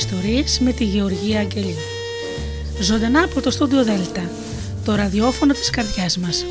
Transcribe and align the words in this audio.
Ιστορίες» 0.00 0.58
με 0.60 0.72
τη 0.72 0.84
Γεωργία 0.84 1.40
Αγγελή. 1.40 1.76
Ζωντανά 2.80 3.22
από 3.22 3.40
το 3.40 3.50
στούντιο 3.50 3.84
Δέλτα, 3.84 4.30
το 4.84 4.94
ραδιόφωνο 4.94 5.52
της 5.52 5.70
καρδιάς 5.70 6.18
μας. 6.18 6.44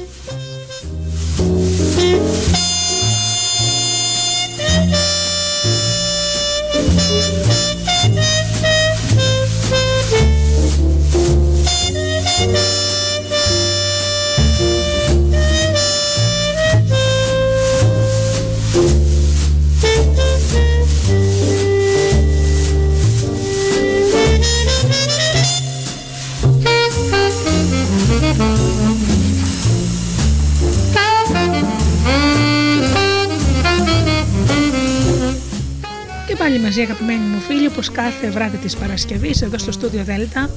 Μαζί 36.80 36.92
αγαπημένοι 36.92 37.26
μου 37.34 37.40
φίλοι 37.48 37.68
όπως 37.68 37.92
κάθε 37.92 38.30
βράδυ 38.30 38.58
της 38.58 38.76
Παρασκευής 38.76 39.42
εδώ 39.42 39.58
στο 39.58 39.72
στούντιο 39.72 40.04
Δέλτα 40.04 40.50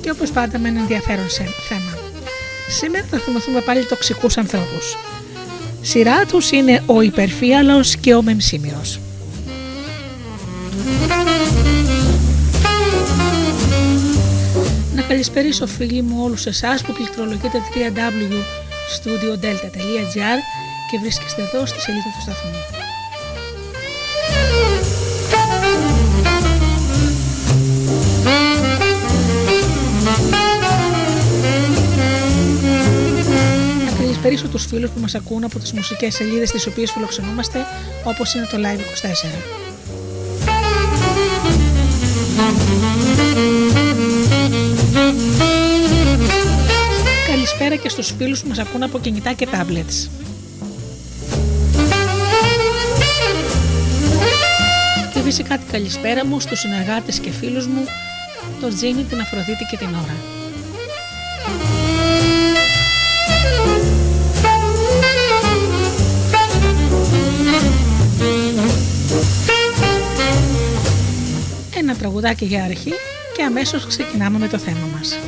και 0.00 0.10
όπως 0.10 0.30
πάντα 0.30 0.58
με 0.58 0.68
ένα 0.68 0.80
ενδιαφέρον 0.80 1.30
σε- 1.30 1.48
θέμα. 1.68 1.98
Σήμερα 2.68 3.06
θα 3.10 3.18
θυμηθούμε 3.18 3.60
πάλι 3.60 3.84
τοξικούς 3.84 4.36
ανθρώπους. 4.36 4.96
Σειρά 5.82 6.24
τους 6.26 6.50
είναι 6.50 6.82
ο 6.86 7.00
υπερφύαλος 7.00 7.96
και 7.96 8.14
ο 8.14 8.22
μεμσίμυρος. 8.22 8.98
Να 14.94 15.02
καλησπερίσω 15.02 15.66
φίλοι 15.66 16.02
μου 16.02 16.20
όλους 16.24 16.46
εσάς 16.46 16.82
που 16.82 16.92
πληκτρολογείτε 16.92 17.58
www.studiodelta.gr 17.74 20.38
και 20.90 20.98
βρίσκεστε 21.00 21.42
εδώ 21.42 21.66
στη 21.66 21.80
σελίδα 21.80 22.08
του 22.16 22.20
σταθμού. 22.22 22.73
Να 34.24 34.30
καλησπερίσω 34.30 34.58
τους 34.58 34.70
φίλους 34.70 34.90
που 34.90 35.00
μας 35.00 35.14
ακούν 35.14 35.44
από 35.44 35.58
τις 35.58 35.72
μουσικές 35.72 36.14
σελίδες 36.14 36.50
τις 36.50 36.66
οποίες 36.66 36.90
φιλοξενούμαστε 36.90 37.58
όπως 38.04 38.34
είναι 38.34 38.46
το 38.50 38.56
Live24. 38.56 39.26
Καλησπέρα 47.28 47.76
και 47.76 47.88
στους 47.88 48.14
φίλους 48.18 48.42
που 48.42 48.48
μας 48.48 48.58
ακούν 48.58 48.82
από 48.82 48.98
κινητά 48.98 49.32
και 49.32 49.48
tablets. 49.52 50.08
Και 55.14 55.20
φυσικά 55.20 55.58
την 55.58 55.66
καλησπέρα 55.72 56.26
μου 56.26 56.40
στους 56.40 56.58
συνεργάτες 56.58 57.18
και 57.18 57.30
φίλους 57.30 57.66
μου, 57.66 57.84
τον 58.60 58.74
Τζίμι, 58.74 59.02
την 59.02 59.20
Αφροδίτη 59.20 59.64
και 59.70 59.76
την 59.76 59.88
Ωρα. 59.88 60.43
Τραγουδάκι 72.04 72.44
για 72.44 72.64
αρχή 72.64 72.92
και 73.36 73.42
αμέσως 73.42 73.86
ξεκινάμε 73.86 74.38
με 74.38 74.48
το 74.48 74.58
θέμα 74.58 74.88
μας. 74.92 75.18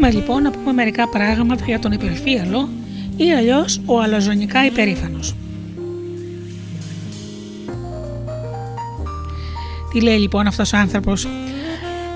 Πάμε 0.00 0.12
λοιπόν 0.12 0.42
να 0.42 0.50
πούμε 0.50 0.72
μερικά 0.72 1.08
πράγματα 1.08 1.64
για 1.64 1.78
τον 1.78 1.92
υπερφύαλο 1.92 2.68
ή 3.16 3.32
αλλιώς 3.32 3.80
ο 3.86 4.00
αλαζονικά 4.00 4.66
υπερήφανος. 4.66 5.34
Τι 9.92 10.00
λέει 10.00 10.18
λοιπόν 10.18 10.46
αυτός 10.46 10.72
ο 10.72 10.76
άνθρωπος; 10.76 11.28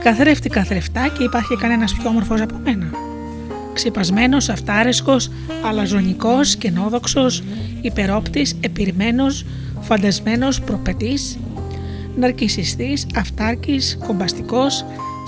Καθρέφτη 0.02 0.48
καθρεφτά 0.48 1.08
και 1.08 1.22
υπάρχει 1.22 1.56
κανένας 1.56 1.94
πιο 1.94 2.08
όμορφος 2.08 2.40
από 2.40 2.54
μένα. 2.64 2.90
Ξυπασμένος, 3.72 4.48
αυτάρεσκος, 4.48 5.30
αλαζονικός, 5.64 6.56
κενόδοξος, 6.56 7.42
υπερόπτης, 7.80 8.56
επιρμένος, 8.60 9.44
φαντασμένος, 9.80 10.60
προπετής, 10.60 11.38
ναρκισιστής, 12.16 13.06
αυτάρκης, 13.14 13.98
κομπαστικός, 14.06 14.84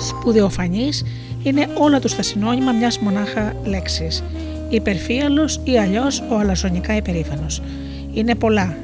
σπουδαιοφανής 0.08 1.04
είναι 1.44 1.66
όλα 1.78 2.00
τους 2.00 2.14
τα 2.14 2.22
συνώνυμα 2.22 2.72
μιας 2.72 2.98
μονάχα 2.98 3.52
λέξης. 3.64 4.22
Υπερφύαλος 4.68 5.60
ή 5.64 5.78
αλλιώς 5.78 6.22
ο 6.30 6.38
αλαζονικά 6.38 6.96
υπερήφανος. 6.96 7.62
Είναι 8.12 8.34
πολλά. 8.34 8.76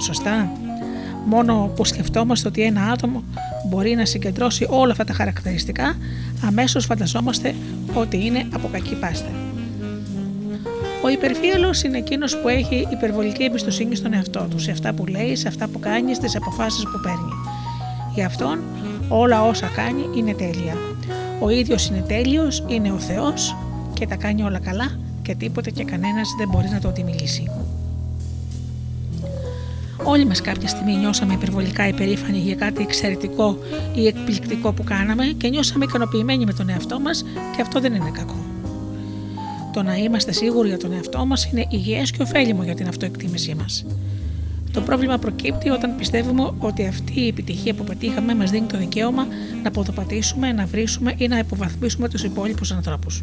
Σωστά; 0.00 0.50
Μόνο 1.26 1.72
που 1.76 1.84
σκεφτόμαστε 1.84 2.48
ότι 2.48 2.62
ένα 2.62 2.82
άτομο 2.82 3.22
μπορεί 3.68 3.94
να 3.94 4.04
συγκεντρώσει 4.04 4.66
όλα 4.70 4.92
αυτά 4.92 5.04
τα 5.04 5.12
χαρακτηριστικά, 5.12 5.96
αμέσως 6.46 6.84
φανταζόμαστε 6.84 7.54
ότι 7.94 8.24
είναι 8.24 8.46
από 8.54 8.68
κακή 8.72 8.94
πάστα. 8.94 9.28
Ο 11.02 11.08
υπερφύαλος 11.08 11.82
είναι 11.82 11.98
εκείνος 11.98 12.38
που 12.40 12.48
έχει 12.48 12.88
υπερβολική 12.90 13.44
εμπιστοσύνη 13.44 13.96
στον 13.96 14.12
εαυτό 14.12 14.46
του, 14.50 14.58
σε 14.58 14.70
αυτά 14.70 14.92
που 14.92 15.06
λέει, 15.06 15.36
σε 15.36 15.48
αυτά 15.48 15.68
που 15.68 15.78
κάνει, 15.78 16.14
στις 16.14 16.36
αποφάσεις 16.36 16.82
που 16.82 17.00
παίρνει. 17.02 17.32
Γι' 18.14 18.22
αυτόν 18.22 18.58
όλα 19.08 19.42
όσα 19.42 19.66
κάνει 19.66 20.08
είναι 20.16 20.32
τέλεια. 20.34 20.93
Ο 21.44 21.50
ίδιος 21.50 21.88
είναι 21.88 22.04
τέλειος, 22.08 22.64
είναι 22.66 22.92
ο 22.92 22.98
Θεός 22.98 23.56
και 23.94 24.06
τα 24.06 24.16
κάνει 24.16 24.42
όλα 24.42 24.58
καλά 24.58 24.98
και 25.22 25.34
τίποτε 25.34 25.70
και 25.70 25.84
κανένας 25.84 26.34
δεν 26.38 26.48
μπορεί 26.48 26.68
να 26.72 26.80
το 26.80 26.88
αντιμιλήσει. 26.88 27.50
Όλοι 30.04 30.26
μας 30.26 30.40
κάποια 30.40 30.68
στιγμή 30.68 30.96
νιώσαμε 30.96 31.32
υπερβολικά 31.32 31.88
υπερήφανοι 31.88 32.38
για 32.38 32.54
κάτι 32.54 32.82
εξαιρετικό 32.82 33.58
ή 33.94 34.06
εκπληκτικό 34.06 34.72
που 34.72 34.84
κάναμε 34.84 35.24
και 35.24 35.48
νιώσαμε 35.48 35.84
ικανοποιημένοι 35.84 36.44
με 36.44 36.52
τον 36.52 36.68
εαυτό 36.68 37.00
μας 37.00 37.24
και 37.56 37.62
αυτό 37.62 37.80
δεν 37.80 37.94
είναι 37.94 38.10
κακό. 38.10 38.44
Το 39.72 39.82
να 39.82 39.96
είμαστε 39.96 40.32
σίγουροι 40.32 40.68
για 40.68 40.78
τον 40.78 40.92
εαυτό 40.92 41.26
μας 41.26 41.44
είναι 41.44 41.66
υγιές 41.68 42.10
και 42.10 42.22
ωφέλιμο 42.22 42.62
για 42.62 42.74
την 42.74 42.88
αυτοεκτίμησή 42.88 43.54
μας. 43.54 43.84
Το 44.74 44.80
πρόβλημα 44.80 45.18
προκύπτει 45.18 45.68
όταν 45.68 45.96
πιστεύουμε 45.96 46.52
ότι 46.58 46.86
αυτή 46.86 47.20
η 47.20 47.26
επιτυχία 47.26 47.74
που 47.74 47.84
πετύχαμε 47.84 48.34
μας 48.34 48.50
δίνει 48.50 48.66
το 48.66 48.78
δικαίωμα 48.78 49.26
να 49.62 49.70
ποδοπατήσουμε, 49.70 50.52
να 50.52 50.66
βρίσουμε 50.66 51.14
ή 51.16 51.28
να 51.28 51.38
υποβαθμίσουμε 51.38 52.08
τους 52.08 52.24
υπόλοιπους 52.24 52.72
ανθρώπους. 52.72 53.22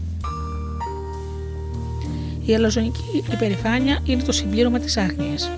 Η 2.45 2.55
αλαζονική 2.55 3.23
υπερηφάνεια 3.33 3.99
είναι 4.05 4.23
το 4.23 4.31
συμπλήρωμα 4.31 4.79
της 4.79 4.97
άγνοιας. 4.97 5.51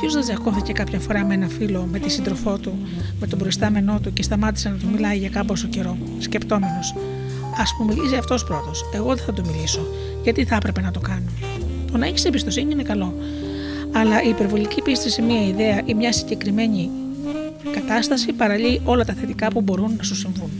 Ποιος 0.00 0.12
δεν 0.14 0.22
τζακώθηκε 0.22 0.72
κάποια 0.72 0.98
φορά 0.98 1.24
με 1.24 1.34
ένα 1.34 1.48
φίλο, 1.48 1.88
με 1.90 1.98
τη 1.98 2.10
σύντροφό 2.10 2.58
του, 2.58 2.78
με 3.20 3.26
τον 3.26 3.38
προϊστάμενό 3.38 4.00
του 4.02 4.12
και 4.12 4.22
σταμάτησε 4.22 4.68
να 4.68 4.76
του 4.76 4.88
μιλάει 4.92 5.18
για 5.18 5.28
κάμποσο 5.28 5.68
καιρό, 5.68 5.96
σκεπτόμενος. 6.18 6.94
Α 7.56 7.62
μου 7.78 7.84
μιλήσει 7.94 8.16
αυτός 8.16 8.44
πρώτος. 8.44 8.84
Εγώ 8.94 9.14
δεν 9.14 9.24
θα 9.24 9.32
του 9.32 9.42
μιλήσω. 9.46 9.86
Γιατί 10.22 10.44
θα 10.44 10.56
έπρεπε 10.56 10.80
να 10.80 10.90
το 10.90 11.00
κάνω. 11.00 11.30
Το 11.92 11.98
να 11.98 12.06
έχεις 12.06 12.24
εμπιστοσύνη 12.24 12.72
είναι 12.72 12.82
καλό. 12.82 13.14
Αλλά 14.00 14.22
η 14.22 14.28
υπερβολική 14.28 14.82
πίστη 14.82 15.10
σε 15.10 15.22
μια 15.22 15.46
ιδέα 15.46 15.82
ή 15.84 15.94
μια 15.94 16.12
συγκεκριμένη 16.12 16.90
κατάσταση 17.72 18.32
παραλύει 18.32 18.80
όλα 18.84 19.04
τα 19.04 19.12
θετικά 19.12 19.48
που 19.48 19.60
μπορούν 19.60 19.94
να 19.96 20.02
σου 20.02 20.14
συμβούν. 20.14 20.50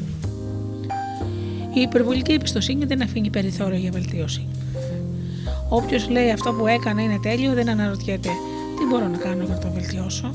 Η 1.75 1.81
υπερβολική 1.81 2.33
εμπιστοσύνη 2.33 2.85
δεν 2.85 3.03
αφήνει 3.03 3.31
περιθώριο 3.31 3.79
για 3.79 3.91
βελτίωση. 3.91 4.47
Όποιος 5.69 6.09
λέει 6.09 6.31
αυτό 6.31 6.53
που 6.53 6.67
έκανε 6.67 7.03
είναι 7.03 7.19
τέλειο, 7.23 7.53
δεν 7.53 7.69
αναρωτιέται 7.69 8.29
τι 8.79 8.85
μπορώ 8.85 9.09
να 9.09 9.17
κάνω 9.17 9.45
για 9.45 9.55
να 9.55 9.61
το 9.61 9.71
βελτιώσω; 9.75 10.31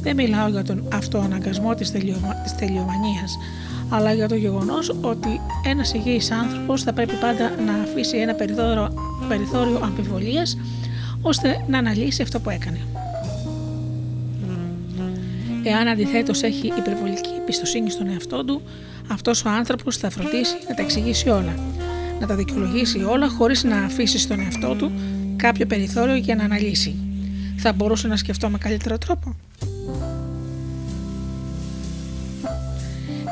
Δεν 0.00 0.14
μιλάω 0.14 0.48
για 0.48 0.64
τον 0.64 0.88
αυτοαναγκασμό 0.92 1.74
της, 1.74 1.92
τελειωμα... 1.92 2.34
της 2.42 2.54
τελειομανίας, 2.54 3.38
αλλά 3.88 4.12
για 4.12 4.28
το 4.28 4.34
γεγονός 4.34 4.96
ότι 5.00 5.40
ένας 5.64 5.92
υγιής 5.94 6.30
άνθρωπος 6.30 6.82
θα 6.82 6.92
πρέπει 6.92 7.14
πάντα 7.20 7.50
να 7.66 7.72
αφήσει 7.72 8.16
ένα 8.16 8.34
περιθώριο, 8.34 8.92
περιθώριο 9.28 9.80
αμφιβολίας 9.82 10.56
ώστε 11.20 11.64
να 11.68 11.78
αναλύσει 11.78 12.22
αυτό 12.22 12.40
που 12.40 12.50
έκανε. 12.50 12.80
Εάν 15.62 15.88
αντιθέτως 15.88 16.42
έχει 16.42 16.66
υπερβολική 16.66 17.30
εμπιστοσύνη 17.40 17.90
στον 17.90 18.08
εαυτό 18.08 18.44
του, 18.44 18.62
αυτός 19.08 19.44
ο 19.44 19.48
άνθρωπος 19.48 19.96
θα 19.96 20.10
φροντίσει 20.10 20.56
να 20.68 20.74
τα 20.74 20.82
εξηγήσει 20.82 21.28
όλα, 21.28 21.54
να 22.20 22.26
τα 22.26 22.34
δικαιολογήσει 22.34 23.02
όλα 23.02 23.28
χωρίς 23.28 23.64
να 23.64 23.76
αφήσει 23.76 24.18
στον 24.18 24.40
εαυτό 24.40 24.74
του 24.74 24.92
κάποιο 25.36 25.66
περιθώριο 25.66 26.14
για 26.14 26.34
να 26.34 26.44
αναλύσει 26.44 26.96
θα 27.56 27.72
μπορούσα 27.72 28.08
να 28.08 28.16
σκεφτώ 28.16 28.48
με 28.48 28.58
καλύτερο 28.58 28.98
τρόπο. 28.98 29.34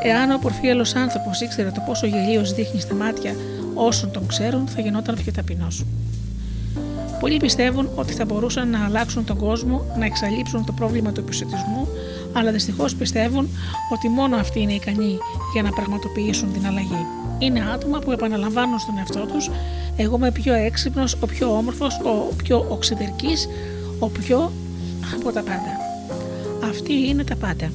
Εάν 0.02 0.30
ο 0.30 0.38
πορφίαλο 0.38 0.86
άνθρωπος 0.96 1.40
ήξερε 1.40 1.70
το 1.70 1.82
πόσο 1.86 2.06
γελίος 2.06 2.54
δείχνει 2.54 2.80
στα 2.80 2.94
μάτια 2.94 3.34
όσων 3.74 4.10
τον 4.10 4.26
ξέρουν, 4.26 4.66
θα 4.68 4.80
γινόταν 4.80 5.14
πιο 5.14 5.32
ταπεινός. 5.32 5.84
Πολλοί 7.24 7.36
πιστεύουν 7.36 7.88
ότι 7.94 8.12
θα 8.12 8.24
μπορούσαν 8.24 8.70
να 8.70 8.84
αλλάξουν 8.84 9.24
τον 9.24 9.36
κόσμο, 9.36 9.84
να 9.98 10.04
εξαλείψουν 10.04 10.64
το 10.64 10.72
πρόβλημα 10.72 11.12
του 11.12 11.20
επισητισμού, 11.20 11.88
αλλά 12.32 12.50
δυστυχώς 12.50 12.94
πιστεύουν 12.94 13.48
ότι 13.92 14.08
μόνο 14.08 14.36
αυτοί 14.36 14.60
είναι 14.60 14.72
ικανοί 14.72 15.18
για 15.52 15.62
να 15.62 15.70
πραγματοποιήσουν 15.70 16.52
την 16.52 16.66
αλλαγή. 16.66 17.06
Είναι 17.38 17.70
άτομα 17.74 17.98
που 17.98 18.12
επαναλαμβάνουν 18.12 18.78
στον 18.78 18.98
εαυτό 18.98 19.26
τους: 19.26 19.50
Εγώ 19.96 20.16
είμαι 20.16 20.32
πιο 20.32 20.54
έξυπνος, 20.54 21.16
ο 21.20 21.26
πιο 21.26 21.56
όμορφος, 21.56 22.00
ο 22.04 22.34
πιο 22.34 22.66
οξυδερκής, 22.68 23.48
ο 23.98 24.08
πιο 24.08 24.52
από 25.14 25.32
τα 25.32 25.42
πάντα. 25.42 25.76
Αυτή 26.68 26.92
είναι 27.08 27.24
τα 27.24 27.36
πάντα. 27.36 27.70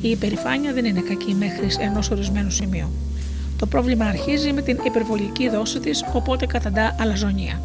Η 0.00 0.08
υπερηφάνεια 0.08 0.72
δεν 0.72 0.84
είναι 0.84 1.00
κακή 1.00 1.34
μέχρι 1.34 1.68
ενός 1.78 2.10
ορισμένου 2.10 2.50
σημείου. 2.50 2.88
Το 3.58 3.66
πρόβλημα 3.66 4.04
αρχίζει 4.04 4.52
με 4.52 4.62
την 4.62 4.78
υπερβολική 4.86 5.48
δόση 5.48 5.80
της, 5.80 6.04
οπότε 6.14 6.46
καταντά 6.46 6.96
αλαζονία. 7.00 7.60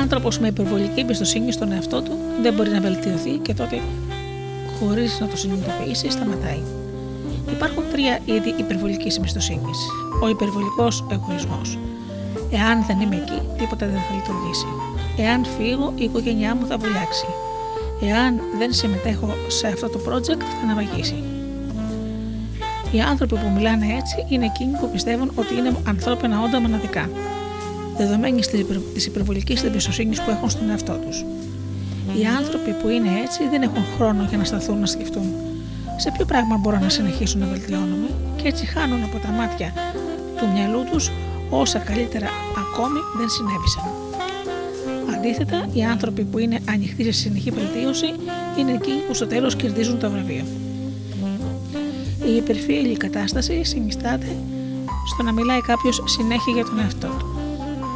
Άνθρωπος 0.00 0.38
με 0.38 0.46
υπερβολική 0.46 1.00
εμπιστοσύνη 1.00 1.52
στον 1.52 1.72
εαυτό 1.72 2.02
του 2.02 2.12
δεν 2.42 2.54
μπορεί 2.54 2.70
να 2.70 2.80
βελτιωθεί 2.80 3.30
και 3.30 3.54
τότε, 3.54 3.80
χωρίς 4.78 5.20
να 5.20 5.26
το 5.26 5.36
συνειδητοποιήσει, 5.36 6.10
σταματάει. 6.10 6.62
Υπάρχουν 7.50 7.82
τρία 7.92 8.18
είδη 8.24 8.54
υπερβολικής 8.58 9.16
εμπιστοσύνης. 9.16 9.78
Ο 10.22 10.28
υπερβολικός 10.28 11.04
εγωισμός. 11.10 11.78
Εάν 12.50 12.84
δεν 12.86 13.00
είμαι 13.00 13.16
εκεί, 13.16 13.40
τίποτα 13.58 13.86
δεν 13.86 14.00
θα 14.06 14.14
λειτουργήσει. 14.14 14.66
Εάν 15.16 15.44
φύγω, 15.44 15.92
η 15.96 16.04
οικογένειά 16.04 16.54
μου 16.54 16.66
θα 16.66 16.76
βουλιάξει. 16.76 17.26
Εάν 18.02 18.40
δεν 18.58 18.72
συμμετέχω 18.72 19.34
σε 19.48 19.66
αυτό 19.66 19.88
το 19.88 20.00
project, 20.08 20.42
θα 20.58 20.74
ναυαγίσει. 20.74 21.22
Οι 22.92 23.00
άνθρωποι 23.00 23.34
που 23.34 23.50
μιλάνε 23.56 23.86
έτσι 23.98 24.26
είναι 24.28 24.44
εκείνοι 24.44 24.76
που 24.78 24.90
πιστεύουν 24.90 25.32
ότι 25.34 25.54
είναι 25.54 25.76
ανθρώπινα 25.86 26.42
όντα 26.42 26.60
μοναδικά 26.60 27.08
δεδομένης 28.04 28.48
της 28.94 29.06
υπερβολικής 29.06 29.62
εμπιστοσύνης 29.62 30.20
που 30.22 30.30
έχουν 30.30 30.50
στον 30.50 30.70
εαυτό 30.70 30.92
τους. 30.92 31.24
Οι 32.20 32.24
άνθρωποι 32.38 32.70
που 32.82 32.88
είναι 32.88 33.10
έτσι 33.24 33.48
δεν 33.50 33.62
έχουν 33.62 33.82
χρόνο 33.96 34.26
για 34.28 34.38
να 34.38 34.44
σταθούν 34.44 34.78
να 34.78 34.86
σκεφτούν 34.86 35.26
σε 35.96 36.10
ποιο 36.10 36.24
πράγμα 36.24 36.56
μπορώ 36.56 36.78
να 36.78 36.88
συνεχίσουν 36.88 37.40
να 37.40 37.46
βελτιώνομαι 37.46 38.08
και 38.36 38.48
έτσι 38.48 38.66
χάνουν 38.66 39.02
από 39.02 39.18
τα 39.18 39.28
μάτια 39.28 39.72
του 40.36 40.46
μυαλού 40.54 40.84
τους 40.90 41.10
όσα 41.50 41.78
καλύτερα 41.78 42.28
ακόμη 42.58 42.98
δεν 43.18 43.28
συνέβησαν. 43.28 43.84
Αντίθετα, 45.16 45.68
οι 45.72 45.84
άνθρωποι 45.84 46.24
που 46.24 46.38
είναι 46.38 46.58
ανοιχτοί 46.68 47.04
σε 47.04 47.12
συνεχή 47.12 47.50
βελτίωση 47.50 48.06
είναι 48.58 48.72
εκείνοι 48.72 49.00
που 49.06 49.14
στο 49.14 49.26
τέλος 49.26 49.56
κερδίζουν 49.56 49.98
το 49.98 50.10
βραβείο. 50.10 50.44
Η 52.26 52.36
υπερφύλη 52.36 52.96
κατάσταση 52.96 53.64
συνιστάται 53.64 54.36
στο 55.14 55.22
να 55.22 55.32
μιλάει 55.32 55.60
κάποιος 55.60 56.02
συνέχεια 56.04 56.52
για 56.52 56.64
τον 56.64 56.78
εαυτό 56.78 57.08
του. 57.18 57.29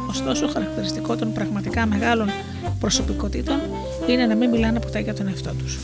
Ωστόσο, 0.09 0.47
χαρακτηριστικό 0.47 1.15
των 1.15 1.33
πραγματικά 1.33 1.85
μεγάλων 1.85 2.29
προσωπικότητων 2.79 3.59
είναι 4.07 4.25
να 4.25 4.35
μην 4.35 4.49
μιλάνε 4.49 4.79
ποτέ 4.79 4.99
για 4.99 5.13
τον 5.13 5.27
εαυτό 5.27 5.53
τους. 5.53 5.79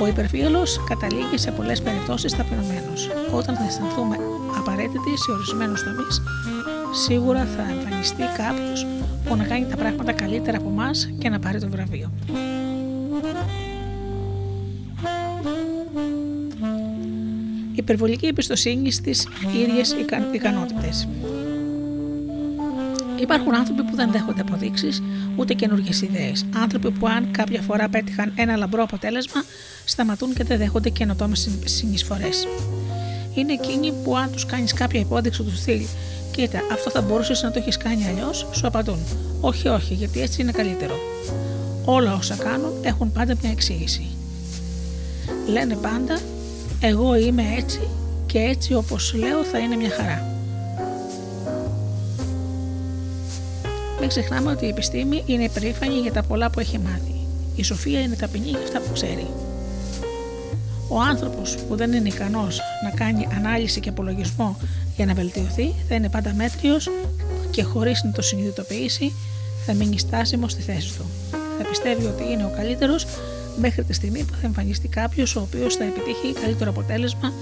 Ο 0.00 0.06
υπερφύαλο 0.06 0.62
καταλήγει 0.88 1.38
σε 1.38 1.50
πολλές 1.50 1.82
περιπτώσεις 1.82 2.36
ταπεινωμένος. 2.36 3.10
Όταν 3.32 3.56
θα 3.56 3.64
αισθανθούμε 3.64 4.16
απαραίτητοι 4.58 5.18
σε 5.18 5.30
ορισμένους 5.30 5.82
τομείς, 5.82 6.22
σίγουρα 7.04 7.44
θα 7.56 7.62
εμφανιστεί 7.62 8.22
κάποιος 8.36 8.86
που 9.24 9.36
να 9.36 9.44
κάνει 9.44 9.66
τα 9.66 9.76
πράγματα 9.76 10.12
καλύτερα 10.12 10.56
από 10.56 10.68
εμάς 10.68 11.10
και 11.18 11.28
να 11.28 11.38
πάρει 11.38 11.60
το 11.60 11.68
βραβείο. 11.68 12.10
Υπερβολική 17.74 18.26
εμπιστοσύνη 18.26 18.92
στις 18.92 19.28
ίδιες 19.64 19.96
ικανότητες. 20.32 21.08
Υπάρχουν 23.20 23.54
άνθρωποι 23.54 23.82
που 23.82 23.96
δεν 23.96 24.10
δέχονται 24.10 24.40
αποδείξεις 24.40 25.02
ούτε 25.36 25.54
καινούργιες 25.54 26.02
ιδέες. 26.02 26.44
Άνθρωποι 26.54 26.90
που, 26.90 27.06
αν 27.06 27.30
κάποια 27.30 27.60
φορά 27.60 27.88
πέτυχαν 27.88 28.32
ένα 28.36 28.56
λαμπρό 28.56 28.82
αποτέλεσμα, 28.82 29.44
σταματούν 29.84 30.34
και 30.34 30.44
δεν 30.44 30.58
δέχονται 30.58 30.88
καινοτόμες 30.88 31.50
συνεισφορές. 31.64 32.46
Είναι 33.34 33.52
εκείνοι 33.52 33.92
που, 34.04 34.16
αν 34.16 34.32
τους 34.32 34.46
κάνεις 34.46 34.72
κάποια 34.72 35.00
υπόδειξη 35.00 35.42
του 35.42 35.56
στυλ, 35.56 35.82
κοίτα, 36.30 36.60
αυτό 36.72 36.90
θα 36.90 37.00
μπορούσες 37.00 37.42
να 37.42 37.50
το 37.50 37.58
έχεις 37.58 37.76
κάνει 37.76 38.06
αλλιώς, 38.06 38.46
σου 38.52 38.66
απαντούν. 38.66 38.98
Όχι, 39.40 39.68
όχι, 39.68 39.94
γιατί 39.94 40.20
έτσι 40.20 40.40
είναι 40.42 40.52
καλύτερο. 40.52 40.94
Όλα 41.84 42.14
όσα 42.14 42.36
κάνουν 42.36 42.72
έχουν 42.82 43.12
πάντα 43.12 43.34
μια 43.42 43.50
εξήγηση. 43.50 44.06
Λένε 45.46 45.76
πάντα, 45.76 46.18
εγώ 46.86 47.14
είμαι 47.14 47.42
έτσι 47.58 47.80
και 48.26 48.38
έτσι 48.38 48.74
όπως 48.74 49.14
λέω 49.14 49.44
θα 49.44 49.58
είναι 49.58 49.76
μια 49.76 49.90
χαρά. 49.90 50.28
Μην 54.00 54.08
ξεχνάμε 54.08 54.50
ότι 54.50 54.64
η 54.64 54.68
επιστήμη 54.68 55.22
είναι 55.26 55.48
περήφανη 55.48 55.94
για 55.94 56.12
τα 56.12 56.22
πολλά 56.22 56.50
που 56.50 56.60
έχει 56.60 56.78
μάθει. 56.78 57.14
Η 57.56 57.62
σοφία 57.62 58.00
είναι 58.00 58.16
ταπεινή 58.16 58.48
για 58.48 58.58
αυτά 58.58 58.80
που 58.80 58.92
ξέρει. 58.92 59.26
Ο 60.88 61.00
άνθρωπος 61.00 61.56
που 61.68 61.76
δεν 61.76 61.92
είναι 61.92 62.08
ικανός 62.08 62.60
να 62.84 62.90
κάνει 62.90 63.28
ανάλυση 63.36 63.80
και 63.80 63.88
απολογισμό 63.88 64.56
για 64.96 65.06
να 65.06 65.14
βελτιωθεί 65.14 65.74
θα 65.88 65.94
είναι 65.94 66.08
πάντα 66.08 66.34
μέτριος 66.34 66.88
και 67.50 67.62
χωρίς 67.62 68.02
να 68.04 68.12
το 68.12 68.22
συνειδητοποιήσει 68.22 69.12
θα 69.66 69.74
μείνει 69.74 69.98
στάσιμος 69.98 70.52
στη 70.52 70.62
θέση 70.62 70.96
του. 70.98 71.04
Θα 71.58 71.64
πιστεύει 71.68 72.06
ότι 72.06 72.22
είναι 72.32 72.44
ο 72.44 72.52
καλύτερος 72.56 73.06
μέχρι 73.60 73.84
τη 73.84 73.92
στιγμή 73.92 74.24
που 74.24 74.34
θα 74.40 74.46
εμφανιστεί 74.46 74.88
κάποιος 74.88 75.36
ο 75.36 75.40
οποίος 75.40 75.74
θα 75.74 75.84
επιτύχει 75.84 76.32
καλύτερο 76.42 76.70
αποτέλεσμα 76.70 77.32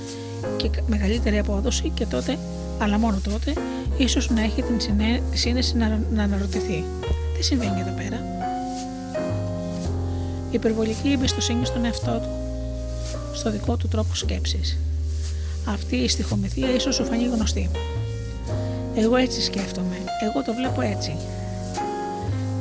και 0.57 0.71
μεγαλύτερη 0.87 1.38
απόδοση 1.38 1.90
και 1.95 2.07
τότε, 2.07 2.38
αλλά 2.78 2.99
μόνο 2.99 3.21
τότε, 3.23 3.52
ίσως 3.97 4.31
να 4.31 4.42
έχει 4.42 4.62
την 4.62 4.76
σύνεση 5.33 5.76
να, 5.76 6.00
να 6.12 6.23
αναρωτηθεί. 6.23 6.85
Τι 7.37 7.45
συμβαίνει 7.45 7.81
εδώ 7.81 7.90
πέρα; 7.97 8.16
Η 10.50 10.54
υπερβολική 10.54 11.12
εμπιστοσύνη 11.12 11.66
στον 11.66 11.85
εαυτό 11.85 12.21
του, 12.23 12.28
στο 13.35 13.50
δικό 13.50 13.76
του 13.76 13.88
τρόπο 13.88 14.14
σκέψης. 14.14 14.78
Αυτή 15.64 15.97
η 15.97 16.09
στοιχομηθεία 16.09 16.75
ίσως 16.75 16.95
σου 16.95 17.04
φανεί 17.04 17.25
γνωστή. 17.25 17.71
Εγώ 18.95 19.16
έτσι 19.16 19.42
σκέφτομαι, 19.42 19.97
εγώ 20.23 20.42
το 20.45 20.54
βλέπω 20.54 20.81
έτσι. 20.81 21.16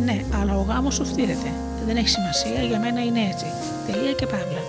Ναι, 0.06 0.24
αλλά 0.42 0.58
ο 0.58 0.62
γάμος 0.62 0.94
σου 0.94 1.06
φτύρεται. 1.06 1.52
Δεν 1.86 1.98
έχει 1.98 2.10
σημασία, 2.10 2.62
για 2.62 2.80
μένα 2.80 3.04
είναι 3.04 3.20
έτσι. 3.32 3.46
Τελεία 3.88 4.12
και 4.12 4.26
παύλα. 4.26 4.64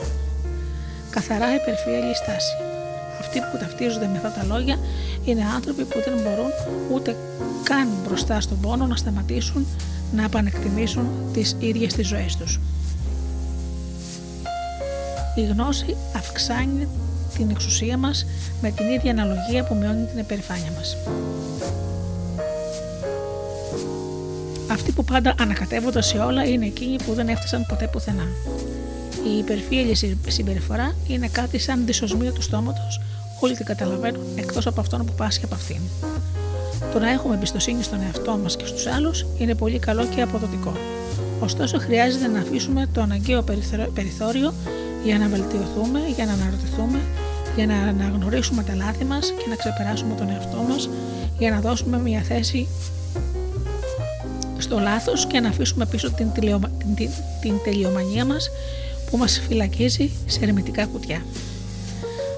Καθαρά 1.11 1.55
υπερφύαλη 1.55 2.15
στάση. 2.15 2.57
Αυτοί 3.21 3.39
που 3.39 3.59
ταυτίζονται 3.59 4.07
με 4.07 4.17
αυτά 4.17 4.31
τα 4.41 4.45
λόγια 4.45 4.79
είναι 5.25 5.45
άνθρωποι 5.55 5.85
που 5.85 5.99
δεν 6.05 6.15
μπορούν 6.23 6.51
ούτε 6.93 7.17
καν 7.63 7.89
μπροστά 8.05 8.41
στον 8.41 8.61
πόνο 8.61 8.87
να 8.87 8.97
σταματήσουν 8.97 9.67
να 10.15 10.25
επανεκτιμήσουν 10.25 11.07
τις 11.33 11.57
ίδιες 11.59 11.95
τις 11.95 12.07
ζωές 12.09 12.37
τους. 12.37 12.61
Η 15.35 15.43
γνώση 15.43 15.97
αυξάνει 16.17 16.89
την 17.37 17.51
εξουσία 17.51 17.97
μας 17.97 18.27
με 18.63 18.71
την 18.71 18.91
ίδια 18.91 19.11
αναλογία 19.11 19.65
που 19.65 19.75
μειώνει 19.75 20.05
την 20.05 20.19
υπερηφάνεια 20.19 20.73
μας. 20.77 20.97
Αυτοί 24.73 24.93
που 24.93 25.05
πάντα 25.05 25.35
ανακατεύονται 25.39 26.03
σε 26.03 26.19
όλα 26.19 26.45
είναι 26.45 26.67
εκείνοι 26.67 26.97
που 27.03 27.13
δεν 27.13 27.29
έφτασαν 27.29 27.67
ποτέ 27.69 27.89
πουθενά. 27.93 28.27
Η 29.35 29.39
υπερφύελη 29.39 29.97
συμπεριφορά 30.29 30.95
είναι 31.09 31.29
κάτι 31.29 31.59
σαν 31.59 31.87
δυσοσμία 31.87 32.33
του 32.33 32.43
στόματος, 32.43 33.01
όλοι 33.41 33.57
την 33.57 33.65
καταλαβαίνουν 33.65 34.23
εκτός 34.37 34.67
από 34.67 34.81
αυτόν 34.81 35.05
που 35.05 35.13
πάσχει 35.17 35.45
από 35.45 35.55
αυτήν. 35.55 35.81
Το 36.93 36.99
να 36.99 37.11
έχουμε 37.11 37.35
εμπιστοσύνη 37.35 37.83
στον 37.83 38.01
εαυτό 38.03 38.39
μας 38.43 38.57
και 38.57 38.67
στους 38.67 38.87
άλλους 38.87 39.27
είναι 39.39 39.55
πολύ 39.55 39.79
καλό 39.79 40.07
και 40.07 40.23
αποδοτικό. 40.23 40.73
Ωστόσο, 41.41 41.79
χρειάζεται 41.79 42.27
να 42.27 42.41
αφήσουμε 42.41 42.89
το 42.93 43.01
αναγκαίο 43.01 43.43
περιθώριο 43.95 44.55
για 45.05 45.19
να 45.19 45.29
βελτιωθούμε, 45.29 46.01
για 46.17 46.25
να 46.27 46.33
αναρωτηθούμε, 46.33 47.01
για 47.57 47.67
να 47.67 47.75
αναγνωρίσουμε 47.75 48.63
τα 48.63 48.75
λάθη 48.75 49.05
μας 49.05 49.27
και 49.39 49.49
να 49.49 49.57
ξεπεράσουμε 49.57 50.15
τον 50.15 50.31
εαυτό 50.31 50.65
μας, 50.69 50.89
για 51.39 51.51
να 51.51 51.61
δώσουμε 51.61 51.99
μια 51.99 52.21
θέση 52.21 52.69
στο 54.63 54.79
λάθος 54.79 55.27
και 55.27 55.41
να 55.41 55.49
αφήσουμε 55.49 55.87
πίσω 55.87 56.11
την, 56.11 56.33
τελειομα... 56.33 56.71
την, 56.97 57.09
την 57.41 57.55
τελειομανία 57.65 58.25
μας 58.25 58.51
που 59.11 59.17
μας 59.17 59.43
φυλακίζει 59.49 60.11
σε 60.27 60.41
ερμητικά 60.43 60.87
κουτιά. 60.87 61.23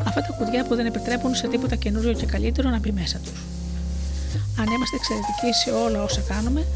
Αυτά 0.06 0.20
τα 0.20 0.32
κουτιά 0.38 0.64
που 0.64 0.74
δεν 0.74 0.86
επιτρέπουν 0.86 1.34
σε 1.34 1.48
τίποτα 1.48 1.76
καινούριο 1.76 2.12
και 2.12 2.26
καλύτερο 2.26 2.70
να 2.70 2.78
μπει 2.78 2.92
μέσα 2.92 3.18
τους. 3.18 3.42
Αν 4.58 4.66
είμαστε 4.66 4.96
εξαιρετικοί 4.96 5.52
σε 5.64 5.70
όλα 5.70 6.02
όσα 6.02 6.20
κάνουμε, 6.28 6.66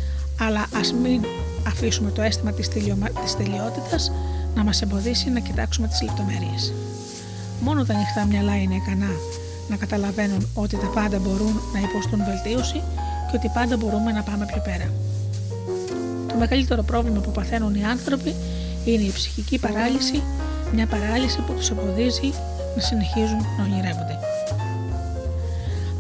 αλλά 0.40 0.67
ας 0.81 0.93
μην 0.93 1.25
αφήσουμε 1.67 2.11
το 2.11 2.23
αίσθημα 2.23 2.52
της, 2.52 2.69
τελειομα... 2.69 3.09
της 3.25 3.37
τελειότητας 3.37 4.12
να 4.55 4.64
μας 4.64 4.83
εμποδίσει 4.83 5.31
να 5.31 5.40
κοιτάξουμε 5.40 5.88
τις 5.88 6.02
λεπτομέρειες. 6.02 6.73
Μόνο 7.61 7.85
τα 7.85 7.95
ανοιχτά 7.95 8.25
μυαλά 8.25 8.57
είναι 8.57 8.75
ικανά 8.75 9.11
να 9.69 9.76
καταλαβαίνουν 9.76 10.49
ότι 10.55 10.76
τα 10.76 10.87
πάντα 10.87 11.19
μπορούν 11.19 11.61
να 11.73 11.81
υποστούν 11.81 12.25
βελτίωση 12.25 12.83
και 13.31 13.37
ότι 13.37 13.50
πάντα 13.55 13.76
μπορούμε 13.76 14.12
να 14.12 14.23
πάμε 14.23 14.45
πιο 14.47 14.62
πέρα. 14.64 14.90
Το 16.38 16.45
μεγαλύτερο 16.45 16.83
πρόβλημα 16.83 17.21
που 17.21 17.30
παθαίνουν 17.30 17.75
οι 17.75 17.85
άνθρωποι 17.85 18.35
είναι 18.85 19.02
η 19.02 19.11
ψυχική 19.14 19.59
παράλυση, 19.59 20.23
μια 20.75 20.87
παράλυση 20.87 21.40
που 21.47 21.52
τους 21.52 21.71
εμποδίζει 21.71 22.33
να 22.76 22.83
συνεχίζουν 22.83 23.38
να 23.59 23.64
ονειρεύονται. 23.64 24.18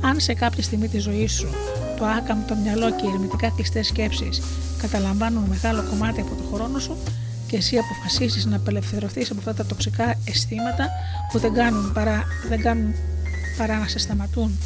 Αν 0.04 0.20
σε 0.20 0.34
κάποια 0.34 0.62
στιγμή 0.62 0.88
της 0.88 1.02
ζωής 1.02 1.32
σου 1.32 1.48
το 1.98 2.04
άκαμπτο 2.04 2.54
μυαλό 2.62 2.90
και 2.90 3.06
οι 3.06 3.10
ερμητικά 3.12 3.48
κλειστές 3.50 3.86
σκέψεις 3.86 4.42
καταλαμβάνουν 4.82 5.44
μεγάλο 5.48 5.84
κομμάτι 5.90 6.20
από 6.20 6.34
το 6.34 6.56
χρόνο 6.56 6.78
σου, 6.78 6.96
και 7.46 7.56
εσύ 7.56 7.76
αποφασίσεις 7.78 8.44
να 8.44 8.56
απελευθερωθείς 8.56 9.30
από 9.30 9.38
αυτά 9.38 9.54
τα 9.54 9.64
τοξικά 9.64 10.14
αισθήματα 10.24 10.88
που 11.32 11.38
δεν 11.38 11.52
κάνουν 11.52 11.92
παρά, 11.92 12.24
δεν 12.48 12.60
κάνουν 12.62 12.94
παρά 13.56 13.78
να 13.78 13.88
σε 13.88 13.98
σταματούν, 13.98 14.58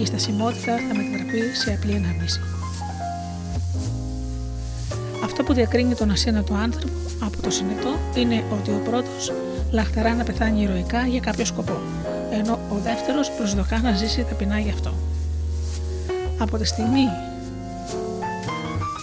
η 0.00 0.04
στασιμότητα 0.06 0.76
θα 0.76 0.94
μετατραπείς 0.96 1.58
σε 1.58 1.72
απλή 1.72 1.92
ενάμιση. 1.92 2.40
Αυτό 5.40 5.50
που 5.52 5.58
διακρίνει 5.58 5.94
τον 5.94 6.10
ασύνατο 6.10 6.54
άνθρωπο 6.54 6.94
από 7.20 7.42
το 7.42 7.50
συνετό 7.50 7.98
είναι 8.14 8.44
ότι 8.52 8.70
ο 8.70 8.80
πρώτος 8.84 9.32
λαχταρά 9.70 10.14
να 10.14 10.24
πεθάνει 10.24 10.62
ηρωικά 10.62 11.06
για 11.06 11.20
κάποιο 11.20 11.44
σκοπό, 11.44 11.76
ενώ 12.30 12.52
ο 12.52 12.76
δεύτερος 12.82 13.30
προσδοκά 13.30 13.80
να 13.80 13.92
ζήσει 13.92 14.26
ταπεινά 14.28 14.58
γι' 14.58 14.70
αυτό. 14.70 14.92
Από 16.38 16.58
τη 16.58 16.64
στιγμή 16.64 17.06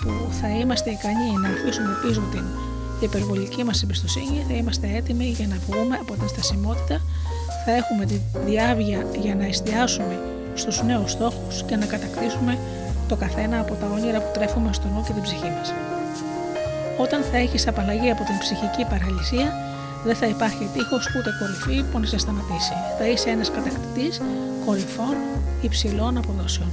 που 0.03 0.33
θα 0.41 0.47
είμαστε 0.49 0.89
ικανοί 0.89 1.31
να 1.41 1.49
αφήσουμε 1.49 1.97
πίσω 2.07 2.21
την 2.31 2.43
υπερβολική 2.99 3.63
μας 3.63 3.83
εμπιστοσύνη 3.83 4.45
θα 4.47 4.53
είμαστε 4.53 4.87
έτοιμοι 4.95 5.25
για 5.25 5.47
να 5.47 5.55
βγούμε 5.67 5.95
από 6.01 6.13
την 6.13 6.27
στασιμότητα, 6.27 7.01
θα 7.65 7.71
έχουμε 7.71 8.05
τη 8.05 8.19
διάβια 8.45 9.05
για 9.21 9.35
να 9.35 9.45
εστιάσουμε 9.45 10.19
στους 10.53 10.83
νέους 10.83 11.11
στόχους 11.11 11.63
και 11.63 11.75
να 11.75 11.85
κατακτήσουμε 11.85 12.57
το 13.07 13.15
καθένα 13.15 13.59
από 13.59 13.73
τα 13.73 13.87
όνειρα 13.93 14.19
που 14.19 14.31
τρέφουμε 14.33 14.73
στο 14.73 14.87
νου 14.87 15.03
και 15.07 15.13
την 15.13 15.21
ψυχή 15.21 15.51
μας. 15.59 15.94
Όταν 16.97 17.23
θα 17.31 17.37
έχεις 17.37 17.67
απαλλαγή 17.67 18.09
από 18.09 18.23
την 18.23 18.37
ψυχική 18.37 18.83
παραλυσία, 18.89 19.53
δεν 20.05 20.15
θα 20.15 20.27
υπάρχει 20.27 20.69
τείχος 20.73 21.07
ούτε 21.17 21.29
κορυφή 21.39 21.83
που 21.91 21.99
να 21.99 22.05
σε 22.05 22.17
σταματήσει. 22.17 22.73
Θα 22.97 23.07
είσαι 23.07 23.29
ένας 23.29 23.51
κατακτητής 23.51 24.21
κορυφών 24.65 25.15
υψηλών 25.61 26.17
αποδόσεων. 26.17 26.69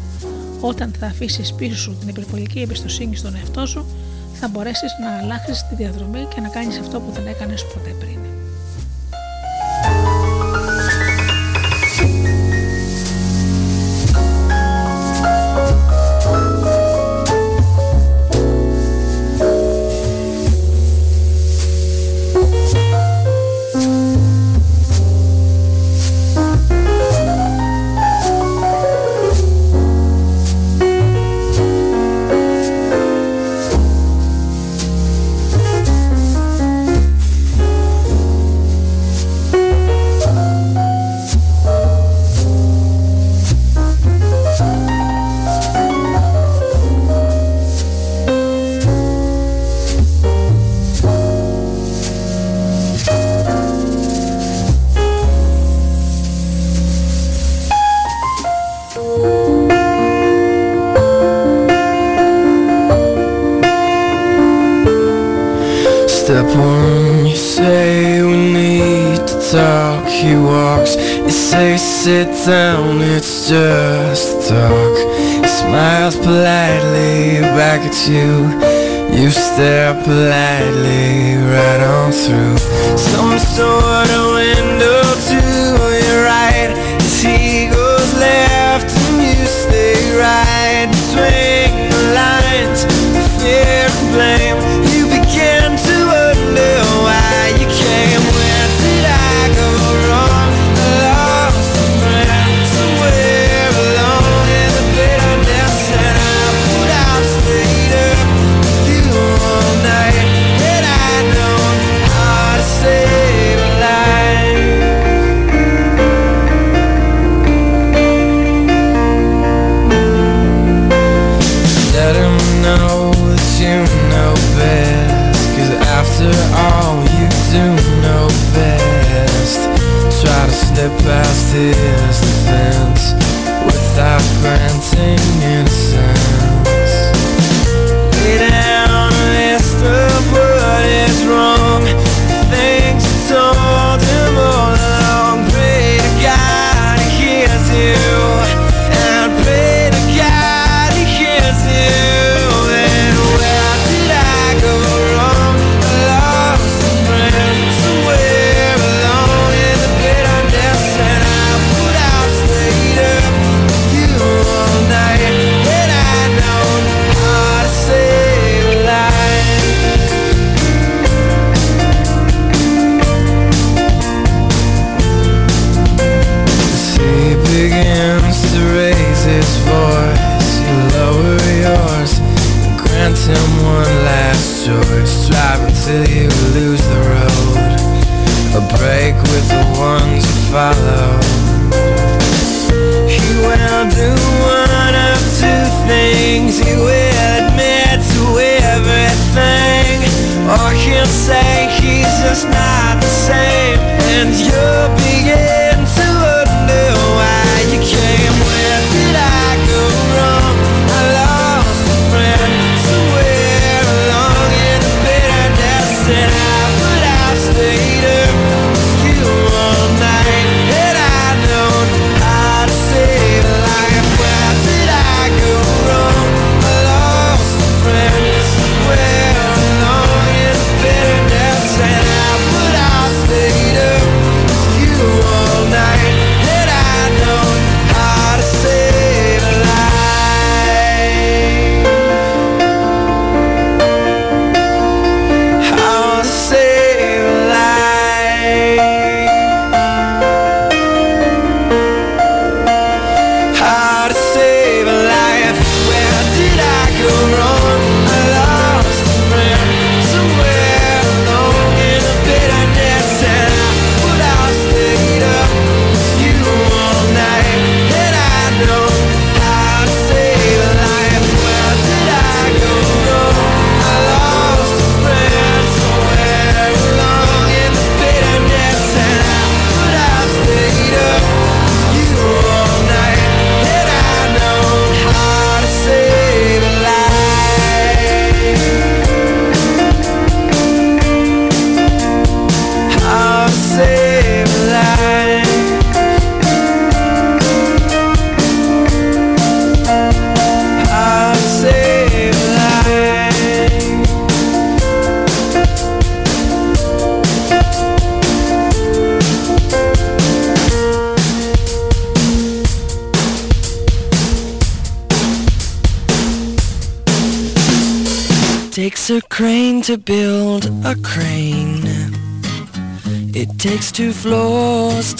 Όταν 0.61 0.93
θα 0.99 1.07
αφήσεις 1.07 1.55
πίσω 1.55 1.76
σου 1.76 1.97
την 1.99 2.09
υπερβολική 2.09 2.61
εμπιστοσύνη 2.61 3.17
στον 3.17 3.37
εαυτό 3.37 3.67
σου, 3.67 3.87
θα 4.41 4.49
μπορέσεις 4.49 4.93
να 5.00 5.19
αλλάξεις 5.19 5.67
τη 5.69 5.75
διαδρομή 5.75 6.26
και 6.35 6.41
να 6.41 6.49
κάνεις 6.49 6.79
αυτό 6.79 7.00
που 7.00 7.11
δεν 7.12 7.26
έκανες 7.26 7.67
ποτέ 7.75 7.91
πριν. 7.99 8.19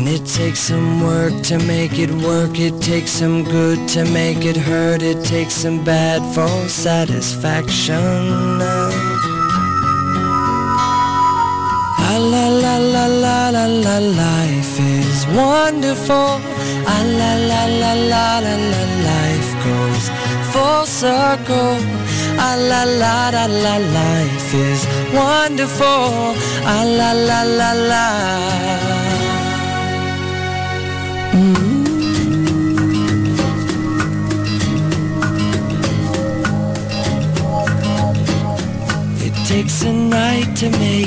And 0.00 0.08
it 0.08 0.24
takes 0.24 0.60
some 0.60 1.02
work 1.02 1.42
to 1.42 1.58
make 1.58 1.98
it 1.98 2.10
work, 2.10 2.58
it 2.58 2.80
takes 2.80 3.10
some 3.10 3.44
good 3.44 3.86
to 3.88 4.06
make 4.06 4.46
it 4.46 4.56
hurt, 4.56 5.02
it 5.02 5.22
takes 5.22 5.52
some 5.52 5.84
bad 5.84 6.22
for 6.34 6.48
satisfaction. 6.70 7.98
La 12.00 12.16
la 12.16 12.48
la 12.48 12.76
la 12.78 13.06
la 13.24 13.50
la 13.50 13.66
la 13.66 13.98
life 13.98 14.80
is 14.80 15.26
wonderful. 15.36 16.40
La 16.88 17.02
la 17.20 17.32
la 17.50 17.62
la 17.82 17.92
la 17.92 18.38
la 18.46 18.56
la 18.72 18.82
life 19.04 19.52
goes 19.68 20.04
full 20.50 20.86
circle. 20.86 21.76
La 22.40 22.54
la 22.56 22.84
la 22.84 23.28
la 23.36 23.44
la 23.64 23.76
life 24.00 24.54
is 24.54 24.80
wonderful. 25.12 26.32
La 26.64 26.80
la 26.88 27.12
la 27.12 27.42
la 27.42 27.72
la. 27.90 28.89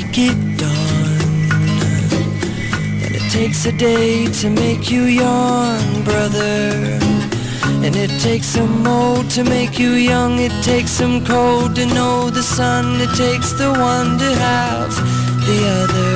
Make 0.06 0.18
it. 0.18 0.62
And 3.04 3.14
it 3.14 3.30
takes 3.30 3.66
a 3.66 3.72
day 3.72 4.26
to 4.40 4.50
make 4.50 4.90
you 4.90 5.02
yawn, 5.04 6.04
brother. 6.04 6.98
And 7.84 7.96
it 7.96 8.10
takes 8.20 8.46
some 8.46 8.86
old 8.86 9.30
to 9.30 9.44
make 9.44 9.78
you 9.78 9.90
young. 9.92 10.38
It 10.38 10.52
takes 10.62 10.90
some 10.90 11.24
cold 11.24 11.76
to 11.76 11.86
know 11.86 12.30
the 12.30 12.42
sun. 12.42 13.00
It 13.00 13.14
takes 13.16 13.52
the 13.52 13.70
one 13.72 14.18
to 14.18 14.30
have 14.48 14.94
the 15.46 15.60
other. 15.82 16.14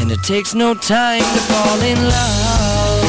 And 0.00 0.10
it 0.10 0.22
takes 0.22 0.54
no 0.54 0.74
time 0.74 1.22
to 1.34 1.40
fall 1.50 1.80
in 1.80 1.98
love. 2.16 3.04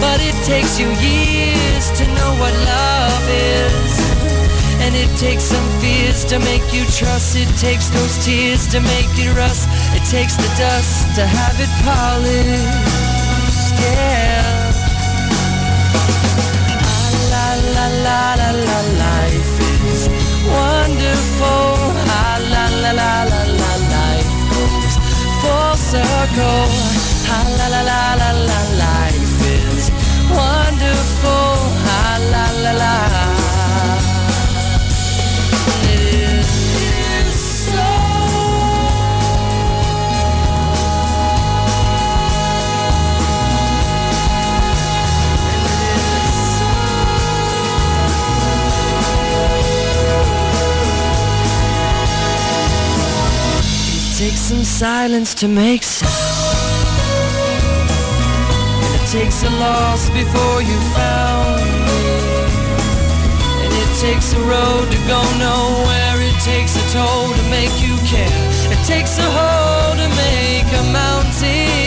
But 0.00 0.20
it 0.20 0.36
takes 0.44 0.78
you 0.78 0.88
years 0.88 1.84
to 1.98 2.04
know 2.16 2.30
what 2.40 2.52
love 2.52 3.28
is. 3.30 3.53
It 4.96 5.10
takes 5.18 5.42
some 5.42 5.68
fears 5.80 6.24
to 6.26 6.38
make 6.38 6.72
you 6.72 6.84
trust. 6.86 7.34
It 7.36 7.50
takes 7.58 7.88
those 7.88 8.14
tears 8.24 8.68
to 8.68 8.80
make 8.80 9.10
it 9.18 9.34
rust. 9.36 9.68
It 9.90 10.04
takes 10.06 10.36
the 10.36 10.48
dust 10.56 11.16
to 11.16 11.26
have 11.26 11.58
it 11.58 11.72
polished. 11.82 13.74
Yeah. 13.82 14.70
Ah, 16.78 17.10
la 17.32 17.48
la 17.66 17.86
la 18.06 18.20
la 18.38 18.50
la 18.68 18.78
life 19.02 19.54
is 19.90 20.06
wonderful. 20.46 21.74
Ah, 22.14 22.38
la 22.52 22.64
la 22.82 22.92
la 23.00 23.14
la 23.32 23.42
la 23.60 23.72
life 23.96 24.34
goes 24.54 24.94
full 25.42 25.74
circle. 25.90 26.70
Ah, 27.34 27.42
la 27.58 27.66
la 27.74 27.82
la 27.90 28.02
la 28.22 28.30
la 28.48 28.60
life 28.84 29.36
is 29.58 29.90
wonderful. 30.30 31.53
Some 54.44 54.62
silence 54.62 55.32
to 55.34 55.48
make 55.48 55.82
sound. 55.82 56.12
And 58.84 58.92
it 59.00 59.06
takes 59.08 59.42
a 59.42 59.48
loss 59.48 60.10
before 60.10 60.60
you 60.60 60.76
found 60.92 61.60
it. 61.62 62.44
And 63.64 63.72
it 63.72 63.92
takes 64.04 64.34
a 64.34 64.40
road 64.40 64.92
to 64.92 64.98
go 65.08 65.22
nowhere. 65.38 66.16
It 66.20 66.38
takes 66.42 66.76
a 66.76 66.84
toll 66.92 67.32
to 67.32 67.42
make 67.48 67.72
you 67.80 67.96
care. 68.04 68.44
It 68.70 68.84
takes 68.84 69.16
a 69.18 69.24
hole 69.24 69.96
to 69.96 70.08
make 70.24 70.68
a 70.80 70.84
mountain. 70.92 71.83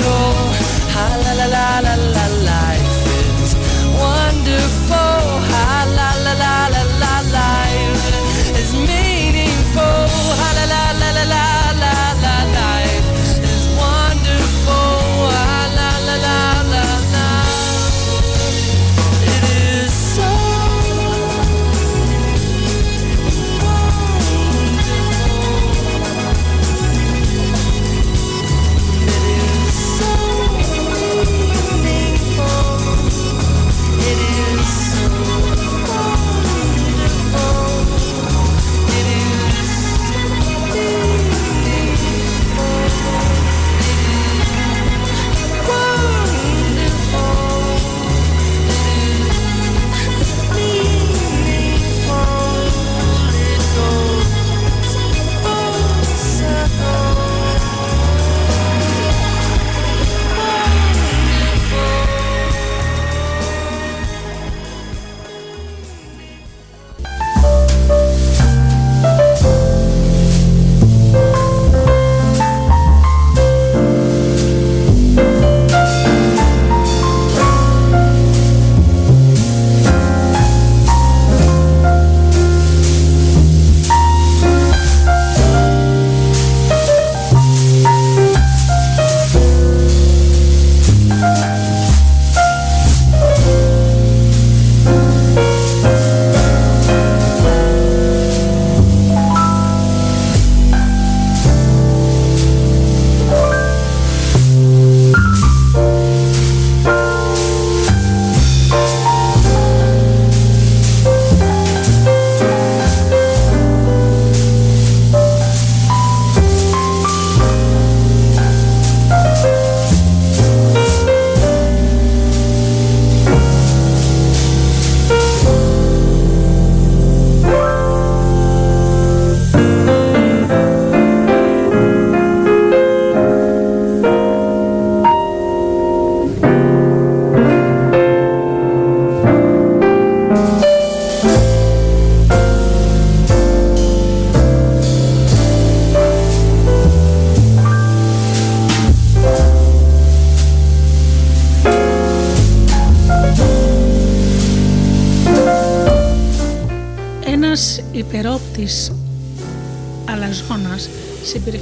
Circle. 0.00 0.50
Ah, 0.96 1.16
la 1.22 1.32
la 1.34 1.46
la 1.46 1.80
la 1.80 1.94
la 2.14 2.26
life 2.48 3.06
is 3.42 3.54
wonderful. 3.98 5.19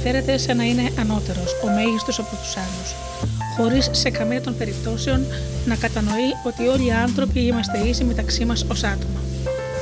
Συμπεριφέρεται 0.09 0.37
σαν 0.37 0.57
να 0.57 0.63
είναι 0.63 0.91
ανώτερος, 0.99 1.55
ο 1.63 1.67
μέγιστος 1.69 2.19
από 2.19 2.35
τους 2.35 2.57
άλλους, 2.57 2.89
χωρίς 3.57 3.89
σε 3.91 4.09
καμία 4.09 4.41
των 4.41 4.57
περιπτώσεων 4.57 5.25
να 5.65 5.75
κατανοεί 5.75 6.29
ότι 6.43 6.67
όλοι 6.67 6.85
οι 6.85 6.91
άνθρωποι 6.91 7.39
είμαστε 7.39 7.77
ίσοι 7.77 8.03
μεταξύ 8.03 8.45
μας 8.45 8.65
ως 8.71 8.83
άτομα. 8.83 9.19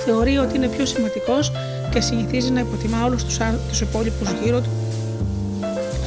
θεωρεί 0.05 0.37
ότι 0.37 0.55
είναι 0.55 0.67
πιο 0.67 0.85
σημαντικός 0.85 1.51
και 1.91 2.01
συνηθίζει 2.01 2.51
να 2.51 2.59
υποτιμά 2.59 3.05
όλους 3.05 3.23
τους 3.67 3.81
υπόλοιπους 3.81 4.29
γύρω 4.43 4.61
του, 4.61 4.69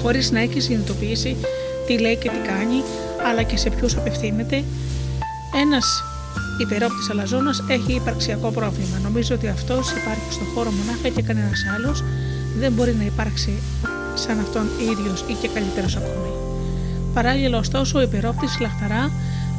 χωρίς 0.02 0.30
να 0.30 0.40
έχει 0.40 0.60
συνειδητοποιήσει 0.60 1.36
τι 1.86 1.98
λέει 1.98 2.16
και 2.16 2.28
τι 2.28 2.48
κάνει, 2.48 2.82
αλλά 3.28 3.42
και 3.42 3.56
σε 3.56 3.70
ποιους 3.70 3.96
απευθύνεται. 3.96 4.64
Ένας 5.62 6.04
υπερόπτης 6.60 7.10
αλαζόνας 7.10 7.64
έχει 7.68 7.92
υπαρξιακό 7.94 8.50
πρόβλημα. 8.50 8.98
Νομίζω 9.02 9.34
ότι 9.34 9.48
αυτός 9.48 9.90
υπάρχει 9.90 10.32
στον 10.32 10.46
χώρο 10.54 10.70
μονάχα 10.70 11.08
και 11.08 11.22
κανένας 11.22 11.60
άλλος 11.76 12.02
δεν 12.58 12.72
μπορεί 12.72 12.94
να 12.94 13.04
υπάρξει 13.04 13.52
σαν 14.14 14.40
αυτόν 14.40 14.66
ίδιος 14.80 15.24
ή 15.28 15.32
και 15.40 15.48
καλύτερος 15.48 15.96
ακόμη. 15.96 16.30
Παράλληλα, 17.14 17.58
ωστόσο, 17.58 17.98
ο 17.98 18.02
υπερόπτης 18.02 18.60
λαχταρά 18.60 19.10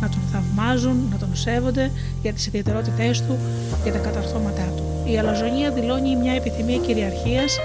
να 0.02 0.10
τον 0.10 0.22
θαυμάζουν, 0.32 1.08
να 1.12 1.18
τον 1.18 1.36
σέβονται 1.36 1.92
για 2.22 2.34
τις 2.34 2.48
ιδιαιτερότητές 2.48 3.22
του 3.22 3.38
και 3.84 3.92
τα 3.92 3.98
καταρθώματά 3.98 4.74
του. 4.76 4.84
Η 5.12 5.18
αλαζονία 5.18 5.72
δηλώνει 5.72 6.16
μια 6.16 6.34
επιθυμία 6.34 6.78
κυριαρχίας 6.78 7.58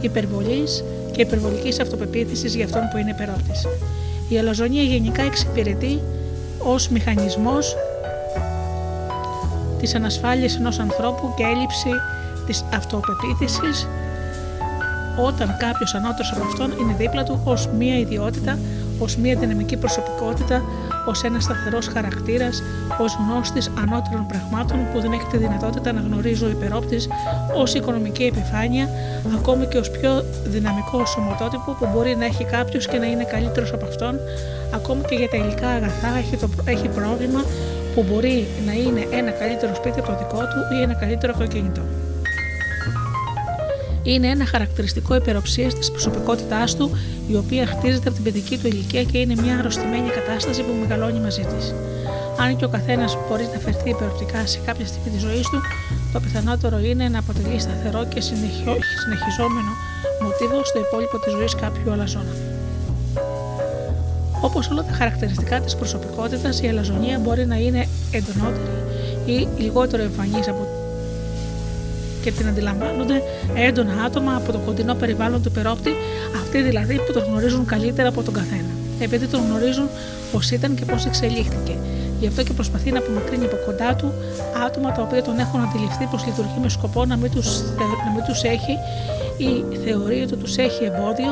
υπερβολής 0.00 0.84
και 1.12 1.20
υπερβολικής 1.22 1.80
αυτοπεποίθησης 1.80 2.54
για 2.54 2.64
αυτόν 2.64 2.88
που 2.90 2.96
είναι 2.98 3.10
υπερόπτης. 3.10 3.66
Η 4.28 4.38
αλαζονία 4.38 4.82
γενικά 4.82 5.22
εξυπηρετεί 5.22 6.00
ως 6.58 6.88
μηχανισμός 6.88 7.76
της 9.78 9.94
ανασφάλειας 9.94 10.56
ενός 10.56 10.78
ανθρώπου 10.78 11.34
και 11.36 11.42
έλλειψη 11.42 11.90
της 12.46 12.64
αυτοπεποίθησης 12.74 13.88
όταν 15.16 15.56
κάποιος 15.58 15.94
ανώτερος 15.94 16.32
από 16.32 16.44
αυτόν 16.44 16.70
είναι 16.80 16.94
δίπλα 16.98 17.22
του 17.22 17.40
ως 17.44 17.68
μία 17.78 17.98
ιδιότητα, 17.98 18.58
ως 18.98 19.16
μία 19.16 19.36
δυναμική 19.36 19.76
προσωπικότητα, 19.76 20.62
ως 21.06 21.22
ένας 21.22 21.42
σταθερός 21.44 21.86
χαρακτήρας, 21.86 22.62
ως 22.98 23.16
γνώστης 23.20 23.70
ανώτερων 23.82 24.26
πραγμάτων 24.26 24.78
που 24.92 25.00
δεν 25.00 25.12
έχει 25.12 25.26
τη 25.30 25.36
δυνατότητα 25.36 25.92
να 25.92 26.00
γνωρίζει 26.00 26.44
ο 26.44 26.48
υπερόπτης, 26.48 27.08
ως 27.54 27.74
οικονομική 27.74 28.24
επιφάνεια, 28.24 28.88
ακόμη 29.38 29.66
και 29.66 29.78
ως 29.78 29.90
πιο 29.90 30.24
δυναμικό 30.44 31.06
σωματότυπο 31.06 31.76
που 31.78 31.86
μπορεί 31.92 32.16
να 32.16 32.24
έχει 32.24 32.44
κάποιος 32.44 32.86
και 32.86 32.98
να 32.98 33.06
είναι 33.06 33.24
καλύτερος 33.24 33.72
από 33.72 33.84
αυτόν, 33.86 34.18
ακόμη 34.74 35.02
και 35.08 35.14
για 35.14 35.28
τα 35.28 35.36
υλικά 35.36 35.68
αγαθά 35.68 36.08
έχει, 36.18 36.36
το, 36.36 36.48
έχει 36.64 36.88
πρόβλημα 36.88 37.44
που 37.94 38.04
μπορεί 38.08 38.46
να 38.66 38.72
είναι 38.72 39.02
ένα 39.10 39.30
καλύτερο 39.30 39.74
σπίτι 39.74 39.98
από 39.98 40.08
το 40.08 40.16
δικό 40.18 40.40
του 40.50 40.58
ή 40.78 40.82
ένα 40.82 40.94
καλύτερο 40.94 41.32
αυτοκίνητο. 41.36 41.80
Είναι 44.06 44.28
ένα 44.28 44.46
χαρακτηριστικό 44.46 45.14
υπεροψίας 45.14 45.74
της 45.74 45.90
προσωπικότητάς 45.90 46.76
του, 46.76 46.90
η 47.28 47.36
οποία 47.36 47.66
χτίζεται 47.66 48.08
από 48.08 48.14
την 48.14 48.24
παιδική 48.24 48.58
του 48.58 48.66
ηλικία 48.66 49.02
και 49.02 49.18
είναι 49.18 49.34
μια 49.42 49.58
αρρωστημένη 49.58 50.08
κατάσταση 50.08 50.62
που 50.62 50.72
μεγαλώνει 50.80 51.20
μαζί 51.20 51.42
της. 51.42 51.74
Αν 52.38 52.56
και 52.56 52.64
ο 52.64 52.68
καθένας 52.68 53.18
μπορεί 53.28 53.48
να 53.54 53.58
φερθεί 53.58 53.88
υπεροπτικά 53.90 54.46
σε 54.46 54.58
κάποια 54.66 54.86
στιγμή 54.86 55.10
της 55.10 55.20
ζωής 55.20 55.48
του, 55.50 55.60
το 56.12 56.20
πιθανότερο 56.20 56.78
είναι 56.78 57.08
να 57.08 57.18
αποτελεί 57.18 57.58
σταθερό 57.60 58.06
και 58.12 58.20
συνεχιζόμενο 58.20 59.72
μοτίβο 60.22 60.64
στο 60.64 60.78
υπόλοιπο 60.78 61.18
της 61.18 61.32
ζωής 61.32 61.54
κάποιου 61.54 61.92
αλαζόνα. 61.92 62.34
Όπως 64.40 64.70
όλα 64.70 64.82
τα 64.84 64.92
χαρακτηριστικά 64.92 65.60
της 65.60 65.76
προσωπικότητας, 65.76 66.60
η 66.60 66.68
αλαζονία 66.68 67.18
μπορεί 67.18 67.46
να 67.46 67.56
είναι 67.56 67.88
εντονότερη 68.10 68.80
ή 69.26 69.48
λιγότερο 69.62 70.02
εμφανής 70.02 70.48
από 70.48 70.75
και 72.26 72.32
την 72.32 72.48
αντιλαμβάνονται 72.48 73.22
έντονα 73.54 73.94
άτομα 74.06 74.32
από 74.36 74.52
το 74.52 74.58
κοντινό 74.58 74.94
περιβάλλον 74.94 75.42
του 75.42 75.48
υπερόπτη, 75.52 75.92
αυτοί 76.42 76.62
δηλαδή 76.62 76.94
που 77.06 77.12
τον 77.12 77.22
γνωρίζουν 77.28 77.64
καλύτερα 77.66 78.08
από 78.08 78.22
τον 78.22 78.34
καθένα, 78.34 78.72
επειδή 78.98 79.26
τον 79.26 79.40
γνωρίζουν 79.46 79.88
πώς 80.32 80.50
ήταν 80.50 80.74
και 80.74 80.84
πώς 80.84 81.06
εξελίχθηκε. 81.06 81.74
Γι' 82.20 82.26
αυτό 82.26 82.42
και 82.42 82.52
προσπαθεί 82.52 82.90
να 82.90 82.98
απομακρύνει 82.98 83.44
από 83.44 83.56
κοντά 83.66 83.94
του 83.94 84.12
άτομα 84.66 84.92
τα 84.92 85.02
οποία 85.02 85.22
τον 85.22 85.38
έχουν 85.38 85.60
αντιληφθεί 85.60 86.04
πως 86.10 86.26
λειτουργεί 86.26 86.58
με 86.62 86.68
σκοπό 86.68 87.04
να 87.04 87.16
μην 87.16 87.30
τους 88.26 88.42
έχει 88.42 88.74
ή 89.48 89.76
θεωρεί 89.84 90.20
ότι 90.22 90.36
τους 90.36 90.56
έχει 90.56 90.84
εμπόδιο 90.84 91.30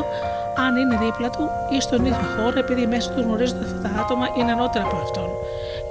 αν 0.64 0.76
είναι 0.76 0.96
δίπλα 1.04 1.30
του 1.30 1.44
ή 1.76 1.80
στον 1.80 2.04
ίδιο 2.04 2.26
χώρο, 2.36 2.58
επειδή 2.58 2.86
μέσα 2.86 3.10
τους 3.10 3.24
γνωρίζονται 3.24 3.64
αυτά 3.64 3.78
τα 3.88 3.90
άτομα 4.02 4.26
είναι 4.38 4.52
ανώτερα 4.52 4.84
από 4.84 4.96
αυτόν. 4.96 5.28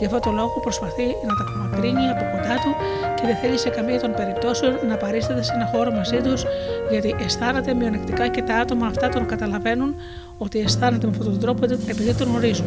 Γι' 0.04 0.10
αυτό 0.10 0.22
το 0.30 0.32
λόγο 0.32 0.60
προσπαθεί 0.68 1.08
να 1.28 1.34
τα 1.38 1.44
απομακρύνει 1.48 2.06
από 2.14 2.24
κοντά 2.34 2.56
του 2.64 2.72
και 3.18 3.24
δεν 3.30 3.36
θέλει 3.42 3.58
σε 3.58 3.70
καμία 3.70 4.00
των 4.00 4.12
περιπτώσεων 4.20 4.74
να 4.90 4.96
παρίσταται 5.04 5.44
σε 5.44 5.52
ένα 5.56 5.66
χώρο 5.72 5.92
μαζί 5.92 6.18
τους, 6.26 6.46
γιατί 6.92 7.16
αισθάνεται 7.26 7.74
μειονεκτικά 7.74 8.28
και 8.28 8.42
τα 8.42 8.56
άτομα 8.56 8.86
αυτά 8.88 9.10
τον 9.10 9.26
καταλαβαίνουν 9.26 9.96
ότι 10.38 10.60
αισθάνεται 10.60 11.06
με 11.08 11.12
αυτόν 11.12 11.32
τον 11.32 11.40
τρόπο 11.40 11.60
επειδή 11.94 12.14
τον 12.14 12.28
γνωρίζουν. 12.28 12.66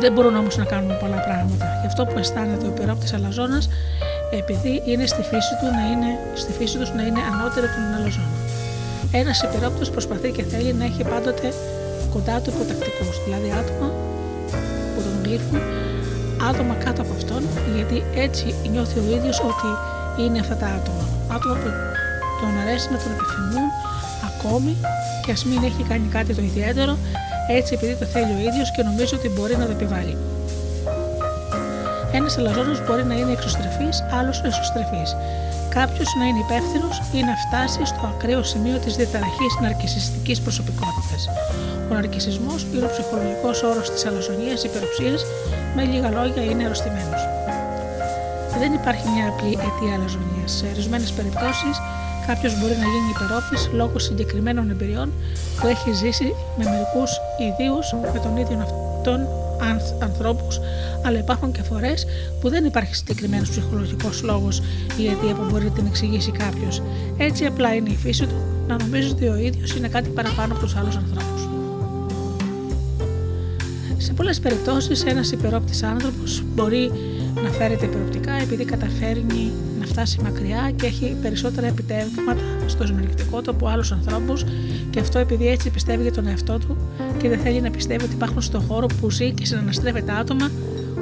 Δεν 0.00 0.12
μπορούν 0.12 0.36
όμως 0.36 0.56
να 0.56 0.64
κάνουν 0.64 0.98
πολλά 1.02 1.20
πράγματα. 1.28 1.64
Γι' 1.80 1.86
αυτό 1.86 2.04
που 2.04 2.18
αισθάνεται 2.18 2.64
ο 2.66 2.68
υπερόπτη 2.74 3.14
Αλαζόνας, 3.14 3.68
επειδή 4.30 4.82
είναι 4.84 5.06
στη 5.06 5.22
φύση 5.22 5.52
του 5.60 5.66
να 5.76 5.82
είναι, 5.92 6.10
στη 6.34 6.52
φύση 6.52 6.78
τους 6.78 6.90
να 6.92 7.02
είναι 7.02 7.20
ανώτερο 7.32 7.66
από 7.66 7.74
τον 7.74 7.94
Αλαζόνα. 7.98 8.36
Ένας 9.12 9.42
υπερόπτο 9.42 9.90
προσπαθεί 9.90 10.30
και 10.30 10.42
θέλει 10.42 10.72
να 10.72 10.84
έχει 10.84 11.02
πάντοτε 11.04 11.52
κοντά 12.12 12.40
του 12.40 12.50
υποτακτικούς, 12.54 13.24
δηλαδή 13.24 13.50
άτομα 13.60 14.11
που 15.38 15.50
τον 15.50 15.60
γλύφουν, 15.60 15.60
άτομα 16.48 16.74
κάτω 16.84 17.02
από 17.02 17.12
αυτόν, 17.12 17.42
γιατί 17.74 18.04
έτσι 18.14 18.54
νιώθει 18.72 18.98
ο 18.98 19.04
ίδιος 19.16 19.36
ότι 19.50 19.70
είναι 20.22 20.38
αυτά 20.38 20.56
τα 20.56 20.66
άτομα. 20.66 21.04
Άτομα 21.36 21.54
που 21.54 21.68
τον 22.40 22.52
αρέσει 22.62 22.86
να 22.92 22.98
τον 23.02 23.10
επιθυμούν 23.16 23.68
ακόμη 24.30 24.72
και 25.24 25.32
ας 25.32 25.44
μην 25.44 25.60
έχει 25.68 25.82
κάνει 25.90 26.06
κάτι 26.16 26.34
το 26.34 26.42
ιδιαίτερο, 26.42 26.98
έτσι 27.48 27.74
επειδή 27.74 27.94
το 27.94 28.04
θέλει 28.04 28.32
ο 28.38 28.40
ίδιος 28.48 28.70
και 28.74 28.82
νομίζει 28.82 29.14
ότι 29.14 29.28
μπορεί 29.28 29.56
να 29.56 29.66
το 29.68 29.72
επιβάλλει. 29.78 30.16
Ένας 32.12 32.38
αλαζόνος 32.38 32.78
μπορεί 32.86 33.04
να 33.04 33.14
είναι 33.14 33.32
εξωστρεφής, 33.32 34.04
άλλος 34.18 34.42
εσωστρεφής 34.48 35.10
κάποιος 35.78 36.14
να 36.18 36.24
είναι 36.24 36.38
υπεύθυνος 36.38 36.96
ή 37.18 37.20
να 37.28 37.34
φτάσει 37.44 37.80
στο 37.84 38.02
ακραίο 38.12 38.42
σημείο 38.42 38.78
της 38.78 38.96
διαταραχής 38.96 39.52
ναρκισιστικής 39.60 40.40
προσωπικότητας. 40.40 41.22
Ο 41.92 41.94
ναρκισισμό 41.94 42.54
είναι 42.74 42.84
ο 42.88 42.90
ψυχολογικό 42.94 43.50
όρος 43.70 43.90
της 43.90 44.06
αλαζονίας 44.06 44.64
υπεροψίας, 44.68 45.20
με 45.76 45.82
λίγα 45.90 46.10
λόγια 46.18 46.42
είναι 46.50 46.64
αρρωστημένος. 46.66 47.22
Δεν 48.60 48.70
υπάρχει 48.80 49.06
μια 49.14 49.26
απλή 49.32 49.52
αιτία 49.64 49.92
αλαζονίας. 49.98 50.50
Σε 50.58 50.66
ορισμένες 50.72 51.10
περιπτώσεις, 51.18 51.76
κάποιος 52.26 52.52
μπορεί 52.58 52.76
να 52.82 52.88
γίνει 52.92 53.10
υπερόπτη 53.14 53.56
λόγω 53.80 53.98
συγκεκριμένων 53.98 54.70
εμπειριών 54.70 55.08
που 55.60 55.66
έχει 55.66 55.90
ζήσει 56.02 56.28
με 56.58 56.64
μερικούς 56.72 57.10
ιδίους 57.48 57.86
με 58.14 58.18
τον 58.24 58.36
ίδιο 58.36 58.58
αυτόν 58.68 59.20
ανθρώπους, 60.08 60.60
αλλά 61.04 61.18
υπάρχουν 61.18 61.52
και 61.52 61.62
φορές 61.62 62.06
που 62.40 62.48
δεν 62.48 62.64
υπάρχει 62.64 62.94
συγκεκριμένος 62.94 63.48
ψυχολογικός 63.50 64.22
λόγος 64.22 64.62
ή 65.00 65.02
αιτία 65.06 65.34
που 65.34 65.44
μπορεί 65.50 65.64
να 65.64 65.70
την 65.70 65.86
εξηγήσει 65.86 66.30
κάποιος. 66.30 66.82
Έτσι 67.16 67.44
απλά 67.46 67.74
είναι 67.74 67.90
η 67.90 67.96
φύση 67.96 68.26
του 68.26 68.38
να 68.68 68.76
νομίζεις 68.82 69.10
ότι 69.10 69.26
ο 69.28 69.36
ίδιος 69.36 69.76
είναι 69.76 69.88
κάτι 69.88 70.08
παραπάνω 70.08 70.52
από 70.52 70.62
τους 70.62 70.76
άλλους 70.76 70.96
ανθρώπους. 70.96 71.31
Σε 74.12 74.18
πολλές 74.18 74.40
περιπτώσεις, 74.40 75.04
ένας 75.04 75.32
υπερόπτης 75.32 75.82
άνθρωπος 75.82 76.42
μπορεί 76.54 76.90
να 77.42 77.50
φέρεται 77.50 77.84
υπεροπτικά 77.86 78.32
επειδή 78.32 78.64
καταφέρνει 78.64 79.52
να 79.80 79.86
φτάσει 79.86 80.20
μακριά 80.22 80.72
και 80.76 80.86
έχει 80.86 81.16
περισσότερα 81.22 81.66
επιτεύγματα 81.66 82.40
στο 82.66 82.86
ζωναλιστικό 82.86 83.40
του 83.40 83.50
από 83.50 83.66
άλλους 83.66 83.92
ανθρώπους 83.92 84.44
και 84.90 85.00
αυτό 85.00 85.18
επειδή 85.18 85.48
έτσι 85.48 85.70
πιστεύει 85.70 86.02
για 86.02 86.12
τον 86.12 86.26
εαυτό 86.26 86.58
του 86.58 86.76
και 87.18 87.28
δεν 87.28 87.38
θέλει 87.38 87.60
να 87.60 87.70
πιστεύει 87.70 88.04
ότι 88.04 88.14
υπάρχουν 88.14 88.42
στον 88.42 88.60
χώρο 88.60 88.86
που 89.00 89.10
ζει 89.10 89.32
και 89.32 89.46
συναναστρέφεται 89.46 90.12
άτομα 90.12 90.50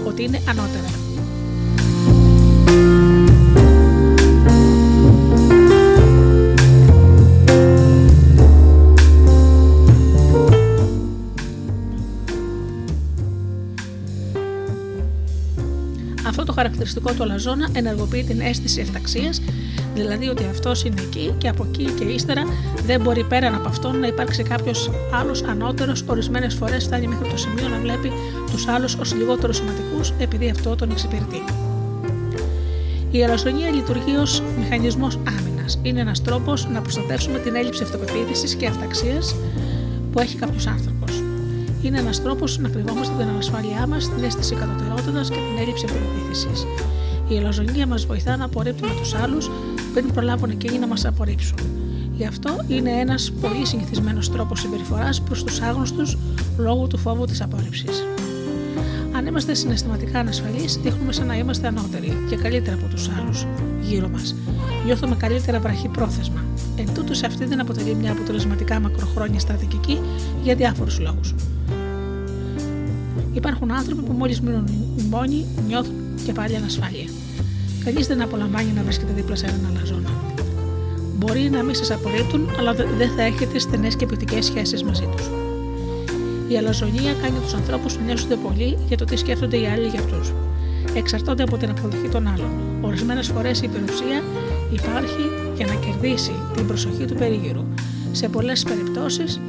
ότι 0.07 0.23
είναι 0.23 0.40
ανώτερα. 0.49 1.10
Χαρακτηριστικό 16.61 17.12
του 17.12 17.23
αλαζόνα 17.23 17.68
ενεργοποιεί 17.73 18.25
την 18.25 18.40
αίσθηση 18.40 18.81
ευταξία 18.81 19.31
δηλαδή 19.94 20.29
ότι 20.29 20.44
αυτός 20.51 20.85
είναι 20.85 21.01
εκεί 21.01 21.35
και 21.38 21.49
από 21.49 21.66
εκεί 21.68 21.85
και 21.85 22.05
ύστερα 22.05 22.42
δεν 22.87 23.01
μπορεί 23.01 23.25
πέραν 23.25 23.55
από 23.55 23.68
αυτόν 23.68 23.99
να 23.99 24.07
υπάρξει 24.07 24.42
κάποιος 24.42 24.90
άλλος 25.12 25.42
ανώτερος. 25.42 26.05
Ορισμένες 26.07 26.55
φορές 26.55 26.85
φτάνει 26.85 27.07
μέχρι 27.07 27.29
το 27.29 27.37
σημείο 27.37 27.68
να 27.68 27.79
βλέπει 27.79 28.12
τους 28.51 28.68
άλλους 28.68 28.94
ως 28.94 29.14
λιγότερο 29.14 29.53
σημαντικού 29.53 30.01
επειδή 30.18 30.51
αυτό 30.51 30.77
τον 30.77 30.90
εξυπηρετεί. 30.90 31.42
Η 33.11 33.25
αλαζονία 33.25 33.70
λειτουργεί 33.70 34.16
ως 34.16 34.42
μηχανισμός 34.59 35.18
άμυνας. 35.38 35.79
Είναι 35.83 36.01
ένας 36.01 36.23
τρόπος 36.23 36.68
να 36.68 36.81
προστατεύσουμε 36.81 37.38
την 37.38 37.55
έλλειψη 37.55 37.83
αυτοπεποίθησης 37.83 38.55
και 38.55 38.66
αυταξίας 38.66 39.35
που 40.12 40.20
έχει 40.20 40.37
κάποιος 40.37 40.66
άνθρωπος. 40.66 40.89
Είναι 41.83 41.99
ένας 41.99 42.23
τρόπος 42.23 42.59
να 42.59 42.69
κρυβόμαστε 42.69 43.14
την 43.19 43.29
ανασφάλειά 43.29 43.87
μας, 43.87 44.09
την 44.14 44.25
αίσθηση 44.25 44.55
κατωτερότητας 44.55 45.29
και 45.29 45.35
την 45.35 45.59
έλλειψη 45.61 45.85
αυτοπεποίθησης. 45.85 46.66
Η 47.29 47.37
ελαζονία 47.37 47.87
μας 47.87 48.07
βοηθά 48.07 48.37
να 48.37 48.45
απορρίπτουμε 48.45 48.95
τους 49.01 49.14
άλλους 49.14 49.51
πριν 49.95 50.12
προλάβουν 50.12 50.51
εκείνοι 50.51 50.79
να 50.79 50.87
μας 50.87 51.05
απορρίψουν. 51.05 51.59
Γι' 52.16 52.27
αυτό 52.27 52.51
είναι 52.69 52.90
ένας 52.90 53.33
πολύ 53.40 53.66
συνηθισμένος 53.66 54.31
τρόπος 54.31 54.61
συμπεριφοράς 54.61 55.21
προς 55.21 55.45
τους 55.45 55.61
άγνωστους 55.61 56.16
λόγω 56.59 56.87
του 56.87 56.99
φόβου 56.99 57.25
της 57.25 57.40
απόρριψης. 57.40 58.05
Αν 59.16 59.27
είμαστε 59.27 59.55
συναισθηματικά 59.55 60.19
ανασφαλείς, 60.19 60.77
δείχνουμε 60.83 61.12
σαν 61.12 61.27
να 61.27 61.37
είμαστε 61.37 61.66
ανώτεροι 61.66 62.27
και 62.29 62.37
καλύτερα 62.37 62.77
από 62.77 62.95
τους 62.95 63.11
άλλους 63.19 63.47
γύρω 63.81 64.09
μας. 64.09 64.35
Νιώθουμε 64.85 65.16
καλύτερα 65.16 65.61
βραχή 65.61 65.88
πρόθεσμα. 65.88 66.45
Εν 66.76 66.94
τούτου, 66.94 67.26
αυτή 67.26 67.44
δεν 67.44 67.61
αποτελεί 67.61 67.94
μια 67.94 68.12
αποτελεσματικά 68.12 68.80
μακροχρόνια 68.80 69.40
στρατηγική 69.40 70.00
για 70.42 70.54
διάφορους 70.54 71.00
λόγους. 71.00 71.35
Υπάρχουν 73.33 73.70
άνθρωποι 73.72 74.02
που 74.02 74.12
μόλις 74.12 74.40
μείνουν 74.40 74.68
μόνοι 75.11 75.46
νιώθουν 75.66 75.94
και 76.24 76.33
πάλι 76.33 76.56
ανασφάλεια. 76.56 77.09
Κανείς 77.85 78.06
δεν 78.06 78.22
απολαμβάνει 78.22 78.72
να 78.72 78.83
βρίσκεται 78.83 79.12
δίπλα 79.12 79.37
σε 79.37 79.46
έναν 79.46 79.61
αλαζόνα. 79.70 80.11
Μπορεί 81.16 81.50
να 81.50 81.62
μην 81.62 81.74
σας 81.74 81.90
απορρίπτουν, 81.90 82.48
αλλά 82.59 82.74
δεν 82.74 83.11
θα 83.16 83.22
έχετε 83.22 83.59
στενές 83.59 83.96
και 83.96 84.06
ποιοτικές 84.06 84.44
σχέσεις 84.44 84.83
μαζί 84.83 85.09
τους. 85.16 85.30
Η 86.48 86.56
αλαζονία 86.56 87.12
κάνει 87.22 87.38
τους 87.42 87.54
ανθρώπους 87.54 87.96
να 87.96 88.02
νοιάζονται 88.02 88.37
πολύ 88.37 88.78
για 88.88 88.96
το 88.96 89.04
τι 89.04 89.16
σκέφτονται 89.16 89.56
οι 89.56 89.66
άλλοι 89.66 89.87
για 89.87 90.00
αυτούς. 90.00 90.33
Εξαρτώνται 90.94 91.42
από 91.42 91.56
την 91.56 91.70
αποδοχή 91.70 92.09
των 92.09 92.26
άλλων. 92.26 92.50
Ορισμένες 92.80 93.28
φορές 93.28 93.61
η 93.61 93.64
υπερουσία 93.64 94.22
υπάρχει 94.72 95.50
για 95.61 95.75
να 95.75 95.75
κερδίσει 95.75 96.33
την 96.57 96.66
προσοχή 96.66 97.05
του 97.05 97.14
περίγυρου. 97.14 97.64
Σε 98.12 98.29
πολλές 98.29 98.62
περιπτώσεις, 98.62 99.40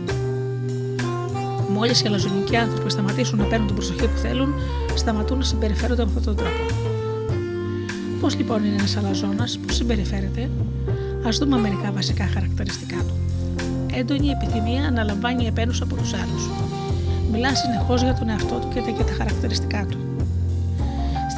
μόλις 1.74 2.02
οι 2.02 2.08
αλαζονικοί 2.08 2.56
άνθρωποι 2.56 2.90
σταματήσουν 2.90 3.40
να 3.40 3.46
παίρνουν 3.46 3.68
την 3.68 3.76
προσοχή 3.76 4.08
που 4.08 4.18
θέλουν, 4.18 4.54
σταματούν 4.96 5.38
να 5.38 5.44
συμπεριφέρονται 5.44 6.06
με 6.06 6.12
αυτόν 6.18 6.24
τον 6.24 6.36
τρόπο. 6.36 6.64
Πώς 8.20 8.38
λοιπόν 8.38 8.64
είναι 8.66 8.76
ένας 8.76 8.98
αλαζόνας, 8.98 9.60
πώς 9.66 9.76
συμπεριφέρεται, 9.76 10.50
ας 11.26 11.38
δούμε 11.38 11.58
μερικά 11.58 11.92
βασικά 11.92 12.30
χαρακτηριστικά 12.34 12.98
του. 12.98 13.16
Έντονη 13.94 14.30
επιθυμία 14.30 14.92
να 14.92 15.04
λαμβάνει 15.04 15.46
επένους 15.46 15.82
από 15.82 15.96
τους 15.96 16.14
άλλους. 16.14 16.50
Μιλά 17.32 17.56
συνεχώς 17.56 18.02
για 18.02 18.14
τον 18.14 18.30
εαυτό 18.30 18.56
του 18.56 18.68
και 18.74 18.82
τα, 18.82 19.04
τα 19.04 19.14
χαρακτηριστικά 19.14 19.86
του. 19.90 20.11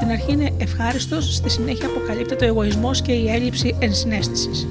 Στην 0.03 0.15
αρχή 0.15 0.31
είναι 0.31 0.51
ευχάριστος, 0.57 1.35
στη 1.35 1.49
συνέχεια 1.49 1.87
αποκαλύπτεται 1.87 2.45
ο 2.45 2.47
εγωισμός 2.47 3.01
και 3.01 3.11
η 3.11 3.29
έλλειψη 3.29 3.75
ενσυναίσθησης. 3.79 4.67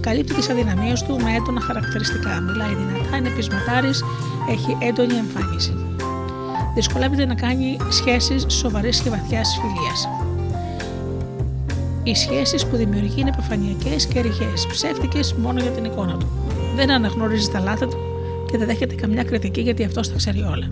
Καλύπτει 0.00 0.34
τις 0.34 0.48
αδυναμίες 0.48 1.02
του 1.02 1.20
με 1.22 1.34
έντονα 1.36 1.60
χαρακτηριστικά. 1.60 2.40
Μιλάει 2.40 2.74
δυνατά, 2.74 3.16
είναι 3.16 3.28
πεισματάρης, 3.28 4.04
έχει 4.50 4.76
έντονη 4.80 5.14
εμφάνιση. 5.14 5.74
Δυσκολεύεται 6.74 7.26
να 7.26 7.34
κάνει 7.34 7.76
σχέσεις 7.88 8.46
σοβαρή 8.48 8.90
και 8.90 9.10
βαθιάς 9.10 9.58
φιλίας. 9.60 10.08
Οι 12.02 12.14
σχέσεις 12.14 12.66
που 12.66 12.76
δημιουργεί 12.76 13.20
είναι 13.20 13.30
επιφανειακέ 13.34 13.96
και 14.12 14.20
ρηχές, 14.20 14.66
ψεύτικες 14.66 15.34
μόνο 15.34 15.60
για 15.60 15.70
την 15.70 15.84
εικόνα 15.84 16.16
του. 16.16 16.26
Δεν 16.76 16.90
αναγνωρίζει 16.90 17.48
τα 17.50 17.60
λάθη 17.60 17.86
του 17.86 17.98
και 18.50 18.58
δεν 18.58 18.66
δέχεται 18.66 18.94
καμιά 18.94 19.24
κριτική 19.24 19.60
γιατί 19.60 19.84
αυτός 19.84 20.08
τα 20.08 20.16
ξέρει 20.16 20.40
όλα. 20.40 20.70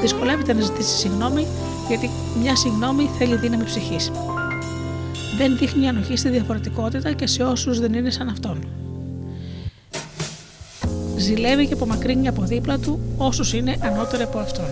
Δυσκολεύεται 0.00 0.52
να 0.52 0.60
ζητήσει 0.60 0.96
συγγνώμη 0.96 1.46
γιατί 1.88 2.10
μια 2.40 2.56
συγγνώμη 2.56 3.10
θέλει 3.18 3.36
δύναμη 3.36 3.64
ψυχής. 3.64 4.10
Δεν 5.38 5.56
δείχνει 5.56 5.88
ανοχή 5.88 6.16
στη 6.16 6.28
διαφορετικότητα 6.28 7.12
και 7.12 7.26
σε 7.26 7.42
όσους 7.42 7.80
δεν 7.80 7.92
είναι 7.92 8.10
σαν 8.10 8.28
αυτόν. 8.28 8.66
Ζηλεύει 11.16 11.66
και 11.66 11.72
απομακρύνει 11.72 12.28
από 12.28 12.42
δίπλα 12.42 12.78
του 12.78 13.00
όσους 13.16 13.52
είναι 13.52 13.76
ανώτεροι 13.80 14.22
από 14.22 14.38
αυτόν. 14.38 14.66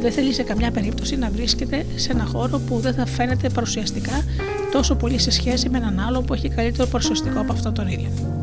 Δεν 0.00 0.12
θέλει 0.12 0.32
σε 0.32 0.42
καμιά 0.42 0.70
περίπτωση 0.70 1.16
να 1.16 1.30
βρίσκεται 1.30 1.86
σε 1.94 2.12
ένα 2.12 2.24
χώρο 2.24 2.58
που 2.58 2.78
δεν 2.78 2.94
θα 2.94 3.06
φαίνεται 3.06 3.48
παρουσιαστικά 3.48 4.24
τόσο 4.72 4.94
πολύ 4.94 5.18
σε 5.18 5.30
σχέση 5.30 5.68
με 5.68 5.78
έναν 5.78 6.00
άλλο 6.00 6.20
που 6.22 6.34
έχει 6.34 6.48
καλύτερο 6.48 6.88
παρουσιαστικό 6.88 7.40
από 7.40 7.52
αυτό 7.52 7.72
τον 7.72 7.88
ίδιο. 7.88 8.37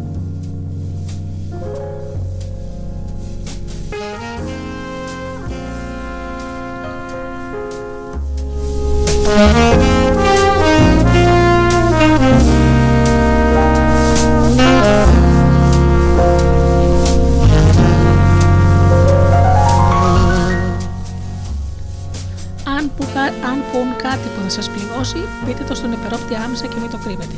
Και 26.75 26.81
μην 26.81 26.89
το 26.89 26.97
κρύβετε. 26.97 27.35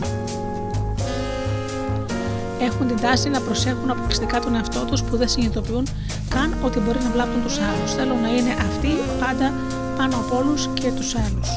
Έχουν 2.59 2.87
την 2.87 2.99
τάση 3.01 3.29
να 3.29 3.39
προσέχουν 3.39 3.89
αποκλειστικά 3.89 4.39
τον 4.39 4.55
εαυτό 4.55 4.85
τους 4.85 5.03
που 5.03 5.17
δεν 5.17 5.27
συνειδητοποιούν 5.27 5.87
καν 6.29 6.57
ότι 6.63 6.79
μπορεί 6.79 6.99
να 7.03 7.09
βλάπτουν 7.09 7.43
τους 7.43 7.57
άλλους. 7.57 7.93
Θέλουν 7.93 8.21
να 8.21 8.29
είναι 8.29 8.51
αυτοί 8.51 8.91
πάντα 9.19 9.53
πάνω 9.97 10.15
από 10.15 10.37
όλους 10.37 10.69
και 10.73 10.91
τους 10.91 11.15
άλλους. 11.15 11.49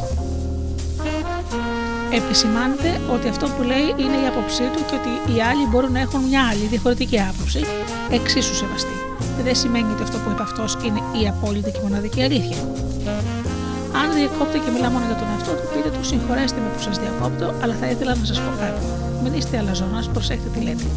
Επισημάνεται 2.12 3.00
ότι 3.14 3.28
αυτό 3.28 3.46
που 3.46 3.62
λέει 3.62 3.88
είναι 4.02 4.16
η 4.24 4.26
άποψή 4.26 4.62
του 4.62 4.80
και 4.88 4.94
ότι 5.00 5.32
οι 5.32 5.42
άλλοι 5.42 5.66
μπορούν 5.66 5.92
να 5.92 6.00
έχουν 6.00 6.20
μια 6.20 6.42
άλλη 6.50 6.64
διαφορετική 6.74 7.20
άποψη, 7.20 7.60
εξίσου 8.10 8.54
σεβαστή. 8.54 8.96
Δεν 9.42 9.54
σημαίνει 9.54 9.92
ότι 9.92 10.02
αυτό 10.02 10.18
που 10.18 10.30
είπε 10.30 10.42
αυτός 10.42 10.76
είναι 10.84 11.00
η 11.22 11.28
απόλυτη 11.28 11.70
και 11.70 11.78
μοναδική 11.82 12.22
αλήθεια. 12.22 12.56
Αν 14.10 14.16
διακόπτω 14.16 14.58
και 14.64 14.70
μιλά 14.74 14.90
μόνο 14.90 15.04
για 15.10 15.18
τον 15.20 15.28
εαυτό 15.32 15.52
του, 15.58 15.66
πείτε 15.72 15.88
του 15.96 16.04
συγχωρέστε 16.10 16.58
με 16.64 16.68
που 16.74 16.82
σας 16.86 16.96
διακόπτω, 17.02 17.46
αλλά 17.62 17.74
θα 17.80 17.86
ήθελα 17.92 18.14
να 18.14 18.24
σας 18.24 18.38
πω 18.44 18.50
κάτι. 18.62 18.82
Μην 19.22 19.32
είστε 19.38 19.58
αλαζόνας, 19.58 20.08
προσέχετε 20.08 20.48
τι 20.54 20.60
λέτε. 20.66 20.88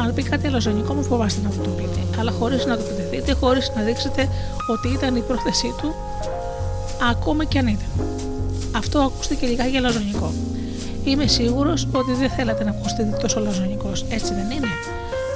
Αν 0.00 0.14
πει 0.14 0.22
κάτι 0.22 0.46
αλαζονικό, 0.46 0.94
μου 0.94 1.04
φοβάστε 1.10 1.40
να 1.46 1.50
το 1.64 1.70
πείτε, 1.70 2.00
αλλά 2.18 2.30
χωρίς 2.38 2.66
να 2.66 2.76
το 2.76 2.82
επιτεθείτε, 2.90 3.32
χωρίς 3.32 3.72
να 3.76 3.82
δείξετε 3.82 4.28
ότι 4.72 4.88
ήταν 4.96 5.16
η 5.16 5.20
πρόθεσή 5.20 5.74
του, 5.80 5.94
ακόμα 7.10 7.44
και 7.44 7.58
αν 7.58 7.66
ήταν. 7.66 7.90
Αυτό 8.76 8.98
ακούστηκε 8.98 9.46
λιγάκι 9.46 9.76
αλαζονικό. 9.76 10.32
Είμαι 11.04 11.26
σίγουρος 11.26 11.88
ότι 11.92 12.12
δεν 12.12 12.30
θέλατε 12.30 12.64
να 12.64 12.70
ακούσετε 12.70 13.16
τόσο 13.22 13.40
λαζονικό, 13.40 13.90
έτσι 14.08 14.34
δεν 14.34 14.50
είναι; 14.56 14.72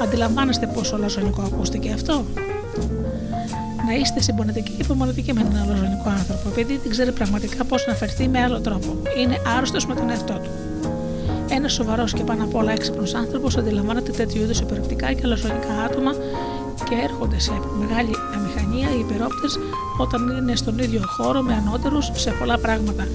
Αντιλαμβάνεστε 0.02 0.66
πόσο 0.66 0.96
λαζονικό 0.96 1.42
ακούστηκε 1.42 1.90
αυτό; 1.92 2.24
Να 3.86 3.94
είστε 3.94 4.20
συμπονετικοί 4.20 4.70
και 4.70 4.82
υπομονετικοί 4.82 5.32
με 5.32 5.40
έναν 5.40 5.62
άλλο 5.62 5.76
ζωνικό 5.76 6.08
άνθρωπο, 6.08 6.48
επειδή 6.48 6.80
δεν 6.82 6.90
ξέρει 6.90 7.12
πραγματικά 7.12 7.64
πώς 7.64 7.86
να 7.86 7.94
φερθεί 7.94 8.28
με 8.28 8.42
άλλο 8.42 8.60
τρόπο. 8.60 8.96
Είναι 9.18 9.36
άρρωστος 9.56 9.86
με 9.86 9.94
τον 9.94 10.10
εαυτό 10.10 10.32
του. 10.42 10.50
Ένας 11.50 11.72
σοβαρός 11.72 12.12
και 12.12 12.22
πάνω 12.22 12.44
απ' 12.44 12.54
όλα 12.54 12.72
έξυπνος 12.72 13.14
άνθρωπος 13.14 13.56
αντιλαμβάνεται 13.56 14.10
τέτοιου 14.10 14.42
είδους 14.42 14.60
υπεροπτικά 14.60 15.12
και 15.12 15.20
αλαζονικά 15.24 15.72
άτομα 15.86 16.12
και 16.88 16.94
έρχονται 17.02 17.38
σε 17.38 17.52
μεγάλη 17.78 18.10
αμηχανία 18.34 18.88
οι 18.96 18.98
υπερόπτες 18.98 19.58
όταν 19.98 20.28
είναι 20.28 20.56
στον 20.56 20.78
ίδιο 20.78 21.02
χώρο 21.06 21.40
με 21.42 21.54
ανώτερους 21.54 22.10
σε 22.14 22.30
πολλά 22.30 22.58
πράγματα 22.58 23.06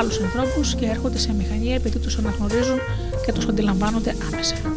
άλλους 0.00 0.20
ανθρώπους 0.20 0.74
και 0.74 0.86
έρχονται 0.86 1.18
σε 1.18 1.30
αμηχανία 1.30 1.74
επειδή 1.74 1.98
τους 1.98 2.18
αναγνωρίζουν 2.18 2.78
και 3.26 3.32
τους 3.32 3.46
αντιλαμβάνονται 3.46 4.14
άμεσα. 4.32 4.75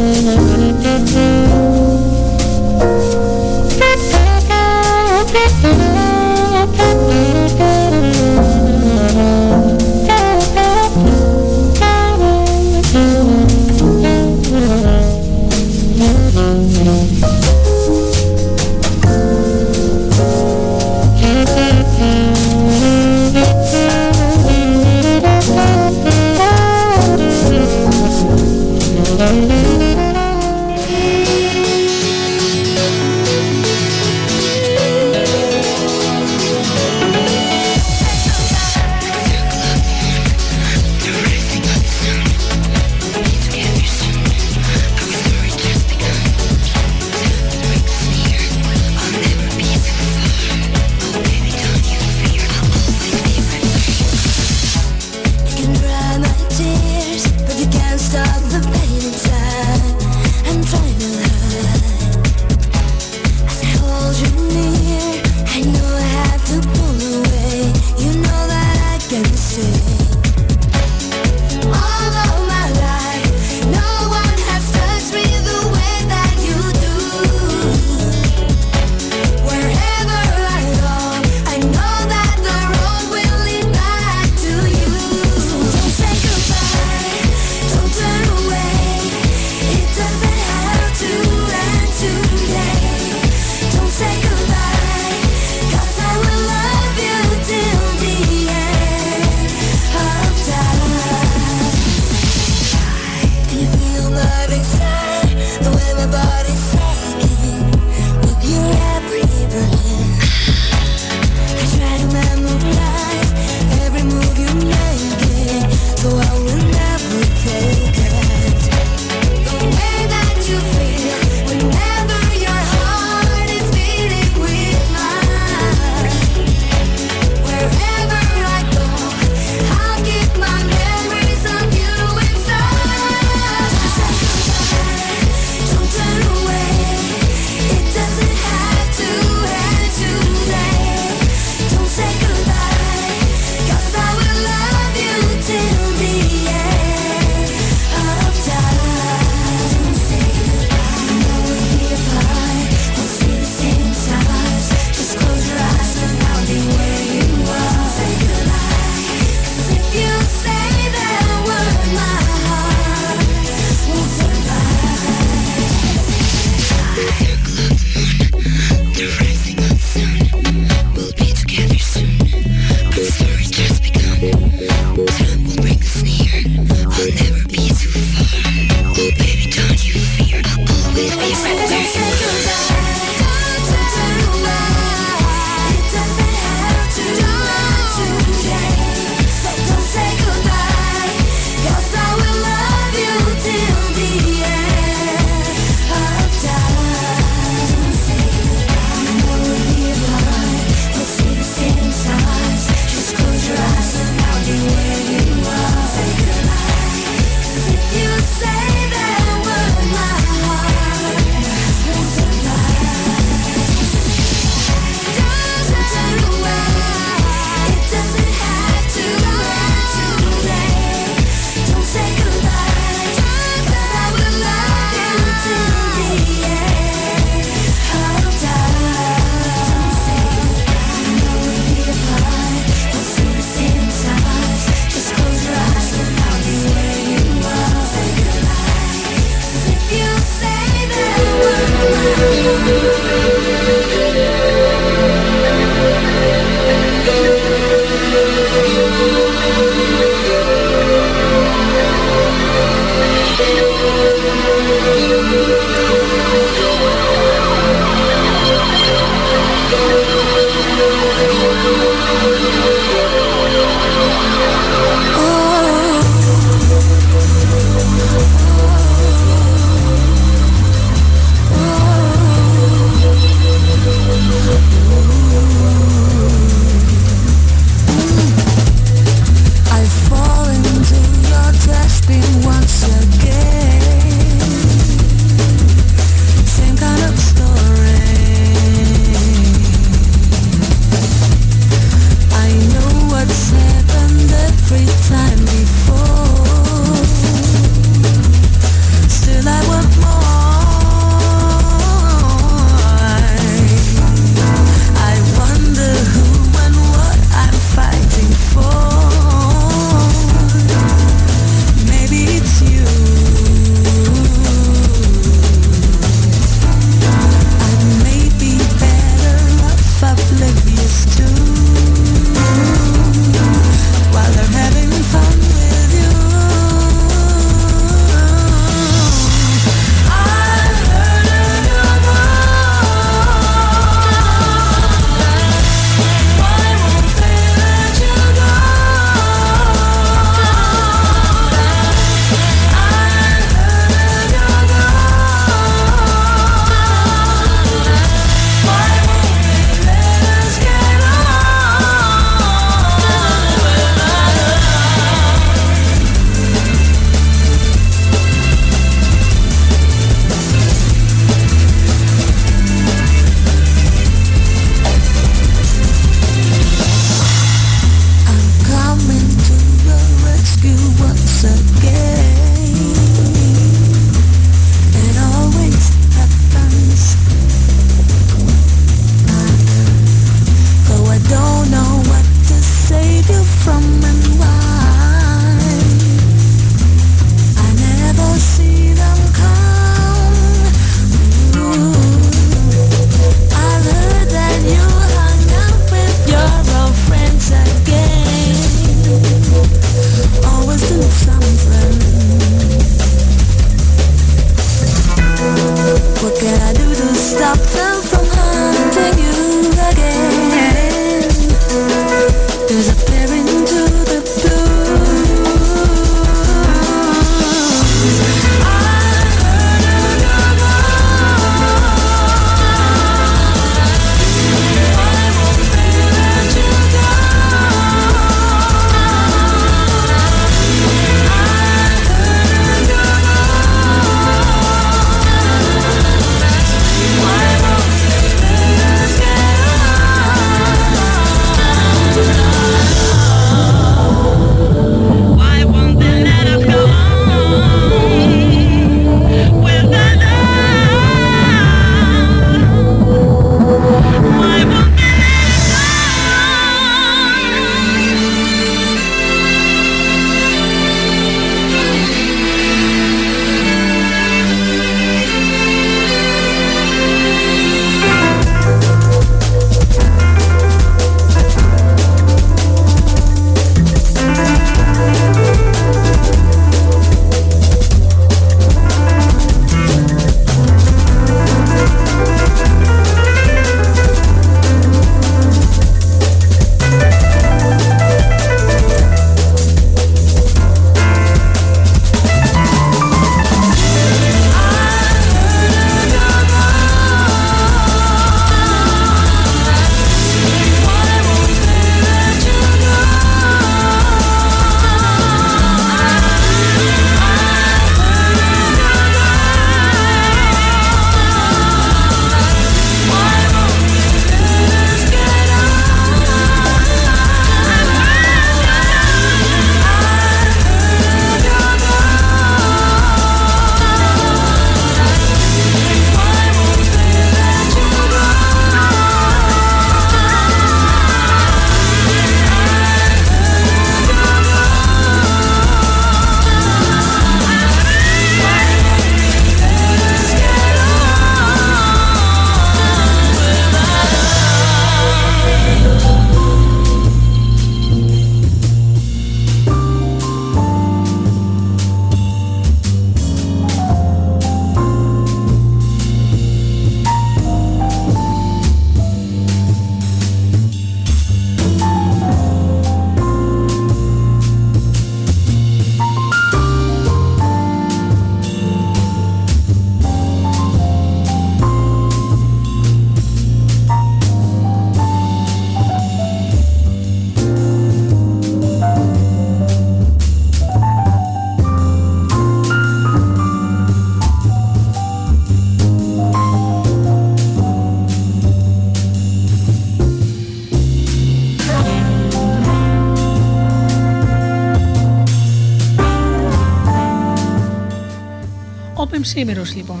Ο 599.18 599.20
Μεμσίμηρο 599.20 599.62
λοιπόν. 599.74 600.00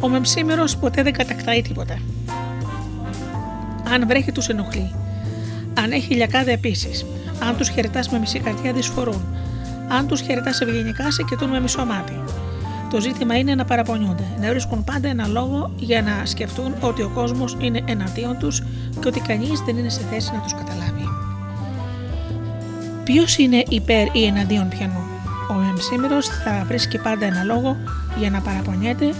Ο 0.00 0.08
Μεμσίμηρο 0.08 0.64
ποτέ 0.80 1.02
δεν 1.02 1.12
κατακτάει 1.12 1.62
τίποτα. 1.62 1.98
Αν 3.92 4.06
βρέχει, 4.06 4.32
τους 4.32 4.48
ενοχλεί. 4.48 4.94
Αν 5.74 5.92
έχει 5.92 6.14
λιακάδα 6.14 6.50
επίσης. 6.50 7.06
Αν 7.40 7.56
τους 7.56 7.68
χαιρετάς 7.68 8.08
με 8.08 8.18
μισή 8.18 8.38
καρδιά, 8.38 8.72
δυσφορούν. 8.72 9.24
Αν 9.88 10.06
τους 10.06 10.20
χαιρετάς 10.20 10.60
ευγενικά, 10.60 11.10
σε 11.10 11.22
κοιτούν 11.22 11.50
με 11.50 11.60
μισό 11.60 11.84
μάτι. 11.84 12.22
Το 12.90 13.00
ζήτημα 13.00 13.36
είναι 13.36 13.54
να 13.54 13.64
παραπονιούνται, 13.64 14.24
να 14.40 14.48
βρίσκουν 14.48 14.84
πάντα 14.84 15.08
ένα 15.08 15.26
λόγο 15.26 15.72
για 15.76 16.02
να 16.02 16.24
σκεφτούν 16.24 16.74
ότι 16.80 17.02
ο 17.02 17.10
κόσμος 17.14 17.56
είναι 17.60 17.80
εναντίον 17.84 18.38
τους 18.38 18.62
και 19.00 19.08
ότι 19.08 19.20
κανείς 19.20 19.60
δεν 19.60 19.76
είναι 19.76 19.88
σε 19.88 20.00
θέση 20.10 20.30
να 20.32 20.40
τους 20.40 20.54
καταλάβει. 20.54 21.08
Ποιος 23.04 23.38
είναι 23.38 23.62
υπέρ 23.68 24.16
ή 24.16 24.24
εναντίον 24.24 24.68
πιανού; 24.68 25.04
Ο 25.50 25.68
εμσήμερο 25.70 26.22
θα 26.22 26.64
βρίσκει 26.66 26.98
πάντα 26.98 27.26
ένα 27.26 27.42
λόγο 27.42 27.76
για 28.20 28.30
να 28.30 28.40
παραπονιέται, 28.40 29.14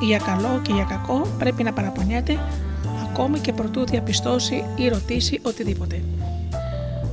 για 0.00 0.18
καλό 0.18 0.60
και 0.62 0.72
για 0.72 0.84
κακό 0.84 1.26
πρέπει 1.38 1.62
να 1.62 1.72
παραπονιέται 1.72 2.38
ακόμη 3.10 3.38
και 3.38 3.52
προτού 3.52 3.86
διαπιστώσει 3.86 4.64
ή 4.76 4.88
ρωτήσει 4.88 5.40
οτιδήποτε. 5.42 6.02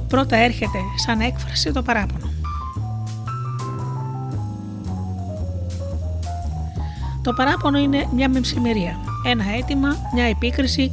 Πρώτα 0.07 0.35
έρχεται 0.35 0.77
σαν 1.05 1.19
έκφραση 1.19 1.71
το 1.71 1.81
παράπονο. 1.81 2.29
Το 7.21 7.33
παράπονο 7.33 7.77
είναι 7.77 8.07
μια 8.13 8.29
μεμψημερία, 8.29 8.99
ένα 9.25 9.43
αίτημα, 9.57 9.95
μια 10.13 10.23
επίκριση, 10.23 10.91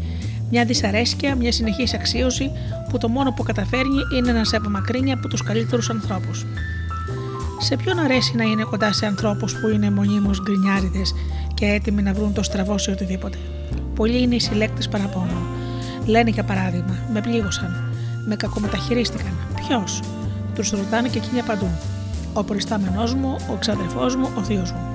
μια 0.51 0.65
δυσαρέσκεια, 0.65 1.35
μια 1.35 1.53
συνεχής 1.53 1.95
αξίωση 1.95 2.51
που 2.91 2.99
το 2.99 3.09
μόνο 3.09 3.33
που 3.33 3.43
καταφέρνει 3.43 4.01
είναι 4.17 4.33
να 4.33 4.45
σε 4.45 4.57
απομακρύνει 4.57 5.13
από 5.13 5.29
τους 5.29 5.43
καλύτερους 5.43 5.91
ανθρώπους. 5.91 6.47
Σε 7.67 7.77
ποιον 7.77 7.99
αρέσει 7.99 8.37
να 8.37 8.45
είναι 8.45 8.63
κοντά 8.63 8.93
σε 8.93 9.07
ανθρώπους 9.07 9.57
που 9.57 9.69
είναι 9.69 9.91
μονίμως 9.91 10.43
γκρινιάριδες 10.43 11.15
και 11.55 11.67
έτοιμοι 11.67 12.03
να 12.03 12.13
βρουν 12.13 12.33
το 12.33 12.43
στραβό 12.43 12.79
σε 12.79 12.91
οτιδήποτε; 12.91 13.39
Πολλοί 13.95 14.23
είναι 14.23 14.35
οι 14.35 14.41
συλλέκτες 14.41 14.89
παραπώνων. 14.89 15.47
Λένε 16.07 16.31
για 16.31 16.45
παράδειγμα, 16.45 16.99
με 17.13 17.21
πλήγωσαν, 17.21 17.93
με 18.27 18.37
κακομεταχειρίστηκαν. 18.37 19.33
Ποιος, 19.55 20.01
τους 20.55 20.71
ρωτάνε 20.71 21.09
και 21.09 21.19
εκείνοι 21.19 21.41
απαντούν. 21.41 21.71
Ο 22.33 22.45
προϊστάμενός 22.45 23.15
μου, 23.15 23.37
ο 23.51 23.57
ξαδερφός 23.59 24.17
μου, 24.17 24.29
ο 24.39 24.43
θείος 24.43 24.73
μου. 24.73 24.93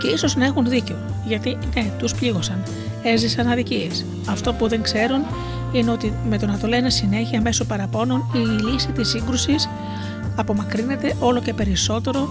Και 0.00 0.08
ίσως 0.08 0.36
να 0.36 0.44
έχουν 0.44 0.68
δίκιο, 0.68 0.96
γιατί 1.26 1.58
ναι, 1.74 1.92
τους 1.98 2.14
πλήγωσαν, 2.14 2.62
έζησαν 3.02 3.48
αδικίες. 3.48 4.04
Αυτό 4.28 4.52
που 4.52 4.68
δεν 4.68 4.82
ξέρουν 4.82 5.22
είναι 5.72 5.90
ότι 5.90 6.12
με 6.28 6.38
το 6.38 6.46
να 6.46 6.58
το 6.58 6.66
λένε 6.66 6.90
συνέχεια 6.90 7.40
μέσω 7.40 7.64
παραπώνων 7.64 8.30
η 8.34 8.38
λύση 8.38 8.88
της 8.88 9.08
σύγκρουσης 9.08 9.68
απομακρύνεται 10.36 11.16
όλο 11.20 11.40
και 11.40 11.54
περισσότερο 11.54 12.28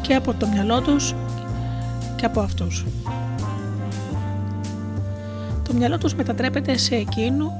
και 0.00 0.14
από 0.14 0.34
το 0.34 0.46
μυαλό 0.46 0.80
τους 0.80 1.14
και 2.16 2.26
από 2.26 2.40
αυτούς. 2.40 2.84
Το 5.62 5.74
μυαλό 5.74 5.98
τους 5.98 6.14
μετατρέπεται 6.14 6.76
σε 6.76 6.94
εκείνο 6.94 7.52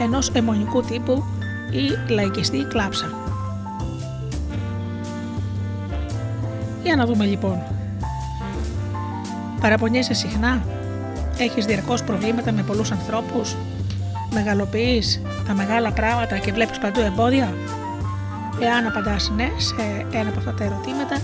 ενός 0.00 0.30
αιμονικού 0.32 0.82
τύπου 0.82 1.24
ή 1.70 2.12
λαϊκιστή 2.12 2.64
κλάψα. 2.64 3.06
Για 6.82 6.96
να 6.96 7.06
δούμε 7.06 7.24
λοιπόν. 7.24 7.62
Παραπονιέσαι 9.60 10.14
συχνά, 10.14 10.62
έχεις 11.38 11.64
διαρκώς 11.64 12.02
προβλήματα 12.02 12.52
με 12.52 12.62
πολλούς 12.62 12.90
ανθρώπους, 12.90 13.56
μεγαλοποιείς 14.32 15.22
τα 15.46 15.54
μεγάλα 15.54 15.92
πράγματα 15.92 16.38
και 16.38 16.52
βλέπεις 16.52 16.78
παντού 16.78 17.00
εμπόδια; 17.00 17.54
Εάν 18.60 18.86
απαντάς 18.86 19.32
ναι 19.36 19.50
σε 19.56 20.06
ένα 20.18 20.28
από 20.28 20.38
αυτά 20.38 20.54
τα 20.54 20.64
ερωτήματα, 20.64 21.16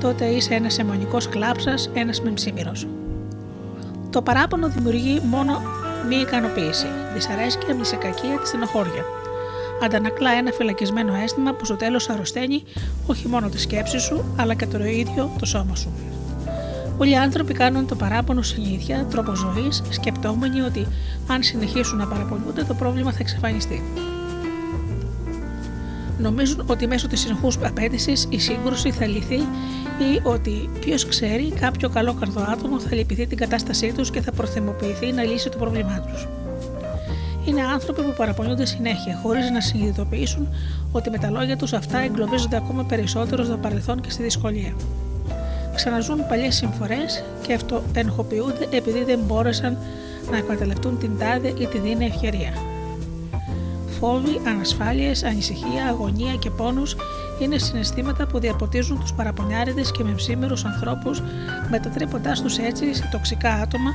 τότε 0.00 0.24
είσαι 0.24 0.54
ένας 0.54 0.78
αιμονικός 0.78 1.28
κλάψας, 1.28 1.90
ένας 1.94 2.20
μεμψίμηρος. 2.20 2.86
Το 4.10 4.22
παράπονο 4.22 4.68
δημιουργεί 4.68 5.20
μόνο 5.24 5.62
μία 6.08 6.20
ικανοποίηση, 6.20 6.86
δυσαρέσκεια, 7.14 7.74
μισεκακία 7.74 8.38
τη 8.38 8.48
στενοχώρια. 8.48 9.04
Αντανακλά 9.84 10.30
ένα 10.30 10.52
φυλακισμένο 10.52 11.14
αίσθημα 11.14 11.52
που 11.52 11.64
στο 11.64 11.76
τέλος 11.76 12.08
αρρωσταίνει 12.08 12.62
όχι 13.06 13.28
μόνο 13.28 13.48
τη 13.48 13.60
σκέψη 13.60 13.98
σου, 13.98 14.24
αλλά 14.36 14.54
και 14.54 14.66
το 14.66 14.84
ίδιο 14.84 15.30
το 15.38 15.46
σώμα 15.46 15.74
σου. 15.74 15.92
Πολλοί 16.98 17.16
άνθρωποι 17.16 17.52
κάνουν 17.52 17.86
το 17.86 17.94
παράπονο 17.94 18.42
συνήθεια, 18.42 19.06
τρόπο 19.10 19.34
ζωής, 19.34 19.82
σκεπτόμενοι 19.88 20.60
ότι 20.60 20.86
αν 21.28 21.42
συνεχίσουν 21.42 21.98
να 21.98 22.06
παραπονιούνται, 22.06 22.64
το 22.64 22.74
πρόβλημα 22.74 23.10
θα 23.12 23.18
εξαφανιστεί. 23.20 23.82
Νομίζουν 26.22 26.64
ότι 26.66 26.86
μέσω 26.86 27.08
της 27.08 27.20
συνεχούς 27.20 27.58
απέτησης 27.62 28.26
η 28.30 28.38
σύγκρουση 28.38 28.90
θα 28.90 29.06
λυθεί 29.06 29.36
ή 29.98 30.20
ότι 30.22 30.70
ποιος 30.80 31.06
ξέρει, 31.06 31.52
κάποιο 31.60 31.88
καλό 31.88 32.14
καρδό 32.14 32.46
άτομο 32.48 32.80
θα 32.80 32.94
λυπηθεί 32.94 33.26
την 33.26 33.38
κατάστασή 33.38 33.92
τους 33.92 34.10
και 34.10 34.20
θα 34.20 34.32
προθεμοποιηθεί 34.32 35.12
να 35.12 35.22
λύσει 35.22 35.48
το 35.48 35.58
πρόβλημά 35.58 36.00
τους. 36.00 36.28
Είναι 37.44 37.62
άνθρωποι 37.62 38.02
που 38.02 38.14
παραπονιούνται 38.16 38.64
συνέχεια, 38.64 39.18
χωρίς 39.22 39.50
να 39.50 39.60
συνειδητοποιήσουν 39.60 40.48
ότι 40.92 41.10
με 41.10 41.18
τα 41.18 41.30
λόγια 41.30 41.56
τους 41.56 41.72
αυτά 41.72 41.98
εγκλωβίζονται 41.98 42.56
ακόμα 42.56 42.84
περισσότερο 42.84 43.44
στο 43.44 43.56
παρελθόν 43.56 44.00
και 44.00 44.10
στη 44.10 44.22
δυσκολία. 44.22 44.72
Ξαναζούν 45.74 46.26
παλιές 46.28 46.54
συμφορές 46.54 47.24
και 47.46 47.52
αυτοενοχοποιούνται 47.52 48.66
επειδή 48.70 49.04
δεν 49.04 49.18
μπόρεσαν 49.26 49.78
να 50.30 50.36
εκμεταλλευτούν 50.36 50.98
την 50.98 51.18
τάδε 51.18 51.48
ή 51.48 51.66
τη 51.66 51.78
δίνε 51.78 52.04
ευκαιρία. 52.04 52.71
Φόβοι, 54.04 54.40
ανασφάλειες, 54.46 55.24
ανησυχία, 55.24 55.86
αγωνία 55.88 56.34
και 56.34 56.50
πόνους 56.50 56.96
είναι 57.38 57.58
συναισθήματα 57.58 58.26
που 58.26 58.38
διαποτίζουν 58.38 59.00
τους 59.00 59.12
παραπονιάριδες 59.12 59.90
και 59.90 60.04
μεμψίμερους 60.04 60.64
ανθρώπους 60.64 61.22
μετατρέποντάς 61.70 62.42
τους 62.42 62.58
έτσι 62.58 62.94
σε 62.94 63.08
τοξικά 63.12 63.50
άτομα 63.50 63.90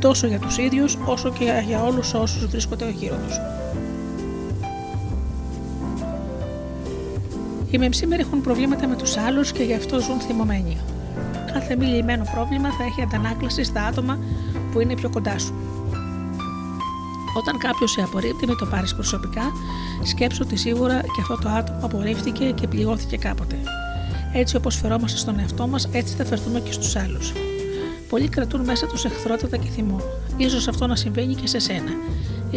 τόσο 0.00 0.26
για 0.26 0.38
τους 0.38 0.58
ίδιους 0.58 0.98
όσο 1.04 1.32
και 1.32 1.62
για 1.66 1.82
όλους 1.82 2.14
όσους 2.14 2.46
βρίσκονται 2.46 2.90
γύρω 2.90 3.16
τους. 3.26 3.40
Οι 7.70 7.78
μεμψίμεροι 7.78 8.22
έχουν 8.22 8.40
προβλήματα 8.40 8.88
με 8.88 8.96
τους 8.96 9.16
άλλους 9.16 9.52
και 9.52 9.62
γι' 9.62 9.74
αυτό 9.74 10.00
ζουν 10.00 10.20
θυμωμένοι. 10.20 10.76
Κάθε 11.52 11.76
μη 11.76 11.86
λυμένο 11.86 12.24
πρόβλημα 12.34 12.68
θα 12.68 12.84
έχει 12.84 13.02
αντανάκλαση 13.02 13.64
στα 13.64 13.84
άτομα 13.84 14.18
που 14.72 14.80
είναι 14.80 14.94
πιο 14.94 15.10
κοντά 15.10 15.38
σου. 15.38 15.75
Όταν 17.36 17.58
κάποιος 17.58 17.90
σε 17.90 18.00
απορρίπτει, 18.00 18.46
μην 18.46 18.56
το 18.56 18.66
πάρεις 18.66 18.94
προσωπικά, 18.94 19.52
σκέψου 20.02 20.40
ότι 20.44 20.56
σίγουρα 20.56 21.00
και 21.00 21.20
αυτό 21.20 21.38
το 21.38 21.48
άτομο 21.48 21.78
απορρίφθηκε 21.82 22.50
και 22.50 22.66
πληγώθηκε 22.66 23.16
κάποτε. 23.16 23.56
Έτσι 24.32 24.56
όπως 24.56 24.76
φερόμαστε 24.76 25.18
στον 25.18 25.38
εαυτό 25.38 25.66
μας, 25.66 25.88
έτσι 25.92 26.14
θα 26.14 26.24
φερθούμε 26.24 26.60
και 26.60 26.72
στους 26.72 26.96
άλλους. 26.96 27.32
Πολλοί 28.08 28.28
κρατούν 28.28 28.60
μέσα 28.60 28.86
τους 28.86 29.04
εχθρότητα 29.04 29.56
και 29.56 29.68
θυμό. 29.68 30.00
σω 30.48 30.70
αυτό 30.70 30.86
να 30.86 30.96
συμβαίνει 30.96 31.34
και 31.34 31.46
σε 31.46 31.58
σένα. 31.58 31.90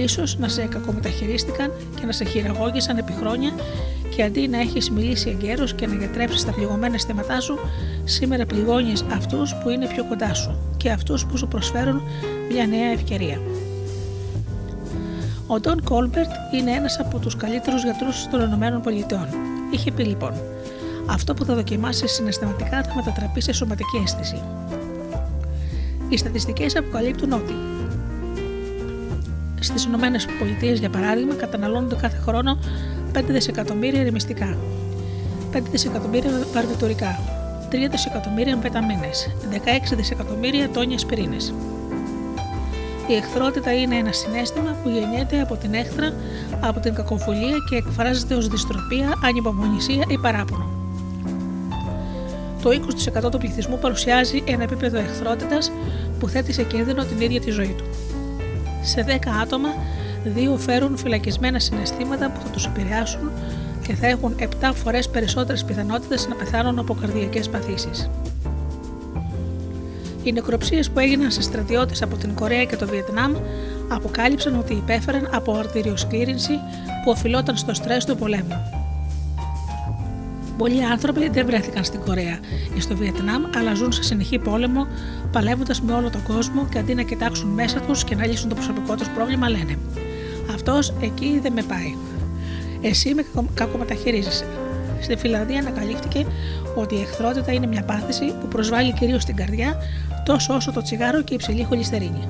σω 0.08 0.24
να 0.38 0.48
σε 0.48 0.62
κακομεταχειρίστηκαν 0.62 1.72
και 2.00 2.06
να 2.06 2.12
σε 2.12 2.24
χειραγώγησαν 2.24 2.98
επί 2.98 3.12
χρόνια 3.12 3.52
και 4.16 4.24
αντί 4.24 4.48
να 4.48 4.60
έχεις 4.60 4.90
μιλήσει 4.92 5.30
εγκαίρως 5.30 5.74
και 5.74 5.88
να 5.88 5.96
γιατρέψεις 5.96 6.46
τα 6.46 6.52
πληγωμένα 6.52 6.98
αισθήματά 6.98 7.40
σου, 7.40 7.60
σήμερα 8.04 8.46
πληγώνεις 8.46 9.06
αυτούς 9.12 9.56
που 9.56 9.70
είναι 9.70 9.88
πιο 9.88 10.06
κοντά 10.06 10.34
σου 10.34 10.74
και 10.78 10.90
αυτούς 10.90 11.26
που 11.26 11.38
σου 11.38 11.48
προσφέρουν 11.48 12.02
μια 12.52 12.68
νέα 12.68 12.92
ευκαιρία. 12.92 13.40
Ο 15.52 15.60
Ντον 15.60 15.84
Κόλμπερτ 15.84 16.30
είναι 16.54 16.72
ένας 16.72 17.00
από 17.00 17.20
τους 17.20 17.36
καλύτερους 17.36 17.84
γιατρούς 17.84 18.28
των 18.28 18.62
ΗΠΑ. 18.62 19.30
Είχε 19.72 19.92
πει 19.92 20.04
λοιπόν: 20.04 20.34
Αυτό 21.06 21.34
που 21.34 21.46
θα 21.46 21.56
δοκιμάσεις 21.56 22.08
συναισθηματικά 22.08 22.84
θα 22.84 22.96
μετατραπεί 22.96 23.42
σε 23.42 23.52
σωματική 23.54 24.02
αίσθηση. 24.04 24.42
Οι 26.10 26.18
στατιστικές 26.18 26.76
αποκαλύπτουν 26.76 27.32
ότι 27.32 27.54
στις 29.60 29.84
ΗΠΑ, 29.84 30.66
για 30.74 30.90
παράδειγμα, 30.90 31.34
καταναλώνονται 31.34 31.96
κάθε 31.96 32.18
χρόνο 32.18 32.60
5 33.14 33.22
δισεκατομμύρια 33.28 34.04
ρημιστικά, 34.04 34.58
5 35.52 35.62
δισεκατομμύρια 35.72 36.32
βαρβιτουρικά, 36.54 37.20
3 37.70 37.76
δισεκατομμύρια 37.92 38.58
πεταμίνε, 38.58 39.10
16 39.92 39.96
δισεκατομμύρια 39.96 40.70
τόνια 40.70 40.98
πυρήνες. 41.08 41.54
Η 43.10 43.16
εχθρότητα 43.16 43.74
είναι 43.74 43.96
ένα 43.96 44.12
συνέστημα 44.12 44.76
που 44.84 44.90
γεννιέται 44.90 45.42
από 45.42 45.56
την 45.56 45.74
έχθρα, 45.74 46.14
από 46.60 46.80
την 46.80 46.94
κακοφολία 46.94 47.56
και 47.70 47.76
εκφράζεται 47.76 48.36
ως 48.36 48.48
δυστροπία, 48.48 49.14
ανυπομονησία 49.24 50.06
ή 50.08 50.18
παράπονο. 50.18 50.70
Το 52.62 52.70
20% 53.26 53.32
του 53.32 53.38
πληθυσμού 53.38 53.78
παρουσιάζει 53.80 54.44
ένα 54.46 54.64
επίπεδο 54.64 54.98
εχθρότητας 54.98 55.72
που 56.20 56.28
θέτει 56.28 56.54
σε 56.54 56.64
κίνδυνο 56.64 57.04
την 57.04 57.22
ίδια 57.22 57.42
τη 57.42 57.52
ζωή 57.52 57.76
του. 57.78 57.84
Σε 58.82 59.06
10 59.08 59.12
άτομα, 59.42 59.70
δύο 60.24 60.58
φέρουν 60.58 60.98
φυλακισμένα 60.98 61.60
συναισθήματα 61.60 62.32
που 62.32 62.40
θα 62.42 62.50
τους 62.50 62.66
επηρεάσουν 62.66 63.32
και 63.88 63.94
θα 63.94 64.08
έχουν 64.08 64.36
7 64.40 64.72
φορές 64.74 65.10
περισσότερες 65.10 65.64
πιθανότητες 65.66 66.28
να 66.28 66.36
πεθάνουν 66.36 66.80
από 66.80 66.94
καρδιακές 66.94 67.50
παθήσεις. 67.50 68.10
Οι 70.30 70.32
νεκροψίες 70.32 70.90
που 70.90 71.00
έγιναν 71.00 71.32
σε 71.32 71.42
στρατιώτες 71.42 72.02
από 72.02 72.16
την 72.16 72.34
Κορέα 72.34 72.66
και 72.66 72.76
το 72.76 72.88
Βιετνάμ 72.88 73.34
αποκάλυψαν 73.88 74.60
ότι 74.60 74.74
υπέφεραν 74.74 75.30
από 75.34 75.54
αρτηριοσκλήρινση 75.54 76.52
που 77.04 77.12
οφειλόταν 77.12 77.58
στο 77.58 77.74
στρες 77.74 78.06
του 78.06 78.16
πολέμου. 78.16 78.72
Πολλοί 80.58 80.86
άνθρωποι 80.86 81.30
δεν 81.30 81.46
βρέθηκαν 81.46 81.84
στην 81.84 82.00
Κορέα 82.00 82.40
ή 82.78 82.82
στο 82.82 82.96
Βιετνάμ, 82.96 83.44
αλλά 83.56 83.74
ζουν 83.74 83.92
σε 83.92 84.04
συνεχή 84.04 84.40
πόλεμο, 84.40 84.88
παλεύοντας 85.32 85.82
με 85.82 85.94
όλο 85.94 86.10
τον 86.10 86.24
κόσμο 86.24 86.68
και 86.72 86.78
αντί 86.78 86.94
να 86.96 87.02
κοιτάξουν 87.02 87.50
μέσα 87.50 87.80
τους 87.80 88.04
και 88.04 88.16
να 88.16 88.26
λύσουν 88.26 88.50
το 88.50 88.56
προσωπικό 88.56 88.96
τους 88.96 89.10
πρόβλημα, 89.10 89.50
λένε 89.50 89.78
Αυτός 90.54 90.94
εκεί 91.02 91.40
δεν 91.42 91.54
με 91.54 91.64
πάει. 91.64 91.96
Εσύ 92.82 93.14
με 93.14 93.26
κακομεταχειρίζεσαι. 93.54 94.46
Στη 95.02 95.16
Φιλανδία 95.18 95.60
ανακαλύφθηκε 95.60 96.26
ότι 96.76 96.96
η 96.96 97.02
εχθρότητα 97.02 97.52
είναι 97.52 97.68
μια 97.68 97.84
πάθηση 97.84 98.34
που 98.40 98.48
προσβάλλει 98.48 98.94
κυρίως 98.94 99.26
την 99.26 99.36
καρδιά 99.36 99.78
τόσο 100.30 100.54
όσο 100.54 100.72
το 100.72 100.82
τσιγάρο 100.82 101.22
και 101.22 101.34
η 101.34 101.36
υψηλή 101.36 101.64
χολυστερίνη. 101.64 102.28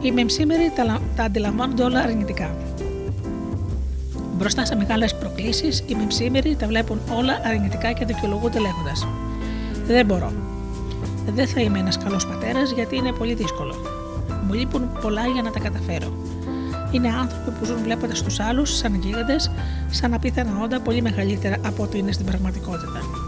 Οι 0.00 0.12
μεμσήμεροι 0.12 0.72
τα, 0.76 1.00
τα 1.16 1.24
αντιλαμβάνονται 1.24 1.82
όλα 1.82 2.00
αρνητικά. 2.00 2.54
Μπροστά 4.36 4.64
σε 4.64 4.76
μεγάλες 4.76 5.14
προκλήσεις, 5.14 5.84
οι 5.86 5.94
μεμσήμεροι 5.94 6.56
τα 6.56 6.66
βλέπουν 6.66 7.00
όλα 7.16 7.40
αρνητικά 7.44 7.92
και 7.92 8.04
δικαιολογούνται 8.04 8.58
λέγοντας: 8.58 9.06
Δεν 9.86 10.06
μπορώ. 10.06 10.32
Δεν 11.34 11.46
θα 11.46 11.60
είμαι 11.60 11.78
ένας 11.78 11.98
καλός 11.98 12.26
πατέρας 12.26 12.70
γιατί 12.70 12.96
είναι 12.96 13.12
πολύ 13.12 13.34
δύσκολο. 13.34 13.74
Μου 14.46 14.52
λείπουν 14.52 14.98
πολλά 15.00 15.26
για 15.26 15.42
να 15.42 15.50
τα 15.50 15.58
καταφέρω. 15.58 16.12
Είναι 16.90 17.08
άνθρωποι 17.08 17.50
που 17.50 17.64
ζουν 17.64 17.82
βλέποντας 17.82 18.22
τους 18.22 18.40
άλλους 18.40 18.76
σαν 18.76 18.94
γίγαντες, 18.94 19.50
σαν 19.90 20.14
απίθανα 20.14 20.62
όντα 20.62 20.80
πολύ 20.80 21.02
μεγαλύτερα 21.02 21.56
από 21.66 21.82
ό,τι 21.82 21.98
είναι 21.98 22.12
στην 22.12 22.26
πραγματικότητα. 22.26 23.21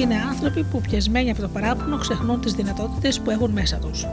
Είναι 0.00 0.14
άνθρωποι 0.30 0.62
που 0.62 0.80
πιασμένοι 0.80 1.30
από 1.30 1.40
το 1.40 1.48
παράπονο 1.48 1.96
ξεχνούν 1.96 2.40
τις 2.40 2.52
δυνατότητες 2.52 3.20
που 3.20 3.30
έχουν 3.30 3.50
μέσα 3.50 3.76
τους. 3.76 4.06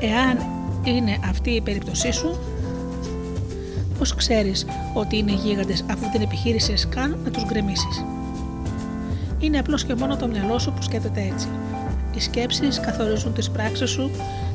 Εάν 0.00 0.38
είναι 0.84 1.18
αυτή 1.28 1.50
η 1.50 1.60
περίπτωσή 1.60 2.12
σου, 2.12 2.38
πώς 3.98 4.14
ξέρεις 4.14 4.66
ότι 4.94 5.16
είναι 5.16 5.32
γίγαντες 5.32 5.84
αφού 5.90 6.10
την 6.12 6.22
επιχείρηση 6.22 6.74
καν 6.88 7.18
να 7.24 7.30
τους 7.30 7.44
γκρεμίσεις; 7.44 8.04
Είναι 9.38 9.58
απλώς 9.58 9.84
και 9.84 9.94
μόνο 9.94 10.16
το 10.16 10.28
μυαλό 10.28 10.58
σου 10.58 10.72
που 10.72 10.82
σκέφτεται 10.82 11.30
έτσι. 11.32 11.48
Οι 12.14 12.20
σκέψεις 12.20 12.80
καθορίζουν 12.80 13.32
τις 13.32 13.50
πράξεις 13.50 13.90
σου 13.90 14.10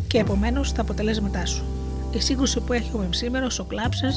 και 0.08 0.18
επομένως 0.18 0.72
τα 0.72 0.82
αποτελέσματά 0.82 1.46
σου. 1.46 1.64
Η 2.14 2.20
σύγκρουση 2.20 2.60
που 2.60 2.74
έχει 2.74 2.92
ο 2.94 2.98
Μεμσήμερο, 2.98 3.48
ο 3.60 3.64
Κλάψε, 3.64 4.10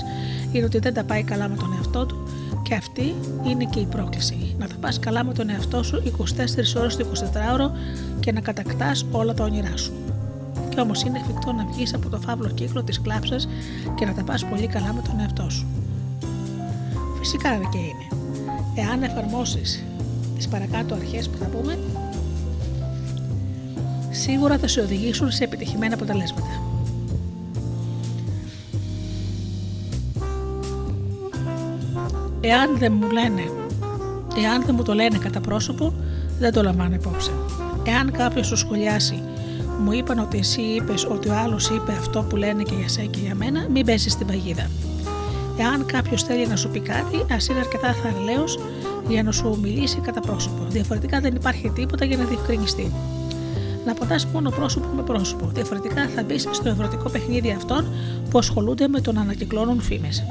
είναι 0.52 0.64
ότι 0.64 0.78
δεν 0.78 0.94
τα 0.94 1.04
πάει 1.04 1.22
καλά 1.22 1.48
με 1.48 1.56
τον 1.56 1.72
εαυτό 1.76 2.06
του 2.06 2.28
και 2.62 2.74
αυτή 2.74 3.14
είναι 3.46 3.64
και 3.64 3.80
η 3.80 3.86
πρόκληση. 3.86 4.54
Να 4.58 4.66
τα 4.68 4.74
πας 4.80 4.98
καλά 4.98 5.24
με 5.24 5.32
τον 5.32 5.50
εαυτό 5.50 5.82
σου 5.82 6.02
24 6.18 6.80
ώρες 6.80 6.96
το 6.96 7.06
24ωρο 7.12 7.70
και 8.20 8.32
να 8.32 8.40
κατακτάς 8.40 9.06
όλα 9.10 9.34
τα 9.34 9.44
όνειρά 9.44 9.76
σου. 9.76 9.92
Και 10.68 10.80
όμως 10.80 11.02
είναι 11.02 11.18
εφικτό 11.18 11.52
να 11.52 11.64
βγεις 11.64 11.94
από 11.94 12.08
το 12.08 12.20
φαύλο 12.20 12.48
κύκλο 12.48 12.82
της 12.82 13.00
κλάψα 13.00 13.36
και 13.94 14.04
να 14.04 14.14
τα 14.14 14.22
πας 14.22 14.44
πολύ 14.44 14.66
καλά 14.66 14.92
με 14.92 15.02
τον 15.02 15.20
εαυτό 15.20 15.50
σου. 15.50 15.66
Φυσικά 17.18 17.48
και 17.48 17.78
είναι. 17.78 18.06
Εάν 18.74 19.02
εφαρμόσεις 19.02 19.84
τις 20.36 20.48
παρακάτω 20.48 20.94
αρχές 20.94 21.28
που 21.28 21.38
θα 21.38 21.44
πούμε, 21.44 21.78
σίγουρα 24.10 24.58
θα 24.58 24.68
σε 24.68 24.80
οδηγήσουν 24.80 25.30
σε 25.30 25.44
επιτυχημένα 25.44 25.94
αποτελέσματα. 25.94 26.75
Εάν 32.48 32.78
δεν 32.78 32.92
μου 32.92 33.10
λένε, 33.10 33.42
εάν 34.44 34.62
δεν 34.66 34.74
μου 34.74 34.82
το 34.82 34.94
λένε 34.94 35.18
κατά 35.18 35.40
πρόσωπο, 35.40 35.94
δεν 36.38 36.52
το 36.52 36.62
λαμβάνω 36.62 36.94
υπόψη. 36.94 37.30
Εάν 37.84 38.10
κάποιος 38.10 38.46
σου 38.46 38.56
σχολιάσει, 38.56 39.22
μου 39.82 39.92
είπαν 39.92 40.18
ότι 40.18 40.38
εσύ 40.38 40.60
είπες 40.60 41.04
ότι 41.04 41.28
ο 41.28 41.34
άλλος 41.34 41.68
είπε 41.68 41.92
αυτό 41.92 42.22
που 42.22 42.36
λένε 42.36 42.62
και 42.62 42.74
για 42.74 42.88
σένα 42.88 43.06
και 43.06 43.18
για 43.18 43.34
μένα, 43.34 43.66
μην 43.70 43.84
πέσεις 43.84 44.12
στην 44.12 44.26
παγίδα. 44.26 44.70
Εάν 45.58 45.86
κάποιος 45.86 46.22
θέλει 46.22 46.46
να 46.46 46.56
σου 46.56 46.68
πει 46.68 46.80
κάτι, 46.80 47.34
ας 47.34 47.48
είναι 47.48 47.58
αρκετά 47.58 47.92
θαραλέος 47.92 48.58
για 49.08 49.22
να 49.22 49.32
σου 49.32 49.58
μιλήσει 49.62 49.98
κατά 50.00 50.20
πρόσωπο. 50.20 50.62
Διαφορετικά 50.68 51.20
δεν 51.20 51.34
υπάρχει 51.34 51.70
τίποτα 51.70 52.04
για 52.04 52.16
να 52.16 52.24
διευκρινιστεί. 52.24 52.92
Να 53.86 53.94
ποτά 53.94 54.16
μόνο 54.32 54.50
πρόσωπο 54.50 54.88
με 54.96 55.02
πρόσωπο. 55.02 55.50
Διαφορετικά 55.54 56.08
θα 56.14 56.22
μπεις 56.22 56.48
στο 56.50 56.68
ευρωτικό 56.68 57.08
παιχνίδι 57.08 57.50
αυτών 57.50 57.86
που 58.30 58.38
ασχολούνται 58.38 58.88
με 58.88 59.00
το 59.00 59.12
να 59.12 59.20
ανακυκλώνουν 59.20 59.80
φήμες. 59.80 60.24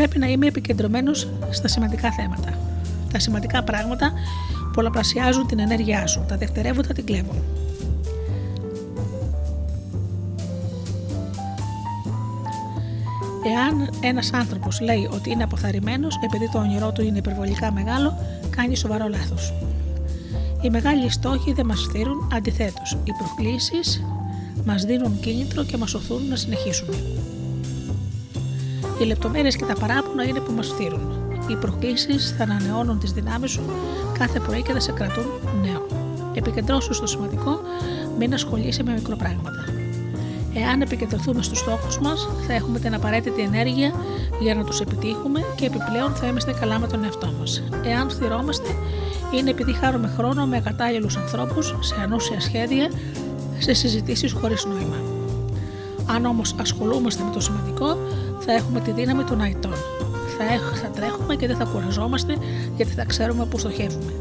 Πρέπει 0.00 0.18
να 0.18 0.26
είμαι 0.26 0.46
επικεντρωμένος 0.46 1.28
στα 1.50 1.68
σημαντικά 1.68 2.12
θέματα. 2.12 2.58
Τα 3.12 3.18
σημαντικά 3.18 3.64
πράγματα 3.64 4.12
πολλαπλασιάζουν 4.72 5.46
την 5.46 5.58
ενέργειά 5.58 6.06
σου, 6.06 6.24
τα 6.28 6.36
δευτερεύοντα 6.36 6.92
την 6.92 7.04
κλέβουν. 7.04 7.42
Εάν 13.46 13.90
ένας 14.00 14.32
άνθρωπος 14.32 14.80
λέει 14.80 15.08
ότι 15.12 15.30
είναι 15.30 15.42
αποθαρρυμένος 15.42 16.18
επειδή 16.24 16.50
το 16.50 16.58
όνειρό 16.58 16.92
του 16.92 17.02
είναι 17.02 17.18
υπερβολικά 17.18 17.72
μεγάλο, 17.72 18.16
κάνει 18.56 18.76
σοβαρό 18.76 19.08
λάθος. 19.08 19.52
Οι 20.62 20.70
μεγάλοι 20.70 21.10
στόχοι 21.10 21.52
δεν 21.52 21.66
μας 21.66 21.80
φτύρουν, 21.80 22.30
αντιθέτως, 22.34 22.98
οι 23.04 23.12
προκλήσεις 23.18 24.02
μας 24.64 24.84
δίνουν 24.84 25.20
κίνητρο 25.20 25.64
και 25.64 25.76
μας 25.76 25.94
οθούν 25.94 26.28
να 26.28 26.36
συνεχίσουμε. 26.36 26.94
Οι 29.00 29.04
λεπτομέρειες 29.04 29.56
και 29.56 29.64
τα 29.64 29.74
παράπονα 29.74 30.24
είναι 30.24 30.40
που 30.40 30.52
μας 30.52 30.68
φτύρουν. 30.68 31.00
Οι 31.48 31.54
προκλήσεις 31.54 32.34
θα 32.38 32.42
ανανεώνουν 32.42 32.98
τις 32.98 33.12
δυνάμεις 33.12 33.50
σου 33.50 33.62
κάθε 34.18 34.40
πρωί 34.40 34.62
και 34.62 34.72
θα 34.72 34.80
σε 34.80 34.92
κρατούν 34.92 35.24
νέο. 35.62 35.86
Επικεντρώσου 36.34 36.94
στο 36.94 37.06
σημαντικό, 37.06 37.60
μην 38.18 38.34
ασχολείσαι 38.34 38.82
με 38.82 38.92
μικροπράγματα. 38.92 39.64
Εάν 40.54 40.80
επικεντρωθούμε 40.80 41.42
στους 41.42 41.58
στόχους 41.58 41.98
μας, 41.98 42.28
θα 42.46 42.52
έχουμε 42.52 42.78
την 42.78 42.94
απαραίτητη 42.94 43.42
ενέργεια 43.42 43.92
για 44.40 44.54
να 44.54 44.64
τους 44.64 44.80
επιτύχουμε 44.80 45.40
και 45.56 45.66
επιπλέον 45.66 46.14
θα 46.14 46.26
είμαστε 46.26 46.52
καλά 46.60 46.78
με 46.78 46.86
τον 46.86 47.04
εαυτό 47.04 47.32
μας. 47.38 47.62
Εάν 47.84 48.10
φθυρώμαστε, 48.10 48.68
είναι 49.38 49.50
επειδή 49.50 49.72
χάρουμε 49.72 50.12
χρόνο 50.16 50.46
με 50.46 50.56
ακατάλληλου 50.56 51.08
ανθρώπους, 51.18 51.74
σε 51.80 51.94
ανούσια 52.02 52.40
σχέδια, 52.40 52.90
σε 53.58 53.72
συζητήσεις 53.72 54.32
χωρίς 54.32 54.64
νόημα. 54.64 54.96
Αν 56.14 56.24
όμως 56.24 56.54
ασχολούμαστε 56.60 57.22
με 57.24 57.30
το 57.30 57.40
σημαντικό, 57.40 57.96
θα 58.40 58.52
έχουμε 58.52 58.80
τη 58.80 58.90
δύναμη 58.90 59.24
των 59.24 59.40
αετών. 59.40 59.74
Θα, 60.38 60.44
θα 60.80 60.88
τρέχουμε 60.88 61.36
και 61.36 61.46
δεν 61.46 61.56
θα 61.56 61.64
κουραζόμαστε 61.64 62.36
γιατί 62.76 62.92
θα 62.92 63.04
ξέρουμε 63.04 63.46
πού 63.46 63.58
στοχεύουμε. 63.58 64.12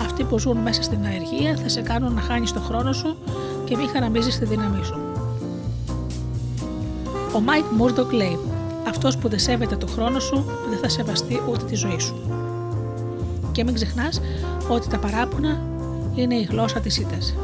Αυτοί 0.00 0.24
που 0.24 0.38
ζουν 0.38 0.56
μέσα 0.56 0.82
στην 0.82 0.98
αεργία 1.04 1.56
θα 1.62 1.68
σε 1.68 1.80
κάνουν 1.80 2.14
να 2.14 2.20
χάνεις 2.20 2.52
τον 2.52 2.62
χρόνο 2.62 2.92
σου 2.92 3.16
και 3.64 3.76
μην 3.76 3.88
χαραμίζεις 3.88 4.38
τη 4.38 4.44
δύναμή 4.44 4.84
σου. 4.84 4.98
Ο 7.34 7.40
Μάικ 7.40 7.64
Μούρντοκ 7.76 8.12
λέει: 8.12 8.38
Αυτός 8.88 9.16
που 9.16 9.28
δεν 9.28 9.38
σέβεται 9.38 9.76
τον 9.76 9.88
χρόνο 9.88 10.20
σου 10.20 10.44
δεν 10.70 10.78
θα 10.78 10.88
σεβαστεί 10.88 11.40
ούτε 11.50 11.64
τη 11.64 11.74
ζωή 11.74 11.98
σου. 11.98 12.14
Και 13.52 13.64
μην 13.64 13.74
ξεχνάς 13.74 14.20
ότι 14.68 14.88
τα 14.88 14.98
παράπονα 14.98 15.62
είναι 16.14 16.34
η 16.34 16.42
γλώσσα 16.50 16.80
της 16.80 16.98
ήττας. 16.98 17.34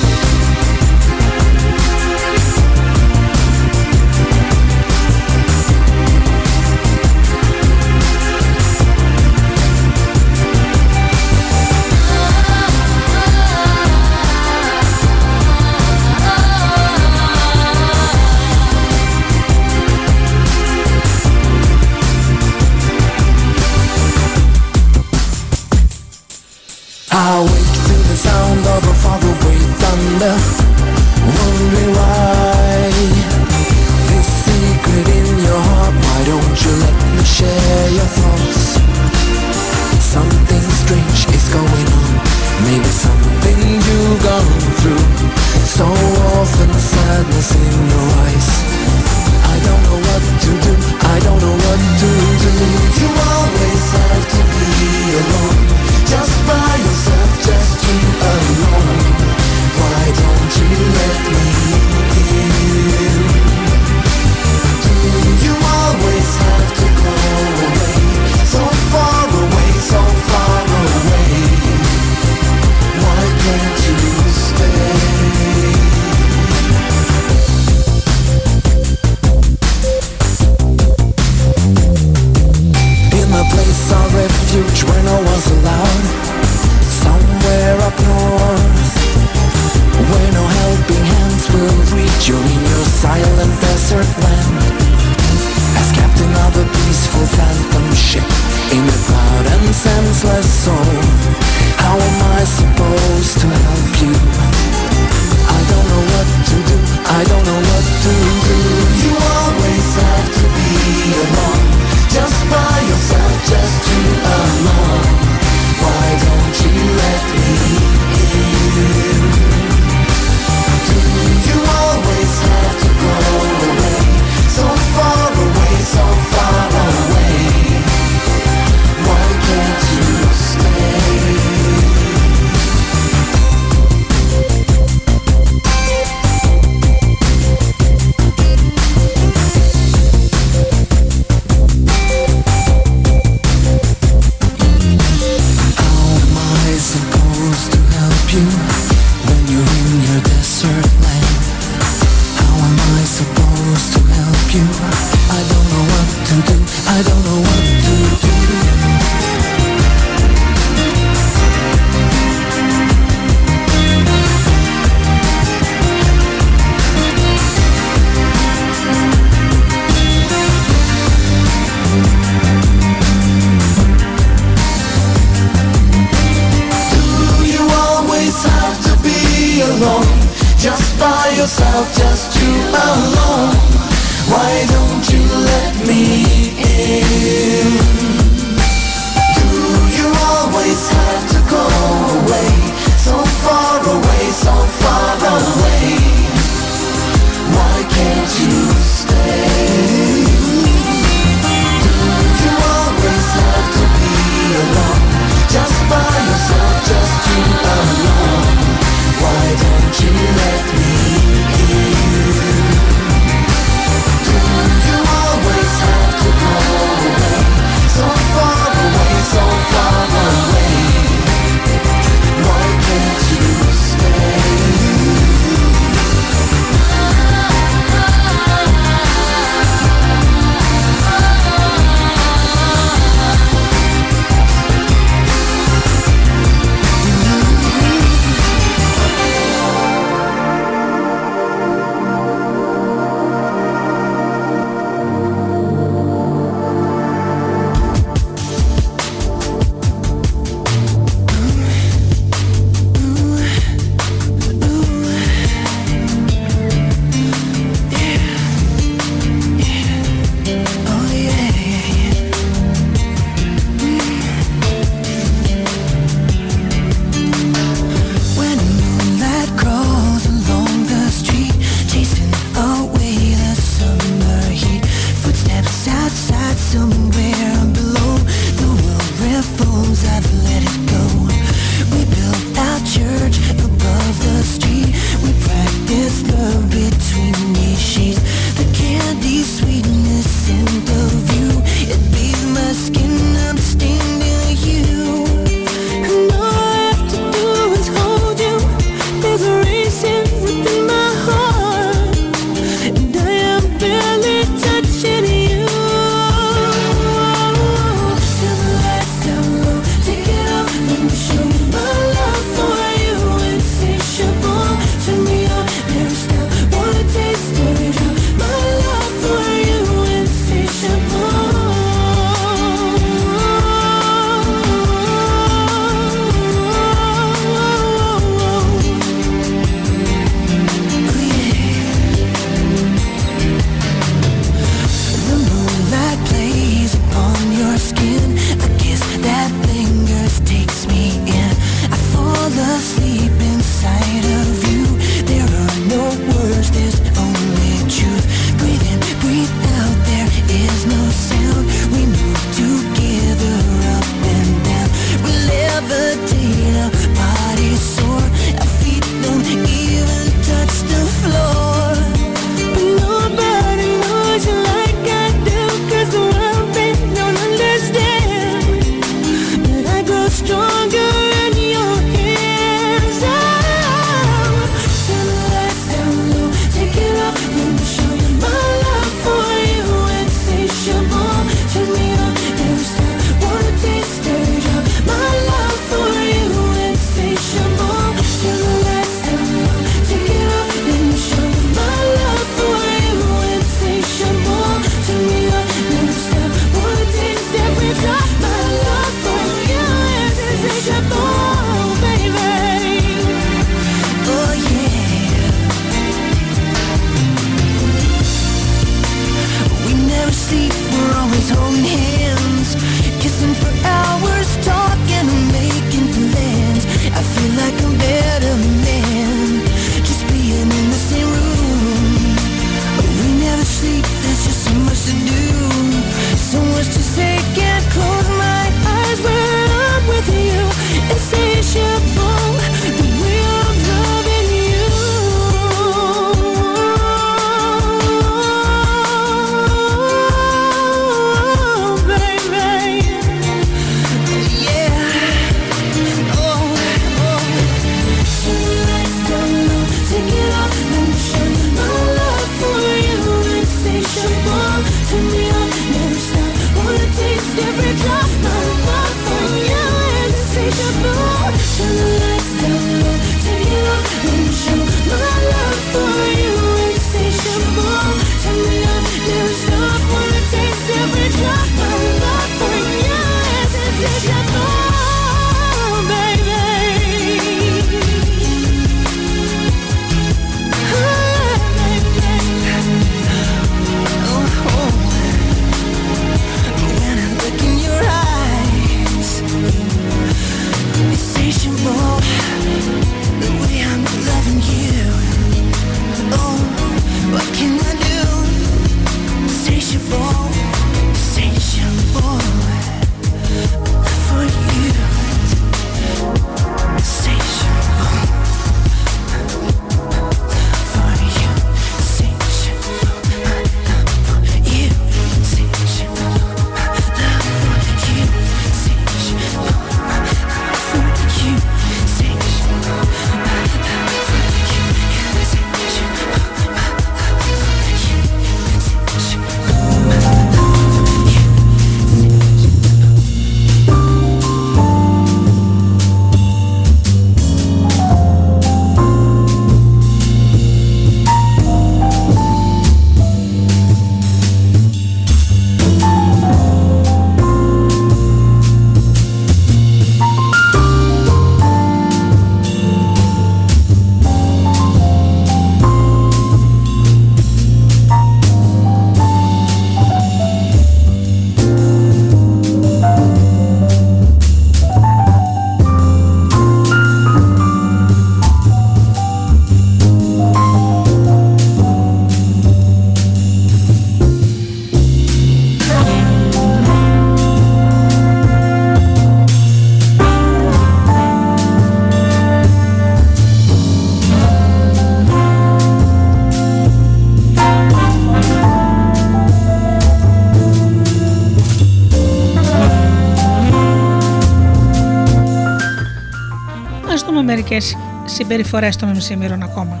Συμπεριφορές 598.36 598.96
των 598.96 599.08
μεσημέρων 599.08 599.62
ακόμα. 599.62 600.00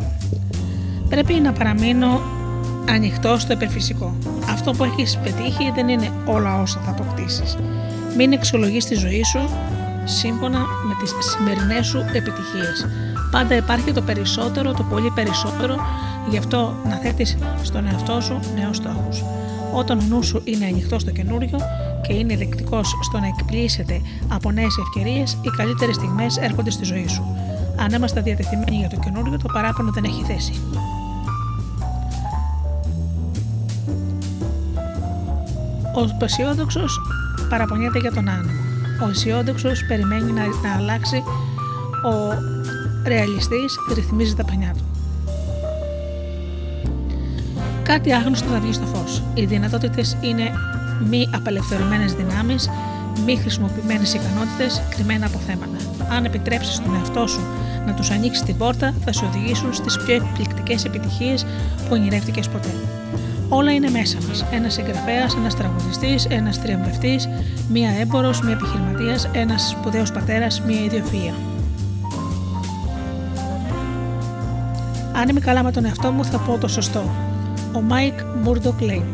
Πρέπει 1.08 1.34
να 1.34 1.52
παραμείνω 1.52 2.20
ανοιχτό 2.88 3.38
στο 3.38 3.52
υπερφυσικό. 3.52 4.16
Αυτό 4.50 4.70
που 4.70 4.84
έχεις 4.84 5.18
πετύχει 5.22 5.72
δεν 5.74 5.88
είναι 5.88 6.10
όλα 6.26 6.60
όσα 6.60 6.80
θα 6.84 6.90
αποκτήσεις. 6.90 7.56
Μην 8.16 8.32
εξολογείς 8.32 8.84
τη 8.84 8.94
ζωή 8.94 9.22
σου 9.22 9.48
σύμφωνα 10.04 10.58
με 10.58 10.94
τις 11.00 11.14
σημερινές 11.18 11.86
σου 11.86 11.98
επιτυχίες. 11.98 12.86
Πάντα 13.30 13.54
υπάρχει 13.54 13.92
το 13.92 14.02
περισσότερο, 14.02 14.72
το 14.72 14.82
πολύ 14.82 15.10
περισσότερο, 15.14 15.76
γι' 16.30 16.38
αυτό 16.38 16.74
να 16.88 16.96
θέτεις 16.96 17.36
στον 17.62 17.86
εαυτό 17.86 18.20
σου 18.20 18.40
νέους 18.60 18.76
στόχους. 18.76 19.24
Όταν 19.72 19.98
ο 19.98 20.02
νους 20.08 20.26
σου 20.26 20.42
είναι 20.44 20.66
ανοιχτός 20.66 21.02
στο 21.02 21.10
καινούριο 21.10 21.58
και 22.06 22.12
είναι 22.12 22.36
δεκτικός 22.36 22.94
στο 23.02 23.18
να 23.18 23.26
εκπλήσεται 23.26 24.00
από 24.28 24.50
νέες 24.50 24.76
ευκαιρίες, 24.78 25.32
οι 25.32 25.48
καλύτερες 25.56 25.94
στιγμές 25.94 26.36
έρχονται 26.36 26.70
στη 26.70 26.84
ζωή 26.84 27.08
σου. 27.08 27.45
Αν 27.76 27.92
είμαστε 27.92 28.20
διατεθειμένοι 28.20 28.76
για 28.76 28.88
το 28.88 28.96
καινούριο, 28.96 29.38
το 29.38 29.48
παράπονο 29.52 29.90
δεν 29.90 30.04
έχει 30.04 30.22
θέση. 30.22 30.52
Ο 35.94 36.24
αισιόδοξος 36.24 37.00
παραπονιέται 37.48 37.98
για 37.98 38.12
τον 38.12 38.28
άλλο. 38.28 38.50
Ο 39.04 39.08
αισιόδοξος 39.08 39.84
περιμένει 39.84 40.32
να, 40.32 40.46
να 40.46 40.74
αλλάξει. 40.76 41.22
Ο 42.04 42.12
ρεαλιστής 43.06 43.78
ρυθμίζει 43.94 44.34
τα 44.34 44.44
πανιά 44.44 44.72
του. 44.76 44.84
Κάτι 47.82 48.12
άγνωστο 48.12 48.48
θα 48.48 48.60
βγει 48.60 48.72
στο 48.72 48.86
φως. 48.86 49.22
Οι 49.34 49.44
δυνατότητες 49.44 50.16
είναι 50.20 50.50
μη 51.08 51.28
απελευθερωμένες 51.34 52.12
δυνάμεις, 52.12 52.70
μη 53.26 53.36
χρησιμοποιημένες 53.36 54.14
ικανότητες, 54.14 54.82
κρυμμένα 54.90 55.26
αποθέματα. 55.26 55.76
Αν 56.10 56.24
επιτρέψεις 56.24 56.74
στον 56.74 56.94
εαυτό 56.94 57.26
σου 57.26 57.40
να 57.86 57.92
τους 57.92 58.10
ανοίξει 58.10 58.44
την 58.44 58.56
πόρτα, 58.56 58.94
θα 59.04 59.12
σε 59.12 59.24
οδηγήσουν 59.24 59.74
στις 59.74 59.96
πιο 59.96 60.14
εκπληκτικές 60.14 60.84
επιτυχίες 60.84 61.44
που 61.76 61.88
ονειρεύτηκες 61.90 62.48
ποτέ. 62.48 62.70
Όλα 63.48 63.72
είναι 63.72 63.90
μέσα 63.90 64.18
μας. 64.28 64.44
Ένας 64.52 64.72
συγγραφέας, 64.72 65.34
ένας 65.34 65.56
τραγουδιστής, 65.56 66.24
ένας 66.24 66.60
τριαμβευτή, 66.60 67.20
μία 67.72 67.90
έμπορο, 68.00 68.30
μία 68.44 68.52
επιχειρηματίας, 68.52 69.28
ένας 69.32 69.68
σπουδαίος 69.68 70.12
πατέρας, 70.12 70.60
μία 70.60 70.80
ιδιοφυα. 70.80 71.34
Αν 75.12 75.28
είμαι 75.28 75.40
καλά 75.40 75.62
με 75.62 75.72
τον 75.72 75.84
εαυτό 75.84 76.10
μου, 76.10 76.24
θα 76.24 76.38
πω 76.38 76.58
το 76.58 76.68
σωστό. 76.68 77.10
Ο 77.72 77.80
Μάικ 77.80 78.18
Μούρντοκ 78.42 78.80
λέει: 78.80 79.04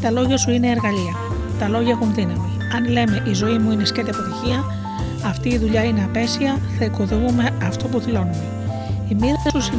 Τα 0.00 0.10
λόγια 0.10 0.36
σου 0.36 0.50
είναι 0.50 0.68
εργαλεία. 0.68 1.14
Τα 1.58 1.68
λόγια 1.68 1.90
έχουν 1.90 2.14
δύναμη. 2.14 2.50
Αν 2.76 2.88
λέμε 2.88 3.22
η 3.26 3.32
ζωή 3.32 3.58
μου 3.58 3.70
είναι 3.70 3.84
σκέτη 3.84 4.10
αποτυχία, 4.10 4.64
αυτή 5.30 5.48
η 5.48 5.58
δουλειά 5.58 5.84
είναι 5.84 6.04
απαίσια, 6.04 6.58
θα 6.78 6.84
οικοδομούμε 6.84 7.50
αυτό 7.62 7.86
που 7.88 8.00
δηλώνουμε. 8.00 8.44
Η 9.08 9.14
μοίρα 9.20 9.60
σου 9.60 9.72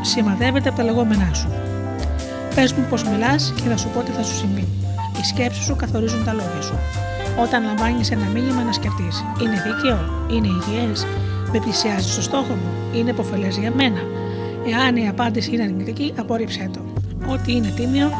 σημαδεύεται 0.00 0.68
από 0.68 0.78
τα 0.78 0.84
λεγόμενά 0.84 1.30
σου. 1.34 1.48
Πες 2.54 2.72
μου 2.72 2.86
πώς 2.90 3.04
μιλάς 3.04 3.52
και 3.56 3.68
θα 3.68 3.76
σου 3.76 3.88
πω 3.88 4.00
τι 4.00 4.10
θα 4.10 4.22
σου 4.22 4.34
συμβεί. 4.34 4.68
Οι 5.20 5.24
σκέψεις 5.24 5.64
σου 5.64 5.76
καθορίζουν 5.76 6.24
τα 6.24 6.32
λόγια 6.32 6.62
σου. 6.62 6.78
Όταν 7.42 7.64
λαμβάνεις 7.64 8.10
ένα 8.10 8.26
μήνυμα 8.34 8.62
να 8.62 8.72
σκεφτείς, 8.72 9.24
είναι 9.42 9.62
δίκαιο, 9.66 9.98
είναι 10.30 10.46
υγιές, 10.46 11.06
με 11.52 11.58
πλησιάζει 11.58 12.12
στο 12.12 12.22
στόχο 12.22 12.54
μου, 12.54 12.98
είναι 12.98 13.10
επωφελές 13.10 13.56
για 13.56 13.72
μένα; 13.76 14.00
Εάν 14.72 14.96
η 14.96 15.08
απάντηση 15.08 15.50
είναι 15.52 15.62
αρνητική, 15.62 16.12
απόρριψέ 16.18 16.70
το. 16.72 16.80
Ό,τι 17.32 17.52
είναι 17.52 17.72
τίμιο 17.76 18.10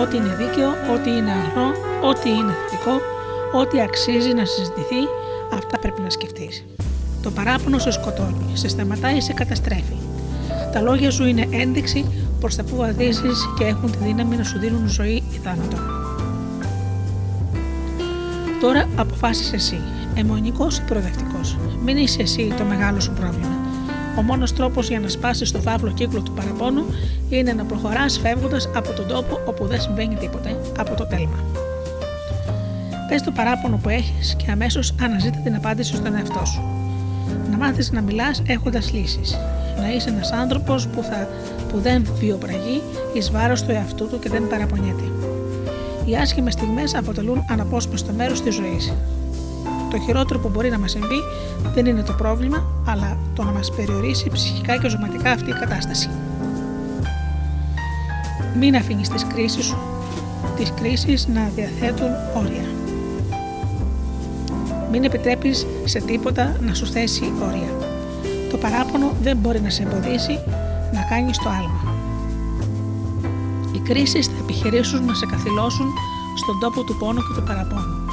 ό,τι 0.00 0.16
είναι 0.16 0.34
δίκαιο, 0.40 0.70
ό,τι 0.94 1.10
είναι 1.16 1.32
αγνό, 1.38 1.68
ό,τι 2.10 2.28
είναι 2.28 2.52
θετικό, 2.60 2.94
ό,τι 3.60 3.80
αξίζει 3.80 4.32
να 4.34 4.44
συζητηθεί, 4.44 5.02
αυτά 5.74 5.88
πρέπει 5.88 6.02
να 6.02 6.10
σκεφτείς. 6.10 6.64
Το 7.22 7.30
παράπονο 7.30 7.78
σε 7.78 7.90
σκοτώνει, 7.90 8.50
σε 8.52 8.68
σταματάει, 8.68 9.20
σε 9.20 9.32
καταστρέφει. 9.32 9.96
Τα 10.72 10.80
λόγια 10.80 11.10
σου 11.10 11.24
είναι 11.24 11.46
ένδειξη 11.50 12.04
προς 12.40 12.56
τα 12.56 12.64
που 12.64 12.76
βαδίζεις 12.76 13.48
και 13.58 13.64
έχουν 13.64 13.90
τη 13.90 13.98
δύναμη 13.98 14.36
να 14.36 14.44
σου 14.44 14.58
δίνουν 14.58 14.88
ζωή 14.88 15.22
ή 15.32 15.40
θάνατο. 15.42 15.76
Τώρα 18.60 18.88
αποφάσισε 18.96 19.56
εσύ, 19.56 19.80
αιμονικός 20.14 20.78
ή 20.78 20.82
προοδευτικός. 20.82 21.56
Μην 21.84 21.96
είσαι 21.96 22.22
εσύ 22.22 22.54
το 22.58 22.64
μεγάλο 22.64 23.00
σου 23.00 23.12
πρόβλημα. 23.12 23.56
Ο 24.18 24.22
μόνος 24.22 24.52
τρόπος 24.52 24.88
για 24.88 25.00
να 25.00 25.08
σπάσεις 25.08 25.50
το 25.50 25.60
φαύλο 25.60 25.92
κύκλο 25.92 26.20
του 26.20 26.32
παραπώνου 26.32 26.84
είναι 27.28 27.52
να 27.52 27.64
προχωράς 27.64 28.18
φεύγοντας 28.18 28.68
από 28.74 28.92
τον 28.92 29.06
τόπο 29.06 29.40
όπου 29.46 29.66
δεν 29.66 29.80
συμβαίνει 29.80 30.14
τίποτε, 30.14 30.60
από 30.78 30.94
το 30.94 31.06
τέλμα. 31.06 31.61
Πες 33.12 33.22
το 33.22 33.30
παράπονο 33.30 33.76
που 33.76 33.88
έχεις 33.88 34.34
και 34.36 34.50
αμέσως 34.50 34.94
αναζήτα 35.02 35.38
την 35.38 35.54
απάντηση 35.54 35.94
στον 35.96 36.14
εαυτό 36.14 36.44
σου. 36.44 36.62
Να 37.50 37.56
μάθεις 37.56 37.90
να 37.90 38.00
μιλάς 38.00 38.42
έχοντας 38.46 38.92
λύσεις. 38.92 39.38
Να 39.80 39.92
είσαι 39.92 40.08
ένας 40.08 40.32
άνθρωπος 40.32 40.86
που, 40.86 41.04
που 41.68 41.78
δεν 41.78 42.06
βιοπραγεί 42.18 42.82
εις 43.12 43.30
βάρος 43.30 43.62
του 43.62 43.70
εαυτού 43.70 44.08
του 44.08 44.18
και 44.18 44.28
δεν 44.28 44.48
παραπονιέται. 44.48 45.02
Οι 46.04 46.16
άσχημες 46.16 46.52
στιγμές 46.52 46.94
αποτελούν 46.94 47.44
αναπόσπαστο 47.50 48.12
μέρος 48.12 48.42
της 48.42 48.54
ζωής. 48.54 48.92
Το 49.90 49.98
χειρότερο 49.98 50.38
που 50.38 50.48
μπορεί 50.48 50.70
να 50.70 50.78
μας 50.78 50.90
συμβεί 50.90 51.20
δεν 51.74 51.86
είναι 51.86 52.02
το 52.02 52.12
πρόβλημα, 52.12 52.64
αλλά 52.86 53.16
το 53.34 53.42
να 53.42 53.50
μας 53.50 53.72
περιορίσει 53.76 54.30
ψυχικά 54.30 54.78
και 54.78 54.88
ζωματικά 54.88 55.30
αυτή 55.30 55.50
η 55.50 55.54
κατάσταση. 55.60 56.10
Μην 58.58 58.76
αφήνεις 58.76 59.08
τις 59.08 59.24
κρίσεις 59.24 59.64
σου 59.64 59.76
τις 60.56 60.72
κρίσεις 60.80 61.26
να 61.26 61.50
διαθέτουν 61.54 62.10
όρια. 62.34 62.81
Μην 64.92 65.04
επιτρέπεις 65.04 65.66
σε 65.84 66.00
τίποτα 66.00 66.56
να 66.60 66.74
σου 66.74 66.86
θέσει 66.86 67.32
όρια. 67.42 67.88
Το 68.50 68.56
παράπονο 68.56 69.12
δεν 69.22 69.36
μπορεί 69.36 69.60
να 69.60 69.70
σε 69.70 69.82
εμποδίσει 69.82 70.38
να 70.92 71.02
κάνεις 71.10 71.38
το 71.38 71.48
άλμα. 71.48 71.94
Οι 73.74 73.78
κρίσεις 73.78 74.26
θα 74.26 74.32
επιχειρήσουν 74.42 75.04
να 75.04 75.14
σε 75.14 75.26
καθυλώσουν 75.26 75.86
στον 76.36 76.58
τόπο 76.60 76.84
του 76.84 76.96
πόνου 76.98 77.18
και 77.18 77.40
του 77.40 77.42
παραπόνου. 77.46 78.06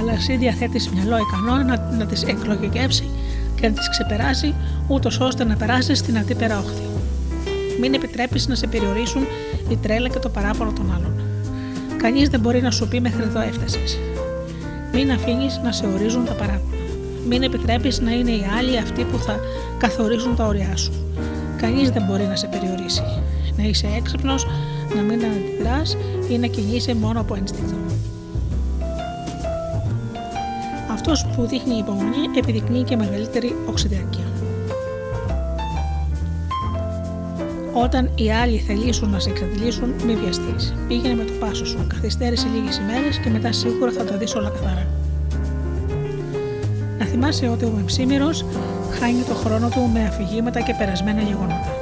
Αλλά 0.00 0.12
εσύ 0.12 0.36
διαθέτεις 0.36 0.88
μυαλό 0.88 1.16
ικανό 1.18 1.62
να, 1.62 1.96
να 1.98 2.06
τις 2.06 2.22
εκλογικεύσει 2.22 3.10
και 3.54 3.68
να 3.68 3.74
τις 3.74 3.90
ξεπεράσει 3.90 4.54
ούτως 4.88 5.20
ώστε 5.20 5.44
να 5.44 5.56
περάσεις 5.56 5.98
στην 5.98 6.18
αντίπερα 6.18 6.58
όχθη. 6.58 6.82
Μην 7.80 7.94
επιτρέπεις 7.94 8.48
να 8.48 8.54
σε 8.54 8.66
περιορίσουν 8.66 9.22
η 9.68 9.76
τρέλα 9.76 10.08
και 10.08 10.18
το 10.18 10.28
παράπονο 10.28 10.72
των 10.72 10.92
άλλων. 10.96 11.20
Κανείς 11.96 12.28
δεν 12.28 12.40
μπορεί 12.40 12.60
να 12.62 12.70
σου 12.70 12.88
πει 12.88 13.00
μέχρι 13.00 13.22
εδώ 13.22 13.40
έφτασες. 13.40 13.98
Μην 14.94 15.10
αφήνεις 15.10 15.60
να 15.64 15.72
σε 15.72 15.86
ορίζουν 15.86 16.24
τα 16.24 16.32
παράπονα. 16.32 16.76
Μην 17.28 17.42
επιτρέπεις 17.42 18.00
να 18.00 18.10
είναι 18.10 18.30
οι 18.30 18.44
άλλοι 18.58 18.78
αυτοί 18.78 19.04
που 19.04 19.18
θα 19.18 19.40
καθορίζουν 19.78 20.36
τα 20.36 20.46
όρια 20.46 20.76
σου. 20.76 20.92
Κανείς 21.56 21.90
δεν 21.90 22.02
μπορεί 22.06 22.22
να 22.22 22.36
σε 22.36 22.46
περιορίσει. 22.46 23.02
Να 23.56 23.64
είσαι 23.64 23.88
έξυπνος, 23.96 24.46
να 24.94 25.02
μην 25.02 25.24
αντιδράς 25.24 25.96
ή 26.28 26.38
να 26.38 26.46
κινείσαι 26.46 26.94
μόνο 26.94 27.20
από 27.20 27.34
ένστικτο. 27.34 27.74
Αυτός 30.92 31.26
που 31.36 31.46
δείχνει 31.46 31.74
υπομονή 31.74 32.38
επιδεικνύει 32.38 32.82
και 32.82 32.96
μεγαλύτερη 32.96 33.56
οξυδερκία. 33.66 34.24
Όταν 37.76 38.10
οι 38.14 38.32
άλλοι 38.32 38.58
θελήσουν 38.58 39.10
να 39.10 39.18
σε 39.18 39.30
εξαντλήσουν, 39.30 39.94
μη 40.06 40.14
βιαστείς. 40.16 40.74
Πήγαινε 40.88 41.14
με 41.14 41.24
το 41.24 41.32
πάσο 41.40 41.66
σου, 41.66 41.86
καθυστέρησε 41.86 42.46
λίγες 42.54 42.76
ημέρες 42.76 43.18
και 43.18 43.30
μετά 43.30 43.52
σίγουρα 43.52 43.90
θα 43.90 44.04
τα 44.04 44.16
δεις 44.16 44.34
όλα 44.34 44.48
καθαρά. 44.48 44.86
Να 46.98 47.04
θυμάσαι 47.04 47.48
ότι 47.48 47.64
ο 47.64 47.72
Μεμψίμηρο 47.76 48.30
χάνει 49.00 49.22
το 49.28 49.34
χρόνο 49.34 49.68
του 49.68 49.90
με 49.92 50.06
αφηγήματα 50.06 50.60
και 50.60 50.74
περασμένα 50.78 51.20
γεγονότα. 51.20 51.72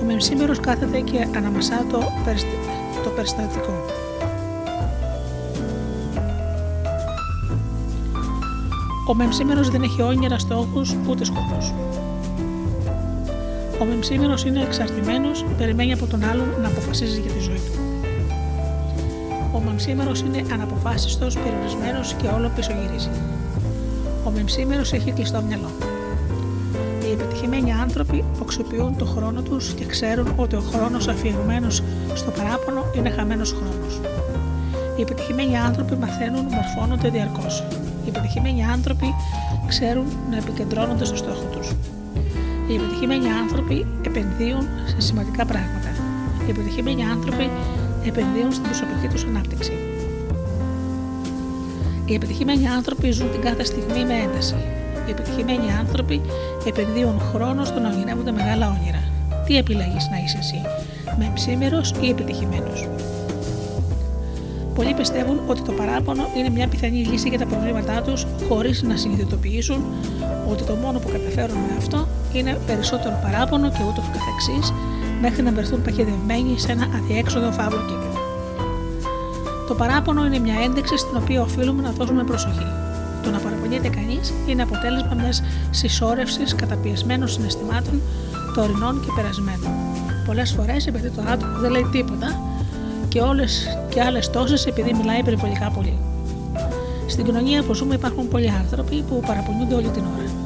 Ο 0.00 0.04
Μεμψίμηρο 0.06 0.56
κάθεται 0.56 1.00
και 1.00 1.26
αναμασά 1.36 1.84
το, 1.90 1.98
το 3.04 3.10
περιστατικό. 3.16 3.84
Ο 9.08 9.14
Μεμψίμερος 9.14 9.70
δεν 9.70 9.82
έχει 9.82 10.02
όνειρα, 10.02 10.38
στόχους 10.38 10.96
ούτε 11.08 11.24
σκοπούς. 11.24 11.72
Ο 13.80 13.84
μεμψίμενο 13.84 14.34
είναι 14.46 14.62
εξαρτημένος, 14.62 15.44
περιμένει 15.58 15.92
από 15.92 16.06
τον 16.06 16.24
άλλον 16.24 16.48
να 16.62 16.68
αποφασίζει 16.68 17.20
για 17.20 17.30
τη 17.30 17.38
ζωή 17.38 17.60
του. 17.66 17.72
Ο 19.54 19.60
μεμψίμενο 19.60 20.10
είναι 20.26 20.44
αναποφάσιστος, 20.52 21.38
περιορισμένος 21.38 22.14
και 22.14 22.26
όλο 22.26 22.50
πισωγυρίζει. 22.56 23.10
Ο 24.24 24.30
μεμψίμενο 24.30 24.80
έχει 24.80 25.12
κλειστό 25.12 25.42
μυαλό. 25.42 25.70
Οι 27.04 27.12
επιτυχημένοι 27.12 27.72
άνθρωποι 27.72 28.24
οξυπιούν 28.42 28.96
το 28.96 29.04
χρόνο 29.04 29.42
τους 29.42 29.72
και 29.72 29.84
ξέρουν 29.84 30.32
ότι 30.36 30.56
ο 30.56 30.60
χρόνος 30.60 31.08
αφιερωμένος 31.08 31.82
στο 32.14 32.30
παράπονο 32.30 32.84
είναι 32.96 33.10
χαμένος 33.10 33.52
χρόνος. 33.52 34.00
Οι 34.96 35.02
επιτυχημένοι 35.02 35.58
άνθρωποι 35.58 35.94
μαθαίνουν, 35.96 36.44
μορφώνονται 36.44 37.08
διαρκώς. 37.08 37.64
Οι 38.04 38.08
επιτυχημένοι 38.08 38.64
άνθρωποι 38.64 39.14
ξέρουν 39.66 40.06
να 40.30 40.36
επικεντρώνονται 40.36 41.04
στο 41.04 41.16
στόχο 41.16 41.44
τους. 41.52 41.74
Οι 42.70 42.74
επιτυχημένοι 42.74 43.28
άνθρωποι 43.30 43.86
επενδύουν 44.06 44.68
σε 44.86 45.00
σημαντικά 45.00 45.46
πράγματα. 45.46 45.90
Οι 46.46 46.50
επιτυχημένοι 46.50 47.04
άνθρωποι 47.04 47.50
επενδύουν 48.06 48.52
στην 48.52 48.62
προσωπική 48.62 49.06
τους 49.12 49.24
ανάπτυξη. 49.24 49.72
Οι 52.04 52.14
επιτυχημένοι 52.14 52.68
άνθρωποι 52.68 53.10
ζουν 53.10 53.30
την 53.30 53.40
κάθε 53.40 53.64
στιγμή 53.64 54.04
με 54.04 54.14
ένταση. 54.24 54.54
Οι 55.06 55.10
επιτυχημένοι 55.10 55.72
άνθρωποι 55.78 56.20
επενδύουν 56.66 57.20
χρόνο 57.20 57.64
στο 57.64 57.80
να 57.80 57.88
ονειρεύονται 57.88 58.32
μεγάλα 58.32 58.76
όνειρα. 58.78 59.02
Τι 59.46 59.56
επιλέγεις 59.56 60.08
να 60.10 60.16
είσαι 60.24 60.38
εσύ, 60.40 60.60
με 61.18 61.30
ψήμερος 61.34 61.94
ή 62.00 62.08
επιτυχημένος; 62.08 62.88
Πολλοί 64.74 64.94
πιστεύουν 64.94 65.40
ότι 65.46 65.60
το 65.60 65.72
παράπονο 65.72 66.22
είναι 66.36 66.50
μια 66.50 66.68
πιθανή 66.68 67.04
λύση 67.04 67.28
για 67.28 67.38
τα 67.38 67.46
προβλήματά 67.46 68.02
τους, 68.02 68.26
χωρίς 68.48 68.82
να 68.82 68.96
συνειδητοποιήσουν 68.96 69.84
ότι 70.50 70.62
το 70.62 70.74
μόνο 70.74 70.98
που 70.98 71.08
καταφέρουν 71.08 71.56
με 71.56 71.74
αυτό 71.78 72.06
είναι 72.38 72.58
περισσότερο 72.66 73.20
παράπονο 73.22 73.70
και 73.70 73.82
ούτω 73.88 74.02
καθεξής, 74.16 74.72
μέχρι 75.20 75.42
να 75.42 75.52
βρεθούν 75.52 75.82
παχυδευμένοι 75.82 76.58
σε 76.58 76.72
ένα 76.72 76.86
αδιέξοδο 76.96 77.50
φαύλο 77.50 77.80
κύκλο. 77.88 78.18
Το 79.68 79.74
παράπονο 79.74 80.26
είναι 80.26 80.38
μια 80.38 80.54
ένδειξη 80.64 80.96
στην 80.96 81.16
οποία 81.16 81.42
οφείλουμε 81.42 81.82
να 81.82 81.90
δώσουμε 81.90 82.24
προσοχή. 82.24 82.66
Το 83.22 83.30
να 83.30 83.38
παραπονιέται 83.38 83.88
κανείς 83.88 84.32
είναι 84.46 84.62
αποτέλεσμα 84.62 85.14
μιας 85.14 85.42
συσσόρευσης 85.70 86.54
καταπιεσμένων 86.54 87.28
συναισθημάτων 87.28 88.00
τωρινών 88.54 89.00
και 89.00 89.10
περασμένων. 89.16 89.72
Πολλές 90.26 90.52
φορές 90.52 90.86
επειδή 90.86 91.10
το 91.10 91.22
άτομο 91.32 91.58
δεν 91.58 91.70
λέει 91.70 91.86
τίποτα 91.92 92.40
και 93.08 93.20
όλες 93.20 93.78
και 93.88 94.02
άλλες 94.02 94.30
τόσες 94.30 94.66
επειδή 94.66 94.94
μιλάει 94.94 95.18
υπερβολικά 95.18 95.70
πολύ. 95.70 95.98
Στην 97.06 97.24
κοινωνία 97.24 97.62
που 97.62 97.74
ζούμε 97.74 97.94
υπάρχουν 97.94 98.28
πολλοί 98.28 98.50
άνθρωποι 98.50 99.04
που 99.08 99.20
παραπονιούνται 99.26 99.74
όλη 99.74 99.88
την 99.88 100.02
ώρα. 100.16 100.39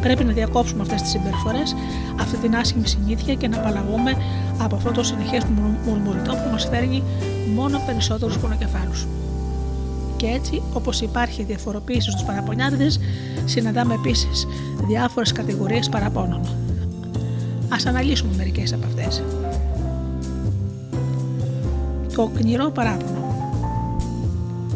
Πρέπει 0.00 0.24
να 0.24 0.32
διακόψουμε 0.32 0.82
αυτές 0.82 1.02
τις 1.02 1.10
συμπεριφορές, 1.10 1.74
αυτή 2.20 2.36
την 2.36 2.56
άσχημη 2.56 2.88
συνήθεια 2.88 3.34
και 3.34 3.48
να 3.48 3.56
απαλλαγούμε 3.56 4.16
από 4.58 4.76
αυτό 4.76 4.90
το 4.90 5.02
συνεχές 5.02 5.44
μουρμουριτό 5.86 6.32
που 6.32 6.50
μας 6.50 6.64
φέρνει 6.64 7.02
μόνο 7.54 7.82
περισσότερους 7.86 8.38
πονοκεφάλους. 8.38 9.06
Και 10.16 10.26
έτσι, 10.26 10.62
όπως 10.72 11.00
υπάρχει 11.00 11.42
διαφοροποίηση 11.42 12.10
στους 12.10 12.22
παραπονιάριδε, 12.22 12.90
συναντάμε 13.44 13.94
επίσης 13.94 14.46
διάφορες 14.86 15.32
κατηγορίες 15.32 15.88
παραπώνων. 15.88 16.40
Α 17.68 17.76
αναλύσουμε 17.86 18.32
μερικές 18.36 18.72
από 18.72 18.86
αυτές. 18.86 19.22
Το 22.14 22.30
κνηρό 22.34 22.70
παράπονο 22.70 23.20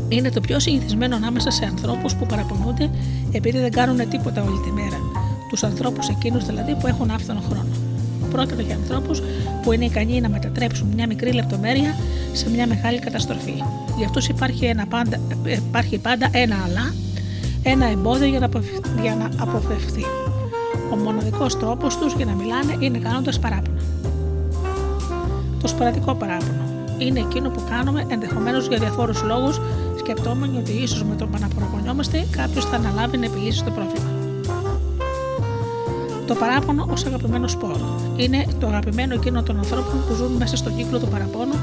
είναι 0.09 0.31
το 0.31 0.41
πιο 0.41 0.59
συνηθισμένο 0.59 1.17
ανάμεσα 1.17 1.51
σε 1.51 1.65
ανθρώπους 1.65 2.15
που 2.15 2.27
παραπονούνται 2.27 2.91
επειδή 3.33 3.59
δεν 3.59 3.71
κάνουν 3.71 4.09
τίποτα 4.09 4.43
όλη 4.43 4.61
τη 4.65 4.73
μέρα. 4.73 5.14
Τους 5.49 5.65
ανθρώπους 5.65 6.09
εκείνους 6.09 6.47
δηλαδή 6.47 6.75
που 6.75 6.87
έχουν 6.87 7.11
άφθονο 7.11 7.41
χρόνο. 7.49 7.69
Πρόκειται 8.31 8.63
για 8.63 8.75
ανθρώπους 8.75 9.23
που 9.63 9.73
είναι 9.73 9.85
ικανοί 9.85 10.21
να 10.21 10.29
μετατρέψουν 10.29 10.89
μια 10.95 11.07
μικρή 11.07 11.33
λεπτομέρεια 11.33 11.95
σε 12.33 12.51
μια 12.51 12.67
μεγάλη 12.67 12.99
καταστροφή. 12.99 13.63
Για 13.97 14.07
αυτούς 14.07 14.29
υπάρχει, 14.29 14.65
ένα 14.65 14.87
πάντα, 14.87 15.19
υπάρχει 15.69 15.99
πάντα 15.99 16.29
ένα 16.33 16.57
αλλά, 16.65 16.95
ένα 17.63 17.87
εμπόδιο 17.87 18.27
για 18.27 18.41
να, 18.41 18.49
για 19.03 19.15
να 19.15 19.43
αποφευθεί. 19.43 20.05
Ο 20.93 20.97
μοναδικός 20.97 21.59
τρόπος 21.59 21.97
τους 21.97 22.15
για 22.15 22.25
να 22.25 22.33
μιλάνε 22.33 22.77
είναι 22.79 22.99
κάνοντας 22.99 23.39
παράπονα. 23.39 23.81
Το 25.61 25.69
σποραδικό 25.69 26.15
παράπονο 26.15 26.65
είναι 26.99 27.21
εκείνο 27.21 27.49
που 27.49 27.63
κάνουμε 27.71 28.07
ενδεχομένως 28.09 28.67
για 28.67 28.79
διαφόρους 28.79 29.23
λόγους 29.23 29.61
σκεπτόμενοι 29.99 30.59
ότι 30.59 30.73
ίσως 30.73 31.05
με 31.05 31.15
το 31.15 31.27
που 31.27 31.33
αναπροπονιόμαστε 31.37 32.27
κάποιος 32.31 32.65
θα 32.65 32.77
αναλάβει 32.77 33.19
να 33.19 33.25
επιλύσει 33.25 33.65
το 33.65 33.71
πρόβλημα. 33.71 34.14
Το 36.27 36.35
παράπονο 36.35 36.87
ως 36.91 37.05
αγαπημένο 37.05 37.49
σπόρο. 37.49 38.01
Είναι 38.17 38.47
το 38.61 38.67
αγαπημένο 38.67 39.15
εκείνο 39.15 39.43
των 39.43 39.59
ανθρώπων 39.59 40.05
που 40.09 40.15
ζουν 40.15 40.33
μέσα 40.33 40.57
στον 40.57 40.77
κύκλο 40.77 40.99
του 40.99 41.09
παραπώνου 41.09 41.55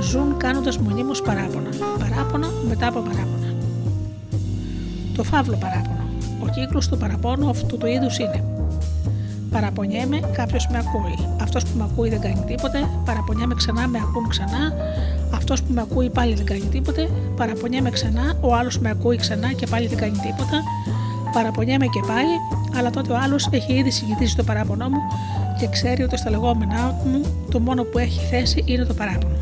Ζουν 0.00 0.36
κάνοντας 0.36 0.78
μονίμως 0.78 1.22
παράπονα. 1.22 1.68
Παράπονα 1.98 2.48
μετά 2.68 2.86
από 2.86 3.00
παράπονα. 3.00 3.54
Το 5.16 5.24
φαύλο 5.24 5.56
παράπονο. 5.56 6.04
Ο 6.42 6.48
κύκλος 6.54 6.88
του 6.88 6.96
παραπώνου 6.96 7.48
αυτού 7.48 7.76
του 7.76 7.86
είδους 7.86 8.18
είναι. 8.18 8.44
Παραπονιέμαι, 9.50 10.20
κάποιος 10.32 10.68
με 10.72 10.78
ακούει. 10.78 11.28
Αυτός 11.42 11.64
που 11.64 11.78
με 11.78 11.84
ακούει 11.92 12.08
δεν 12.08 12.20
κάνει 12.20 12.44
τίποτε. 12.46 12.88
Παραπονιέμαι 13.04 13.54
ξανά, 13.54 13.88
με 13.88 13.98
ακούν 13.98 14.28
ξανά. 14.28 14.72
Αυτός 15.34 15.62
που 15.62 15.72
με 15.72 15.80
ακούει 15.80 16.10
πάλι 16.10 16.34
δεν 16.34 16.44
κάνει 16.44 16.68
τίποτε. 16.70 17.10
Παραπονιέμαι 17.36 17.90
ξανά, 17.90 18.34
ο 18.40 18.54
άλλος 18.54 18.78
με 18.78 18.90
ακούει 18.90 19.16
ξανά 19.16 19.52
και 19.52 19.66
πάλι 19.66 19.86
δεν 19.86 19.98
κάνει 19.98 20.18
τίποτα. 20.18 20.62
Παραπονιέμαι 21.32 21.86
και 21.86 22.00
πάλι, 22.06 22.34
αλλά 22.76 22.90
τότε 22.90 23.12
ο 23.12 23.16
άλλος 23.22 23.48
έχει 23.50 23.72
ήδη 23.72 23.90
συγκητήσει 23.90 24.36
το 24.36 24.44
παράπονό 24.44 24.88
μου 24.88 24.98
και 25.60 25.68
ξέρει 25.68 26.02
ότι 26.02 26.16
στα 26.16 26.30
λεγόμενά 26.30 27.00
μου 27.04 27.20
το 27.50 27.60
μόνο 27.60 27.82
που 27.82 27.98
έχει 27.98 28.20
θέση 28.30 28.62
είναι 28.66 28.84
το 28.84 28.94
παράπονο. 28.94 29.36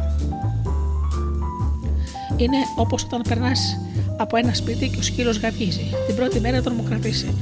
Είναι 2.36 2.57
όπως 2.77 3.05
όταν 3.05 3.23
περνάς 3.28 3.78
από 4.16 4.36
ένα 4.36 4.55
σπίτι 4.55 4.89
και 4.89 4.98
ο 4.98 5.03
σκύλος 5.03 5.39
γαβγίζει. 5.39 5.90
Την 6.07 6.16
πρώτη 6.16 6.40
μέρα 6.40 6.62
τον 6.62 6.73
μου 6.77 6.85
κρατήσει. 6.89 7.35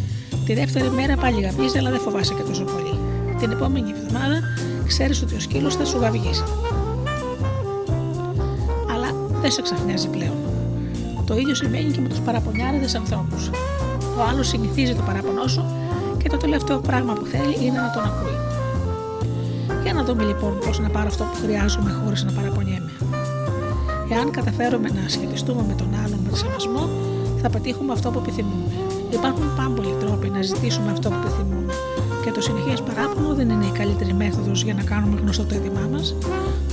Τη 0.44 0.54
δεύτερη 0.54 0.90
μέρα 0.90 1.16
πάλι 1.16 1.40
γαβγίζει, 1.40 1.78
αλλά 1.78 1.90
δεν 1.90 2.00
φοβάσαι 2.00 2.34
και 2.34 2.42
τόσο 2.42 2.64
πολύ. 2.64 2.98
Την 3.38 3.50
επόμενη 3.50 3.90
εβδομάδα 3.90 4.40
ξέρεις 4.86 5.22
ότι 5.22 5.34
ο 5.34 5.40
σκύλος 5.40 5.74
θα 5.76 5.84
σου 5.84 5.98
γαβγίσει. 5.98 6.42
Αλλά 8.94 9.08
δεν 9.40 9.50
σε 9.50 9.62
ξαφνιάζει 9.62 10.08
πλέον. 10.08 10.36
Το 11.26 11.36
ίδιο 11.36 11.54
συμβαίνει 11.54 11.90
και 11.90 12.00
με 12.00 12.08
τους 12.08 12.20
παραπονιάριδες 12.20 12.94
ανθρώπους. 12.94 13.50
Ο 14.18 14.22
άλλος 14.30 14.48
συνηθίζει 14.48 14.94
το 14.94 15.02
παράπονό 15.06 15.46
σου 15.46 15.64
και 16.18 16.28
το 16.28 16.36
τελευταίο 16.36 16.78
πράγμα 16.78 17.12
που 17.12 17.24
θέλει 17.24 17.66
είναι 17.66 17.78
να 17.78 17.90
τον 17.90 18.02
ακούει. 18.02 18.38
Για 19.82 19.92
να 19.92 20.04
δούμε 20.04 20.24
λοιπόν 20.24 20.58
πώς 20.64 20.78
να 20.78 20.88
πάρω 20.88 21.06
αυτό 21.06 21.24
που 21.24 21.36
χρειάζομαι 21.42 21.90
χωρίς 22.02 22.24
να 22.24 22.32
παραπονιέμαι. 22.32 22.90
Εάν 24.12 24.30
καταφέρουμε 24.30 24.88
να 24.88 25.08
σχετιστούμε 25.08 25.64
με 25.68 25.74
τον 25.74 25.88
άλλον 26.04 26.18
με 26.30 26.36
σεβασμό, 26.36 26.88
θα 27.42 27.50
πετύχουμε 27.50 27.92
αυτό 27.92 28.10
που 28.10 28.18
επιθυμούμε. 28.18 28.72
Υπάρχουν 29.10 29.54
πάμπολοι 29.56 29.94
τρόποι 30.00 30.28
να 30.28 30.42
ζητήσουμε 30.42 30.90
αυτό 30.90 31.08
που 31.08 31.16
επιθυμούμε. 31.22 31.72
Και 32.24 32.30
το 32.30 32.40
συνεχές 32.40 32.82
παράπονο 32.82 33.34
δεν 33.34 33.50
είναι 33.50 33.64
η 33.64 33.70
καλύτερη 33.80 34.12
μέθοδος 34.12 34.62
για 34.62 34.74
να 34.74 34.82
κάνουμε 34.82 35.20
γνωστό 35.20 35.44
το 35.44 35.54
έτοιμά 35.54 35.88
μας. 35.92 36.14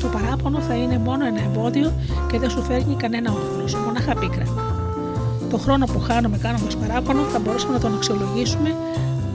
Το 0.02 0.08
παράπονο 0.08 0.60
θα 0.60 0.76
είναι 0.76 0.98
μόνο 0.98 1.26
ένα 1.26 1.42
εμπόδιο 1.42 1.94
και 2.32 2.40
δεν 2.40 2.50
σου 2.50 2.64
φέρνει 2.64 2.96
κανένα 2.96 3.32
όφελος, 3.32 3.76
μονάχα 3.76 4.14
πίκρα. 4.16 4.46
Το 5.52 5.58
χρόνο 5.58 5.86
που 5.86 6.00
χάνουμε 6.00 6.38
κάνοντα 6.38 6.78
παράπονο 6.80 7.22
θα 7.24 7.40
μπορούσαμε 7.40 7.74
να 7.74 7.80
τον 7.80 7.94
αξιολογήσουμε 7.96 8.76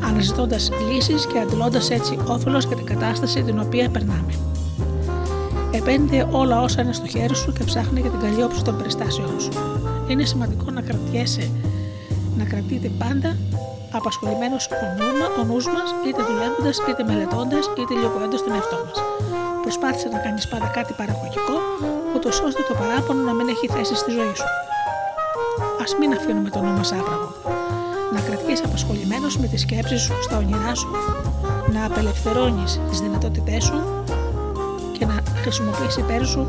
αναζητώντας 0.08 0.70
λύσεις 0.88 1.26
και 1.26 1.38
αντιλώντας 1.38 1.90
έτσι 1.90 2.18
όφελος 2.26 2.64
για 2.64 2.76
την 2.76 2.86
κατάσταση 2.86 3.42
την 3.42 3.60
οποία 3.60 3.90
περνάμε. 3.90 4.32
Επένδυε 5.70 6.26
όλα 6.30 6.60
όσα 6.60 6.82
είναι 6.82 6.92
στο 6.92 7.06
χέρι 7.06 7.34
σου 7.34 7.52
και 7.52 7.64
ψάχνει 7.64 8.00
για 8.00 8.10
την 8.10 8.20
καλή 8.20 8.42
όψη 8.42 8.62
των 8.64 8.76
περιστάσεών 8.76 9.40
σου. 9.40 9.50
Είναι 10.08 10.24
σημαντικό 10.24 10.70
να 10.70 10.80
κρατιέσαι, 10.80 11.50
να 12.38 12.44
κρατείτε 12.44 12.88
πάντα 12.98 13.36
απασχολημένος 13.92 14.68
ο 15.40 15.44
νου 15.44 15.54
μας, 15.54 15.88
είτε 16.06 16.22
δουλεύοντας, 16.28 16.76
είτε 16.88 17.02
μελετώντας, 17.04 17.64
είτε 17.78 17.94
λιωπώντα 17.94 18.36
τον 18.44 18.52
εαυτό 18.54 18.76
μας. 18.86 18.98
Προσπάθησε 19.62 20.08
να 20.08 20.18
κάνεις 20.18 20.48
πάντα 20.48 20.66
κάτι 20.66 20.92
παραγωγικό, 21.00 21.56
ούτως 22.14 22.40
ώστε 22.40 22.62
το 22.68 22.74
παράπονο 22.80 23.22
να 23.22 23.32
μην 23.34 23.48
έχει 23.48 23.66
θέση 23.74 23.94
στη 23.94 24.10
ζωή 24.10 24.34
σου. 24.40 24.65
Α 25.86 25.98
μην 26.00 26.12
αφήνουμε 26.12 26.50
το 26.50 26.60
νου 26.60 26.72
μα 26.78 26.84
άπραγο. 26.98 27.30
Να 28.14 28.20
κρατιέσαι 28.20 28.62
απασχολημένος 28.66 29.38
με 29.38 29.46
τις 29.46 29.60
σκέψεις 29.60 30.00
σου, 30.00 30.12
στα 30.22 30.36
όνειρά 30.36 30.74
σου, 30.74 30.88
να 31.72 31.84
απελευθερώνεις 31.84 32.80
τις 32.90 33.00
δυνατότητές 33.00 33.64
σου 33.64 33.78
και 34.98 35.06
να 35.06 35.22
χρησιμοποιήσει 35.42 36.00
υπέρ 36.00 36.26
σου 36.26 36.46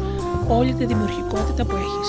όλη 0.48 0.74
τη 0.74 0.86
δημιουργικότητα 0.86 1.66
που 1.66 1.76
έχεις. 1.76 2.08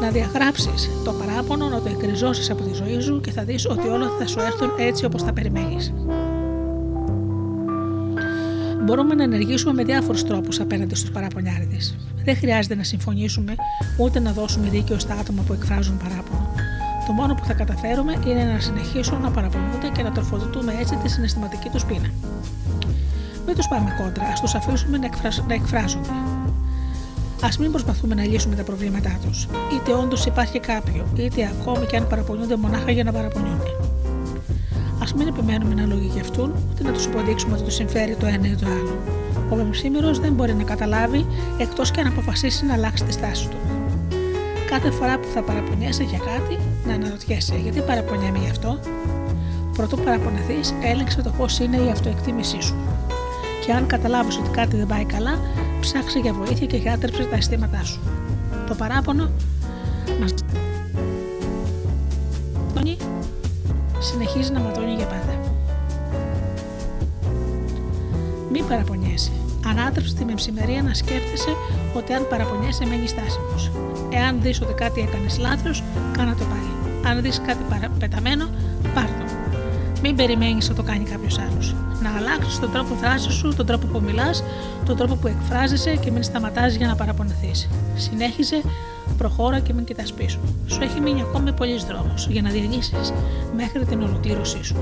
Να 0.00 0.08
διαγράψεις 0.10 0.90
το 1.04 1.12
παράπονο, 1.12 1.68
να 1.68 1.80
το 1.80 1.88
εκκριζώσεις 1.88 2.50
από 2.50 2.62
τη 2.62 2.72
ζωή 2.74 3.00
σου 3.00 3.20
και 3.20 3.30
θα 3.30 3.42
δεις 3.42 3.66
ότι 3.68 3.88
όλα 3.88 4.10
θα 4.18 4.26
σου 4.26 4.40
έρθουν 4.40 4.70
έτσι 4.78 5.04
όπως 5.04 5.22
τα 5.24 5.32
περιμένεις. 5.32 5.92
Μπορούμε 8.88 9.14
να 9.14 9.22
ενεργήσουμε 9.22 9.72
με 9.72 9.84
διάφορους 9.84 10.24
τρόπους 10.24 10.60
απέναντι 10.60 10.94
στους 10.94 11.10
παραπονιάριδες. 11.10 11.96
Δεν 12.24 12.36
χρειάζεται 12.36 12.74
να 12.74 12.82
συμφωνήσουμε 12.82 13.54
ούτε 13.98 14.20
να 14.20 14.32
δώσουμε 14.32 14.68
δίκαιο 14.68 14.98
στα 14.98 15.14
άτομα 15.14 15.42
που 15.42 15.52
εκφράζουν 15.52 15.96
παράπονο. 15.96 16.50
Το 17.06 17.12
μόνο 17.12 17.34
που 17.34 17.44
θα 17.44 17.52
καταφέρουμε 17.52 18.12
είναι 18.26 18.44
να 18.44 18.60
συνεχίσουν 18.60 19.20
να 19.20 19.30
παραπονούνται 19.30 19.88
και 19.96 20.02
να 20.02 20.12
τροφοδοτούμε 20.12 20.72
έτσι 20.80 20.96
τη 20.96 21.08
συναισθηματική 21.08 21.68
τους 21.68 21.84
πείνα. 21.84 22.10
Μην 23.46 23.56
τους 23.56 23.68
πάμε 23.68 23.94
κόντρα, 24.02 24.24
ας 24.32 24.40
τους 24.40 24.54
αφήσουμε 24.54 24.98
να, 24.98 25.06
εκφρασ... 25.06 25.44
να 25.48 25.54
εκφράζονται. 25.54 26.08
Α 27.40 27.48
μην 27.58 27.70
προσπαθούμε 27.70 28.14
να 28.14 28.22
λύσουμε 28.22 28.54
τα 28.54 28.62
προβλήματά 28.62 29.18
τους. 29.24 29.48
Είτε 29.74 29.92
όντως 29.92 30.26
υπάρχει 30.26 30.58
κάποιο, 30.58 31.06
είτε 31.16 31.52
ακόμη 31.60 31.86
και 31.86 31.96
αν 31.96 32.06
παραπονιούνται 32.06 32.56
μονάχα 32.56 32.90
για 32.90 33.04
να 33.04 33.12
παραπονιούνται. 33.12 33.57
Α 35.08 35.16
μην 35.16 35.28
επιμένουμε 35.28 35.74
να 35.74 35.86
λογικευτούν, 35.86 36.54
ούτε 36.70 36.82
να 36.82 36.92
τους 36.92 37.04
υποδείξουμε 37.04 37.54
ότι 37.54 37.62
τους 37.62 37.74
συμφέρει 37.74 38.16
το 38.16 38.26
ένα 38.26 38.46
ή 38.46 38.54
το 38.54 38.66
άλλο. 38.66 38.98
Ο 39.50 39.56
μεμψήμερο 39.56 40.14
δεν 40.14 40.32
μπορεί 40.32 40.54
να 40.54 40.62
καταλάβει 40.62 41.26
εκτός 41.58 41.90
και 41.90 42.00
αν 42.00 42.06
αποφασίσει 42.06 42.66
να 42.66 42.72
αλλάξει 42.72 43.04
τη 43.04 43.12
στάση 43.12 43.48
του. 43.48 43.56
Κάθε 44.70 44.90
φορά 44.90 45.18
που 45.18 45.28
θα 45.34 45.42
παραπονιέσαι 45.42 46.02
για 46.02 46.18
κάτι, 46.18 46.58
να 46.86 46.94
αναρωτιέσαι 46.94 47.56
γιατί 47.56 47.80
παραπονιέμαι 47.80 48.38
γι' 48.38 48.50
αυτό; 48.50 48.78
Πρωτού 49.76 49.98
παραπονεθείς, 49.98 50.74
έλεξε 50.82 51.22
το 51.22 51.30
πώς 51.38 51.58
είναι 51.58 51.76
η 51.76 51.90
αυτοεκτίμησή 51.90 52.60
σου 52.62 52.74
και 53.66 53.72
αν 53.72 53.86
καταλάβεις 53.86 54.36
ότι 54.36 54.48
κάτι 54.48 54.76
δεν 54.76 54.86
πάει 54.86 55.04
καλά, 55.04 55.38
ψάξε 55.80 56.18
για 56.18 56.32
βοήθεια 56.32 56.66
και 56.66 56.76
γιάτρεψε 56.76 57.22
τα 57.24 57.36
αισθήματά 57.36 57.84
σου. 57.84 58.00
Το 58.68 58.74
παράπονο 58.74 59.30
μα 60.20 60.26
συνεχίζει 64.18 64.52
να 64.52 64.60
ματώνει 64.60 64.94
για 64.94 65.06
πάντα. 65.06 65.34
Μην 68.52 68.66
παραπονιέσαι. 68.68 69.30
Ανάτρεψε 69.66 70.14
τη 70.14 70.24
μεμψημερία 70.24 70.82
να 70.82 70.94
σκέφτεσαι 70.94 71.52
ότι 71.94 72.12
αν 72.12 72.28
παραπονιέσαι 72.28 72.86
μένει 72.86 73.06
στάσιμος. 73.06 73.70
Εάν 74.10 74.42
δεις 74.42 74.60
ότι 74.60 74.72
κάτι 74.72 75.00
έκανες 75.00 75.38
λάθος, 75.38 75.82
κάνα 76.12 76.34
το 76.34 76.44
πάλι. 76.44 76.72
Αν 77.08 77.22
δεις 77.22 77.40
κάτι 77.46 77.64
πεταμένο, 77.98 78.48
πάρ 78.94 79.04
το. 79.04 79.27
Μην 80.02 80.16
περιμένεις 80.16 80.68
να 80.68 80.74
το 80.74 80.82
κάνει 80.82 81.04
κάποιος 81.04 81.38
άλλος 81.38 81.74
να 82.02 82.16
αλλάξεις 82.16 82.58
τον 82.58 82.72
τρόπο 82.72 82.94
δράση 82.94 83.30
σου, 83.30 83.54
τον 83.56 83.66
τρόπο 83.66 83.86
που 83.86 84.00
μιλάς, 84.00 84.44
τον 84.84 84.96
τρόπο 84.96 85.14
που 85.14 85.26
εκφράζεσαι 85.26 85.96
και 85.96 86.10
μην 86.10 86.22
σταματάς 86.22 86.74
για 86.74 86.86
να 86.86 86.94
παραπονεθείς. 86.94 87.68
Συνέχισε, 87.96 88.62
προχώρα 89.18 89.60
και 89.60 89.72
μην 89.74 89.84
κοιτάς 89.84 90.12
πίσω. 90.12 90.38
Σου 90.66 90.82
έχει 90.82 91.00
μείνει 91.00 91.20
ακόμη 91.20 91.52
πολλή 91.52 91.78
δρόμο 91.88 92.14
για 92.28 92.42
να 92.42 92.50
διανύσεις 92.50 93.12
μέχρι 93.56 93.84
την 93.84 94.02
ολοκλήρωσή 94.02 94.64
σου. 94.64 94.76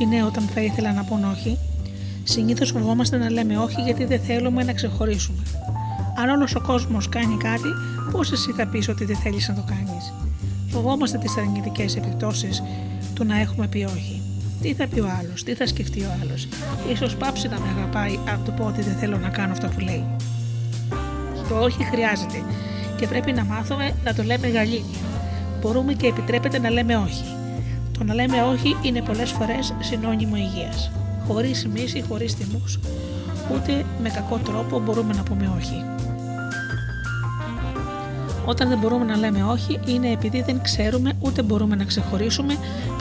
Όσοι 0.00 0.08
έχουν 0.08 0.12
πει 0.12 0.16
ναι 0.16 0.24
όταν 0.24 0.54
θα 0.54 0.60
ήθελα 0.60 0.92
να 0.92 1.04
πούν 1.04 1.24
όχι, 1.24 1.58
συνήθως 2.24 2.70
φοβόμαστε 2.70 3.16
να 3.16 3.30
λέμε 3.30 3.58
όχι 3.58 3.80
γιατί 3.80 4.04
δεν 4.04 4.20
θέλουμε 4.20 4.64
να 4.64 4.72
ξεχωρίσουμε. 4.72 5.42
Αν 6.16 6.28
όλος 6.28 6.54
ο 6.54 6.60
κόσμος 6.60 7.08
κάνει 7.08 7.36
κάτι, 7.36 7.68
πώς 8.10 8.32
εσύ 8.32 8.52
θα 8.52 8.66
πεις 8.66 8.88
ότι 8.88 9.04
δεν 9.04 9.16
θέλεις 9.16 9.48
να 9.48 9.54
το 9.54 9.64
κάνεις; 9.66 10.12
Φοβόμαστε 10.68 11.18
τις 11.18 11.36
αρνητικές 11.36 11.96
επιπτώσεις 11.96 12.62
του 13.14 13.24
να 13.24 13.40
έχουμε 13.40 13.66
πει 13.66 13.84
όχι. 13.84 14.22
Τι 14.62 14.74
θα 14.74 14.86
πει 14.86 15.00
ο 15.00 15.08
άλλος, 15.20 15.42
τι 15.42 15.54
θα 15.54 15.66
σκεφτεί 15.66 16.00
ο 16.00 16.10
άλλος; 16.22 16.48
σω 16.96 17.16
πάψει 17.16 17.48
να 17.48 17.60
με 17.60 17.66
αγαπάει 17.76 18.18
αν 18.32 18.40
του 18.44 18.52
πω 18.52 18.64
ότι 18.64 18.82
δεν 18.82 18.94
θέλω 18.94 19.18
να 19.18 19.28
κάνω 19.28 19.52
αυτό 19.52 19.68
που 19.68 19.80
λέει. 19.80 20.04
Το 21.48 21.58
όχι 21.58 21.84
χρειάζεται 21.84 22.42
και 22.96 23.06
πρέπει 23.06 23.32
να 23.32 23.44
μάθουμε 23.44 23.92
να 24.04 24.14
το 24.14 24.22
λέμε 24.22 24.48
γαλήνια. 24.48 25.00
Μπορούμε 25.60 25.92
και 25.92 26.06
επιτρέπεται 26.06 26.58
να 26.58 26.70
λέμε 26.70 26.96
όχι. 26.96 27.24
Το 28.00 28.06
να 28.06 28.14
λέμε 28.14 28.42
όχι 28.42 28.76
είναι 28.82 29.02
πολλές 29.02 29.30
φορές 29.30 29.74
συνώνυμο 29.80 30.36
υγείας. 30.36 30.90
Χωρίς 31.26 31.66
μίση, 31.66 32.04
χωρίς 32.08 32.34
τιμού, 32.34 32.64
ούτε 33.54 33.84
με 34.02 34.08
κακό 34.08 34.36
τρόπο 34.36 34.80
μπορούμε 34.80 35.14
να 35.14 35.22
πούμε 35.22 35.52
όχι. 35.56 35.84
Όταν 38.44 38.68
δεν 38.68 38.78
μπορούμε 38.78 39.04
να 39.04 39.16
λέμε 39.16 39.44
όχι, 39.44 39.80
είναι 39.86 40.10
επειδή 40.10 40.42
δεν 40.42 40.60
ξέρουμε 40.62 41.12
ούτε 41.20 41.42
μπορούμε 41.42 41.76
να 41.76 41.84
ξεχωρίσουμε 41.84 42.56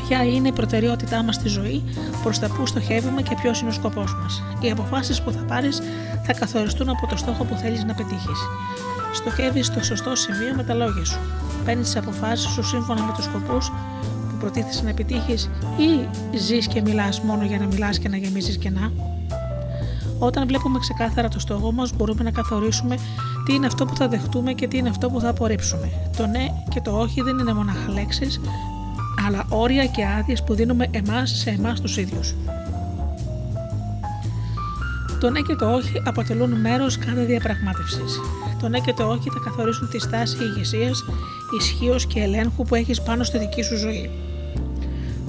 ποια 0.07 0.23
είναι 0.23 0.47
η 0.47 0.51
προτεραιότητά 0.51 1.23
μας 1.23 1.35
στη 1.35 1.47
ζωή, 1.47 1.83
προς 2.23 2.39
τα 2.39 2.47
που 2.47 2.65
στοχεύουμε 2.65 3.21
και 3.21 3.35
ποιος 3.41 3.61
είναι 3.61 3.69
ο 3.69 3.73
σκοπός 3.73 4.15
μας. 4.21 4.43
Οι 4.61 4.71
αποφάσεις 4.71 5.21
που 5.21 5.31
θα 5.31 5.43
πάρεις 5.47 5.81
θα 6.25 6.33
καθοριστούν 6.33 6.89
από 6.89 7.07
το 7.07 7.17
στόχο 7.17 7.43
που 7.43 7.55
θέλεις 7.55 7.83
να 7.83 7.93
πετύχεις. 7.93 8.39
Στοχεύεις 9.13 9.65
στο 9.65 9.83
σωστό 9.83 10.15
σημείο 10.15 10.53
με 10.55 10.63
τα 10.63 10.73
λόγια 10.73 11.05
σου. 11.05 11.19
Παίρνεις 11.65 11.85
τις 11.85 11.95
αποφάσεις 11.95 12.49
σου 12.49 12.63
σύμφωνα 12.63 13.03
με 13.03 13.11
τους 13.15 13.23
σκοπούς 13.23 13.71
προτίθεσαι 14.39 14.83
να 14.83 14.89
επιτύχεις 14.89 15.49
ή 15.77 16.07
ζεις 16.37 16.67
και 16.67 16.81
μιλάς 16.81 17.21
μόνο 17.21 17.45
για 17.45 17.57
να 17.57 17.65
μιλάς 17.65 17.99
και 17.99 18.09
να 18.09 18.17
γεμίζεις 18.17 18.57
κενά; 18.57 18.91
Όταν 20.19 20.47
βλέπουμε 20.47 20.79
ξεκάθαρα 20.79 21.27
το 21.27 21.39
στόχο 21.39 21.71
μας, 21.71 21.95
μπορούμε 21.95 22.23
να 22.23 22.31
καθορίσουμε 22.31 22.95
τι 23.45 23.53
είναι 23.53 23.65
αυτό 23.65 23.85
που 23.85 23.95
θα 23.95 24.07
δεχτούμε 24.07 24.53
και 24.53 24.67
τι 24.67 24.77
είναι 24.77 24.89
αυτό 24.89 25.09
που 25.09 25.19
θα 25.19 25.29
απορρίψουμε. 25.29 25.89
Το 26.17 26.25
ναι 26.27 26.47
και 26.69 26.81
το 26.81 26.91
όχι 26.91 27.21
δεν 27.21 27.37
είναι 27.37 27.53
μονάχα 27.53 27.91
λέξεις, 27.91 28.39
αλλά 29.27 29.45
όρια 29.49 29.85
και 29.85 30.05
άδειες 30.19 30.43
που 30.43 30.53
δίνουμε 30.53 30.87
εμάς 30.91 31.29
σε 31.29 31.49
εμάς 31.49 31.81
τους 31.81 31.97
ίδιους. 31.97 32.35
Το 35.19 35.29
ναι 35.29 35.39
και 35.39 35.55
το 35.55 35.73
όχι 35.73 36.01
αποτελούν 36.05 36.59
μέρος 36.59 36.97
κάθε 36.97 37.23
διαπραγμάτευσης. 37.23 38.19
Το 38.61 38.69
ναι 38.69 38.79
και 38.79 38.93
το 38.93 39.07
όχι 39.07 39.29
θα 39.29 39.39
καθορίσουν 39.43 39.89
τη 39.89 39.99
στάση 39.99 40.37
ηγεσίας, 40.43 41.03
ισχύως 41.59 42.05
και 42.05 42.19
ελέγχου 42.19 42.63
που 42.63 42.75
έχεις 42.75 43.01
πάνω 43.01 43.23
στη 43.23 43.37
δική 43.37 43.61
σου 43.61 43.77
ζωή. 43.77 44.09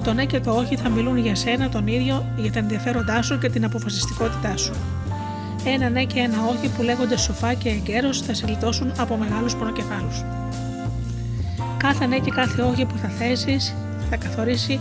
Το 0.03 0.13
ναι 0.13 0.25
και 0.25 0.39
το 0.39 0.51
όχι 0.51 0.75
θα 0.75 0.89
μιλούν 0.89 1.17
για 1.17 1.35
σένα 1.35 1.69
τον 1.69 1.87
ίδιο, 1.87 2.25
για 2.37 2.51
τα 2.51 2.59
ενδιαφέροντά 2.59 3.21
σου 3.21 3.37
και 3.37 3.49
την 3.49 3.63
αποφασιστικότητά 3.63 4.57
σου. 4.57 4.73
Ένα 5.65 5.89
ναι 5.89 6.03
και 6.03 6.19
ένα 6.19 6.37
όχι 6.49 6.69
που 6.75 6.81
λέγονται 6.81 7.17
σοφά 7.17 7.53
και 7.53 7.69
εγκαίρως 7.69 8.21
θα 8.21 8.33
σε 8.33 8.45
γλιτώσουν 8.45 8.91
από 8.97 9.17
μεγάλους 9.17 9.55
πονοκεφάλους. 9.55 10.23
Κάθε 11.77 12.05
ναι 12.05 12.17
και 12.17 12.31
κάθε 12.31 12.61
όχι 12.61 12.85
που 12.85 12.97
θα 12.97 13.07
θέσεις 13.07 13.75
θα 14.09 14.15
καθορίσει 14.15 14.79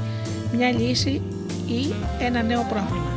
μια 0.57 0.73
λύση 0.73 1.23
ή 1.67 1.93
ένα 2.21 2.43
νέο 2.43 2.67
πρόβλημα. 2.69 3.10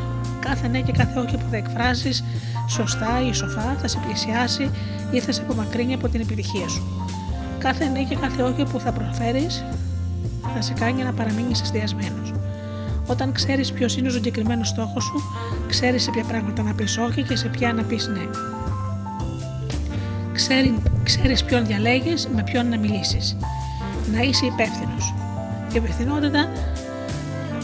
Κάθε 0.43 0.67
ναι 0.67 0.79
και 0.81 0.91
κάθε 0.91 1.19
όχι 1.19 1.37
που 1.37 1.45
θα 1.51 1.57
εκφράσεις 1.57 2.23
σωστά 2.67 3.21
ή 3.29 3.33
σοφά 3.33 3.75
θα 3.81 3.87
σε 3.87 3.99
πλησιάσει 4.05 4.69
ή 5.11 5.19
θα 5.19 5.31
σε 5.31 5.41
απομακρύνει 5.41 5.93
από 5.93 6.09
την 6.09 6.21
επιτυχία 6.21 6.67
σου. 6.67 6.83
Κάθε 7.59 7.85
ναι 7.85 8.03
και 8.03 8.15
κάθε 8.15 8.43
όχι 8.43 8.63
που 8.63 8.79
θα 8.79 8.91
προφέρεις 8.91 9.63
θα 10.55 10.61
σε 10.61 10.73
κάνει 10.73 11.03
να 11.03 11.13
παραμείνεις 11.13 11.61
εστιασμένος. 11.61 12.31
Όταν 13.07 13.31
ξέρεις 13.31 13.71
ποιος 13.71 13.97
είναι 13.97 14.07
ο 14.07 14.11
συγκεκριμένος 14.11 14.67
στόχος 14.67 15.03
σου, 15.03 15.21
ξέρεις 15.67 16.03
σε 16.03 16.11
ποια 16.11 16.23
πράγματα 16.23 16.63
να 16.63 16.73
πεις 16.73 16.97
όχι 16.97 17.23
και 17.23 17.35
σε 17.35 17.47
ποια 17.47 17.73
να 17.73 17.83
πεις 17.83 18.07
ναι. 18.07 18.27
Ξέρει, 20.33 20.75
ξέρεις 21.03 21.43
ποιον 21.43 21.65
διαλέγεις, 21.65 22.27
με 22.35 22.43
ποιον 22.43 22.69
να 22.69 22.77
μιλήσεις. 22.77 23.37
Να 24.11 24.21
είσαι 24.21 24.45
υπεύθυνος. 24.45 25.13
Η 25.71 25.75
υπευθυνότητα 25.75 26.49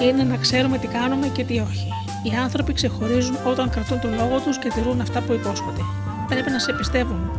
είναι 0.01 0.23
να 0.23 0.37
ξέρουμε 0.37 0.77
τι 0.77 0.87
κάνουμε 0.87 1.27
και 1.27 1.43
τι 1.43 1.59
όχι. 1.59 1.98
Οι 2.23 2.35
άνθρωποι 2.43 2.73
ξεχωρίζουν 2.73 3.37
όταν 3.45 3.69
κρατούν 3.69 3.99
τον 3.99 4.13
λόγο 4.13 4.39
τους 4.39 4.59
και 4.59 4.69
τηρούν 4.69 5.01
αυτά 5.01 5.21
που 5.21 5.33
υπόσχονται. 5.33 5.81
Πρέπει 6.27 6.51
να 6.51 6.59
σε 6.59 6.73
πιστεύουν. 6.73 7.31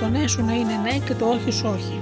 Το 0.00 0.08
ναι 0.08 0.26
σου 0.26 0.44
να 0.44 0.52
είναι 0.52 0.74
ναι 0.82 0.98
και 0.98 1.14
το 1.14 1.26
όχι 1.26 1.50
σου 1.50 1.68
όχι 1.74 2.00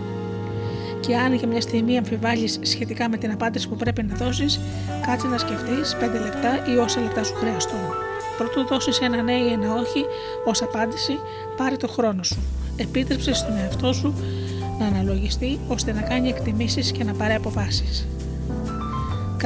και 1.06 1.16
αν 1.16 1.34
για 1.34 1.48
μια 1.48 1.60
στιγμή 1.60 1.96
αμφιβάλλεις 1.96 2.58
σχετικά 2.62 3.08
με 3.08 3.16
την 3.16 3.30
απάντηση 3.30 3.68
που 3.68 3.76
πρέπει 3.76 4.02
να 4.02 4.14
δώσεις, 4.14 4.60
κάτσε 5.06 5.26
να 5.26 5.38
σκεφτείς 5.38 5.96
5 6.00 6.00
λεπτά 6.24 6.72
ή 6.72 6.76
όσα 6.76 7.00
λεπτά 7.00 7.24
σου 7.24 7.34
χρειαστούν. 7.34 7.78
Πρωτού 8.36 8.66
δώσεις 8.66 9.00
ένα 9.00 9.22
ναι 9.22 9.32
ή 9.32 9.52
ένα 9.52 9.72
όχι 9.72 10.04
ως 10.44 10.62
απάντηση, 10.62 11.18
πάρε 11.56 11.76
το 11.76 11.88
χρόνο 11.88 12.22
σου. 12.22 12.36
Επίτρεψε 12.76 13.34
στον 13.34 13.56
εαυτό 13.56 13.92
σου 13.92 14.14
να 14.78 14.86
αναλογιστεί 14.86 15.58
ώστε 15.68 15.92
να 15.92 16.00
κάνει 16.00 16.28
εκτιμήσεις 16.28 16.92
και 16.92 17.04
να 17.04 17.12
πάρει 17.12 17.34
αποφάσεις. 17.34 18.06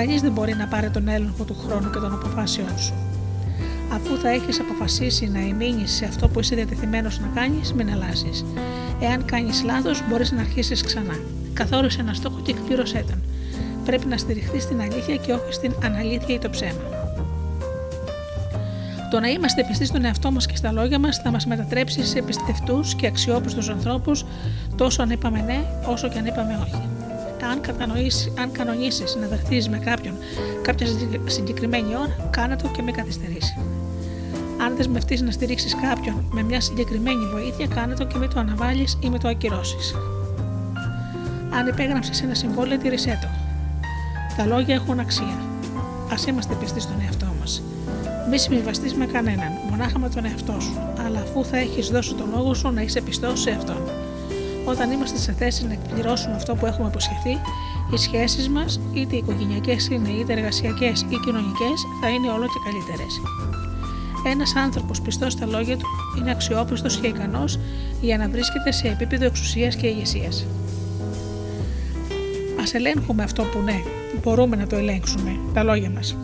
Κανείς 0.01 0.21
δεν 0.21 0.33
μπορεί 0.33 0.55
να 0.55 0.67
πάρει 0.67 0.91
τον 0.91 1.09
έλεγχο 1.09 1.45
του 1.45 1.57
χρόνου 1.67 1.91
και 1.91 1.99
των 1.99 2.13
αποφάσεών 2.13 2.79
σου. 2.79 2.95
Αφού 3.93 4.17
θα 4.17 4.29
έχεις 4.29 4.61
αποφασίσει 4.61 5.29
να 5.29 5.39
εμείνεις 5.39 5.93
σε 5.93 6.05
αυτό 6.05 6.29
που 6.29 6.41
είσαι 6.41 6.55
διατεθειμένος 6.55 7.21
να 7.21 7.27
κάνεις, 7.35 7.73
μην 7.73 7.91
αλλάζεις. 7.91 8.45
Εάν 9.01 9.25
κάνεις 9.25 9.63
λάθος, 9.65 10.03
μπορείς 10.09 10.33
να 10.33 10.41
αρχίσεις 10.41 10.83
ξανά. 10.83 11.19
Καθόρισε 11.53 12.01
ένα 12.01 12.15
στόχο 12.15 12.41
και 12.43 12.51
εκπλήρωσέ 12.51 13.05
τον. 13.09 13.23
Πρέπει 13.85 14.07
να 14.07 14.17
στηριχθείς 14.17 14.63
στην 14.63 14.81
αλήθεια 14.81 15.17
και 15.17 15.33
όχι 15.33 15.53
στην 15.53 15.73
αναλήθεια 15.85 16.35
ή 16.35 16.39
το 16.39 16.51
ψέμα. 16.51 16.83
Το 19.11 19.21
να 19.21 19.29
είμαστε 19.29 19.65
πιστοί 19.69 19.85
στον 19.85 20.05
εαυτό 20.05 20.31
μας 20.31 20.47
και 20.47 20.57
στα 20.57 20.73
λόγια 20.73 20.99
μας 20.99 21.17
θα 21.17 21.31
μας 21.31 21.47
μετατρέψει 21.47 22.07
σε 22.07 22.23
πιστευτούς 22.23 22.95
και 22.95 23.07
αξιόπιστους 23.07 23.69
ανθρώπους, 23.69 24.25
τόσο 24.77 25.03
αν 25.03 25.11
είπαμε 25.11 25.41
ναι, 25.41 25.65
όσο 25.87 26.09
και 26.09 26.19
αν 26.19 26.27
είπαμε 26.27 26.59
όχι. 26.63 27.00
Αν, 27.47 27.61
αν 28.41 28.53
κανονίσεις 28.53 29.17
να 29.21 29.27
δεχτείς 29.27 29.69
με 29.69 29.79
κάποιον 29.79 30.15
κάποια 30.63 30.87
συγκεκριμένη 31.27 31.97
ώρα, 31.97 32.29
κάνε 32.31 32.57
το 32.57 32.69
και 32.69 32.83
μην 32.83 32.95
καθυστερήσει. 32.95 33.57
Αν 34.65 34.77
δεσμευτεί 34.77 35.23
να 35.23 35.31
στηρίξεις 35.31 35.75
κάποιον 35.75 36.25
με 36.31 36.43
μια 36.43 36.61
συγκεκριμένη 36.61 37.25
βοήθεια, 37.33 37.67
κάνε 37.67 37.95
το 37.95 38.05
και 38.05 38.19
μην 38.19 38.31
το 38.31 38.41
αναβάλεις 38.41 38.99
ή 39.01 39.09
με 39.09 39.19
το 39.19 39.29
ακυρώσεις. 39.29 39.95
Αν 41.51 41.67
υπέγραψες 41.67 42.23
ένα 42.23 42.35
συμβόλαιο, 42.35 42.79
τήρησέ 42.79 43.19
το. 43.23 43.29
Τα 44.37 44.47
λόγια 44.47 44.75
έχουν 44.75 44.99
αξία. 44.99 45.39
Α 46.11 46.15
είμαστε 46.29 46.55
πιστοί 46.55 46.81
στον 46.81 47.01
εαυτό 47.05 47.27
μας. 47.41 47.63
Μη 48.31 48.39
συμβιβαστείς 48.39 48.95
με 48.95 49.07
κανέναν, 49.07 49.53
μονάχα 49.71 49.99
με 49.99 50.09
τον 50.09 50.25
εαυτό 50.25 50.61
σου, 50.61 50.79
αλλά 51.07 51.21
αφού 51.21 51.45
θα 51.45 51.57
έχεις 51.57 51.89
δώσει 51.89 52.15
τον 52.15 52.31
λόγο 52.35 52.55
σου 52.55 52.71
να 52.71 52.83
είσαι 52.83 53.01
πιστός 53.01 53.41
σε 53.41 53.51
αυτόν. 53.51 54.00
Όταν 54.65 54.91
είμαστε 54.91 55.19
σε 55.19 55.33
θέση 55.33 55.67
να 55.67 55.73
εκπληρώσουμε 55.73 56.35
αυτό 56.35 56.55
που 56.55 56.67
έχουμε 56.67 56.89
υποσχεθεί, 56.89 57.39
οι 57.95 57.97
σχέσεις 57.97 58.49
μας, 58.49 58.81
είτε 58.93 59.17
οικογενειακές 59.17 59.89
είναι, 59.89 60.09
είτε 60.09 60.33
εργασιακές 60.33 61.01
ή 61.01 61.17
κοινωνικές, 61.25 61.79
θα 62.01 62.09
είναι 62.09 62.29
όλο 62.31 62.47
και 62.47 62.61
καλύτερες. 62.65 63.21
Ένας 64.27 64.57
άνθρωπος 64.57 65.01
πιστός 65.01 65.33
στα 65.33 65.47
λόγια 65.47 65.77
του 65.77 65.87
είναι 66.19 66.31
αξιόπιστος 66.31 66.97
και 66.97 67.07
ικανός 67.07 67.59
για 68.01 68.19
να 68.19 68.29
βρίσκεται 68.29 68.73
σε 68.73 68.89
επίπεδο 68.89 69.25
εξουσίας 69.25 69.77
και 69.77 69.87
ηγεσίας. 69.87 70.47
Α 72.61 72.63
ελέγχουμε 72.73 73.23
αυτό 73.23 73.43
που 73.43 73.59
ναι, 73.59 73.83
μπορούμε 74.23 74.57
να 74.57 74.67
το 74.67 74.77
ελέγξουμε, 74.77 75.39
τα 75.55 75.63
λόγια 75.63 75.91
μας. 75.91 76.17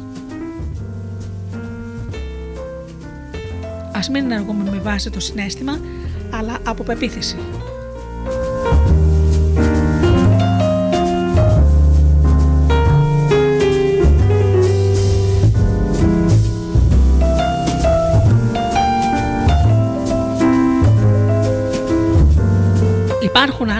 Ας 3.92 4.08
μην 4.08 4.24
ενεργούμε 4.24 4.70
με 4.70 4.78
βάση 4.78 5.10
το 5.10 5.20
συνέστημα, 5.20 5.80
αλλά 6.30 6.58
από 6.64 6.82
πεποίθηση. 6.82 7.36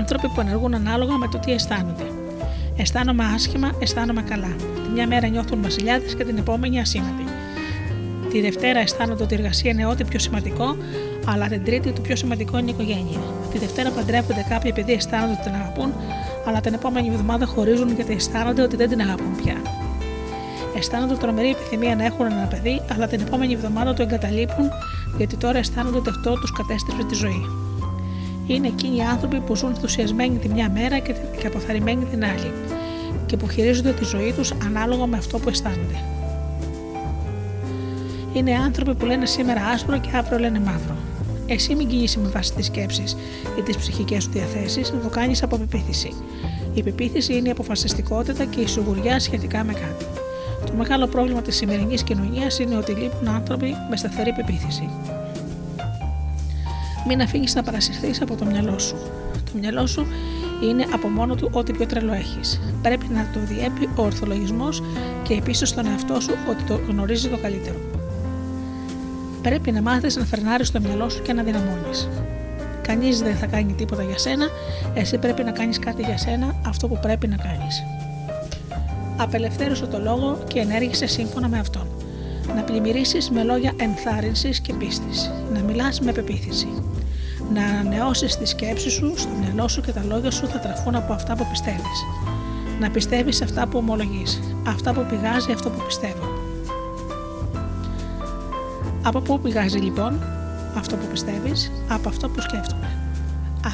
Άνθρωποι 0.07 0.35
που 0.35 0.41
ενεργούν 0.41 0.74
ανάλογα 0.74 1.16
με 1.16 1.28
το 1.28 1.39
τι 1.39 1.53
αισθάνονται. 1.53 2.07
Αισθάνομαι 2.77 3.24
άσχημα, 3.35 3.70
αισθάνομαι 3.78 4.23
καλά. 4.23 4.53
Τη 4.85 4.91
μια 4.95 5.07
μέρα 5.07 5.27
νιώθουν 5.27 5.62
βασιλιάδες 5.62 6.15
και 6.15 6.24
την 6.24 6.37
επόμενη 6.39 6.81
ασήμαντοι. 6.81 7.24
Τη 8.31 8.41
Δευτέρα 8.41 8.78
αισθάνονται 8.78 9.23
ότι 9.23 9.35
η 9.35 9.37
εργασία 9.37 9.70
είναι 9.70 9.87
ό,τι 9.87 10.05
πιο 10.05 10.19
σημαντικό, 10.19 10.77
αλλά 11.27 11.47
την 11.49 11.65
Τρίτη 11.65 11.93
το 11.93 12.01
πιο 12.01 12.16
σημαντικό 12.16 12.59
είναι 12.59 12.70
η 12.70 12.74
οικογένεια. 12.74 13.19
Τη 13.53 13.59
Δευτέρα 13.59 13.91
παντρεύονται 13.91 14.45
κάποιοι 14.49 14.70
επειδή 14.74 14.93
αισθάνονται 14.93 15.33
ότι 15.33 15.43
την 15.43 15.55
αγαπούν, 15.55 15.93
αλλά 16.47 16.61
την 16.61 16.74
επόμενη 16.74 17.09
εβδομάδα 17.09 17.47
χωρίζουν 17.47 17.95
γιατί 17.95 18.12
αισθάνονται 18.12 18.62
ότι 18.62 18.77
δεν 18.77 18.89
την 18.89 19.01
αγαπούν 19.01 19.37
πια. 19.43 19.57
Αισθάνονται 20.77 21.15
τρομερή 21.15 21.51
επιθυμία 21.51 21.97
να 21.97 22.05
έχουν 22.05 22.27
ένα 22.27 22.47
παιδί, 22.51 22.83
αλλά 22.93 23.07
την 23.07 23.20
επόμενη 23.20 23.53
εβδομάδα 23.53 23.95
το 23.95 24.03
εγκαταλείπουν 24.03 24.69
γιατί 25.16 25.37
τώρα 25.37 25.59
αισθάνονται 25.59 25.99
ότι 25.99 26.09
αυτό 26.09 26.33
τους 26.35 26.53
κατέστρεψε 26.53 27.07
τη 27.07 27.15
ζωή. 27.15 27.65
Είναι 28.47 28.66
εκείνοι 28.66 28.97
οι 28.97 29.02
άνθρωποι 29.02 29.40
που 29.40 29.56
ζουν 29.56 29.68
ενθουσιασμένοι 29.68 30.39
τη 30.39 30.48
μια 30.48 30.70
μέρα 30.70 30.98
και 30.98 31.47
αποθαρρυμένοι 31.47 32.05
την 32.05 32.24
άλλη 32.24 32.52
και 33.27 33.36
που 33.36 33.48
χειρίζονται 33.48 33.93
τη 33.93 34.05
ζωή 34.05 34.32
τους 34.32 34.52
ανάλογα 34.64 35.06
με 35.06 35.16
αυτό 35.16 35.39
που 35.39 35.48
αισθάνονται. 35.48 36.02
Είναι 38.32 38.55
άνθρωποι 38.55 38.94
που 38.94 39.06
λένε 39.06 39.27
σήμερα 39.27 39.64
άσπρο 39.64 39.98
και 39.98 40.09
αύριο 40.14 40.39
λένε 40.39 40.60
μαύρο. 40.60 40.97
Εσύ 41.47 41.74
μην 41.74 41.89
κινείσαι 41.89 42.18
με 42.18 42.28
βάση 42.28 42.55
τις 42.55 42.66
σκέψεις 42.66 43.16
ή 43.59 43.62
τις 43.62 43.77
ψυχικές 43.77 44.23
σου 44.23 44.31
διαθέσεις, 44.31 44.93
να 44.93 44.98
το 44.98 45.09
κάνεις 45.09 45.43
από 45.43 45.59
πεποίθηση. 45.59 46.12
Η 46.74 46.82
πεποίθηση 46.82 47.36
είναι 47.36 47.48
η 47.48 47.51
αποφασιστικότητα 47.51 48.44
και 48.44 48.60
η 48.60 48.66
σιγουριά 48.66 49.20
σχετικά 49.20 49.64
με 49.64 49.73
κάτι. 49.73 50.05
Το 50.66 50.73
μεγάλο 50.77 51.06
πρόβλημα 51.06 51.43
της 51.43 51.56
σημερινής 51.56 52.02
κοινωνίας 52.02 52.59
είναι 52.59 52.77
ότι 52.77 52.93
λείπουν 52.93 53.28
άνθρωποι 53.28 53.74
με 53.90 53.97
σταθερή 53.97 54.32
πεποίθηση. 54.32 54.89
Μην 57.07 57.20
αφήνεις 57.20 57.55
να 57.55 57.62
παρασυρθείς 57.62 58.20
από 58.23 58.35
το 58.35 58.45
μυαλό 58.45 58.78
σου. 58.78 58.97
Το 59.33 59.53
μυαλό 59.61 59.87
σου 59.87 60.07
είναι 60.62 60.87
από 60.93 61.09
μόνο 61.09 61.35
του 61.35 61.51
ό,τι 61.53 61.73
πιο 61.73 61.87
τρελό 61.87 62.12
έχεις. 62.12 62.61
Πρέπει 62.83 63.07
να 63.09 63.31
το 63.33 63.41
διέπει 63.41 63.89
ο 63.97 64.03
ορθολογισμός 64.03 64.83
και 65.23 65.35
επίσης 65.35 65.69
στον 65.69 65.87
εαυτό 65.87 66.20
σου 66.20 66.35
ότι 66.51 66.62
το 66.62 66.81
γνωρίζεις 66.89 67.31
το 67.31 67.37
καλύτερο. 67.37 67.77
Πρέπει 69.43 69.73
να 69.73 69.83
μάθεις 69.83 70.16
να 70.16 70.24
φερνάρει 70.24 70.69
το 70.69 70.81
μυαλό 70.81 71.09
σου 71.09 71.23
και 71.23 71.33
να 71.33 71.43
δυναμώνεις. 71.43 72.09
Κανείς 72.83 73.23
δεν 73.23 73.37
θα 73.37 73.47
κάνει 73.47 73.73
τίποτα 73.73 74.03
για 74.03 74.19
σένα, 74.19 74.47
εσύ 74.95 75.19
πρέπει 75.19 75.43
να 75.43 75.51
κάνεις 75.51 75.78
κάτι 75.78 76.03
για 76.03 76.19
σένα, 76.19 76.55
αυτό 76.66 76.89
που 76.89 76.99
πρέπει 77.03 77.27
να 77.27 77.37
κάνεις. 77.37 77.83
Απελευθέρωσε 79.16 79.87
το 79.87 79.99
λόγο 79.99 80.39
και 80.47 80.59
ενέργησε 80.59 81.07
σύμφωνα 81.07 81.49
με 81.49 81.59
αυτόν. 81.59 81.87
Να 82.55 82.62
πλημμυρίσεις 82.62 83.31
με 83.31 83.43
λόγια 83.43 83.73
ενθάρρυνσης 83.77 84.61
και 84.61 84.74
πίστης. 84.74 85.31
Να 85.53 85.61
μιλάς 85.61 86.01
με 86.01 86.12
πεποίθηση. 86.12 86.69
Να 87.52 87.64
ανανεώσεις 87.64 88.36
τη 88.36 88.47
σκέψη 88.47 88.90
σου, 88.90 89.12
στο 89.16 89.28
μυαλό 89.40 89.68
σου 89.68 89.81
και 89.81 89.93
τα 89.93 90.05
λόγια 90.05 90.31
σου 90.31 90.47
θα 90.47 90.59
τραφούν 90.59 90.94
από 90.94 91.12
αυτά 91.12 91.36
που 91.36 91.47
πιστεύεις. 91.51 92.05
Να 92.81 92.90
πιστεύεις 92.90 93.43
αυτά 93.43 93.66
που 93.66 93.78
ομολογείς, 93.78 94.40
αυτά 94.66 94.93
που 94.93 95.06
πηγάζει 95.10 95.52
αυτό 95.52 95.70
που 95.70 95.82
πιστεύω. 95.86 96.24
Από 99.02 99.20
πού 99.20 99.40
πηγάζει 99.40 99.78
λοιπόν 99.78 100.23
αυτό 100.77 100.97
που 100.97 101.06
πιστεύεις, 101.10 101.70
από 101.89 102.09
αυτό 102.09 102.28
που 102.28 102.40
σκέφτομαι. 102.40 102.90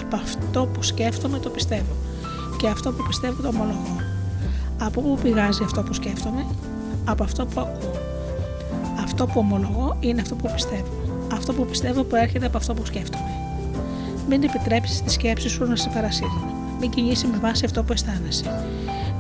Από 0.01 0.17
αυτό 0.17 0.67
που 0.67 0.83
σκέφτομαι 0.83 1.39
το 1.39 1.51
πιστεύω 1.51 1.95
και 2.57 2.69
αυτό 2.69 2.93
που 2.93 3.05
πιστεύω 3.07 3.43
το 3.43 3.49
ομολογώ. 3.49 3.97
Από 4.79 5.01
πού 5.01 5.19
πηγάζει 5.23 5.63
αυτό 5.65 5.83
που 5.83 5.93
σκέφτομαι, 5.93 6.47
από 7.05 7.25
αυτό 7.25 7.47
που 7.47 7.61
ακούω. 7.61 8.01
Αυτό 9.03 9.27
που 9.27 9.33
ομολογώ 9.37 9.97
είναι 10.01 10.21
αυτό 10.21 10.35
που 10.35 10.51
πιστεύω. 10.53 10.93
Αυτό 11.33 11.53
που 11.53 11.67
πιστεύω 11.67 12.03
προέρχεται 12.03 12.47
από 12.47 12.57
αυτό 12.57 12.75
που 12.75 12.85
σκέφτομαι. 12.85 13.42
Μην 14.35 14.43
επιτρέψεις 14.43 15.03
τη 15.03 15.11
σκέψη 15.11 15.49
σου 15.49 15.65
να 15.65 15.77
σε 15.77 15.91
παρασύρουν. 15.95 16.45
Μην 16.81 16.91
κινήσει 16.91 17.27
με 17.27 17.39
βάση 17.39 17.65
αυτό 17.65 17.83
που 17.83 17.93
αισθάνεσαι. 17.93 18.65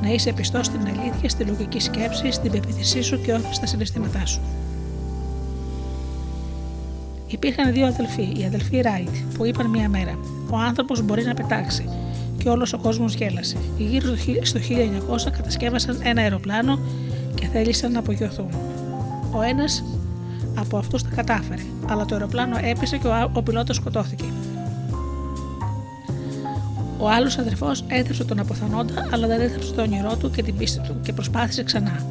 Να 0.02 0.09
είσαι 0.09 0.32
πιστός 0.32 0.66
στην 0.66 0.80
αλήθεια, 0.80 1.28
στη 1.28 1.44
λογική 1.44 1.80
σκέψη, 1.80 2.30
στην 2.30 2.51
πεποίθησή 2.51 3.02
σου 3.02 3.20
και 3.20 3.32
όχι 3.32 3.55
στα 3.55 3.66
συναισθήματά 3.66 4.26
σου. 4.26 4.40
Υπήρχαν 7.26 7.72
δύο 7.72 7.86
αδελφοί, 7.86 8.32
οι 8.36 8.44
αδελφοί 8.44 8.80
Ράιτ, 8.80 9.14
που 9.36 9.44
είπαν 9.44 9.66
μία 9.66 9.89
μέρα: 9.89 10.18
Ο 10.51 10.56
άνθρωπος 10.56 11.02
μπορεί 11.02 11.24
να 11.24 11.34
πετάξει. 11.34 11.89
Και 12.39 12.48
όλος 12.48 12.72
ο 12.72 12.78
κόσμος 12.78 13.14
γέλασε. 13.14 13.56
Γύρω 13.78 14.16
στο 14.43 14.60
1900 15.28 15.30
κατασκεύασαν 15.36 16.01
ένα 16.02 16.20
αεροπλάνο 16.20 16.78
και 17.34 17.47
θέλησαν 17.47 17.93
να 17.93 17.98
απογειωθούν. 17.98 18.48
Ο 19.32 19.43
ένας 19.43 19.84
από 20.55 20.76
αυτούς 20.76 21.02
τα 21.02 21.09
κατάφερε, 21.14 21.62
αλλά 21.89 22.05
το 22.05 22.14
αεροπλάνο 22.14 22.56
έπεσε 22.62 22.97
και 22.97 23.06
ο, 23.06 23.30
ο 23.32 23.43
πιλότος 23.43 23.76
σκοτώθηκε. 23.76 24.24
Ο 27.02 27.08
άλλος 27.08 27.38
αδερφός 27.38 27.84
έθεψε 27.88 28.24
τον 28.24 28.38
αποθανόντα, 28.38 29.08
αλλά 29.12 29.26
δεν 29.26 29.40
έθεψε 29.40 29.72
το 29.72 29.82
όνειρό 29.82 30.16
του 30.16 30.30
και 30.30 30.42
την 30.42 30.56
πίστη 30.56 30.80
του 30.80 30.96
και 31.02 31.12
προσπάθησε 31.12 31.62
ξανά. 31.62 32.06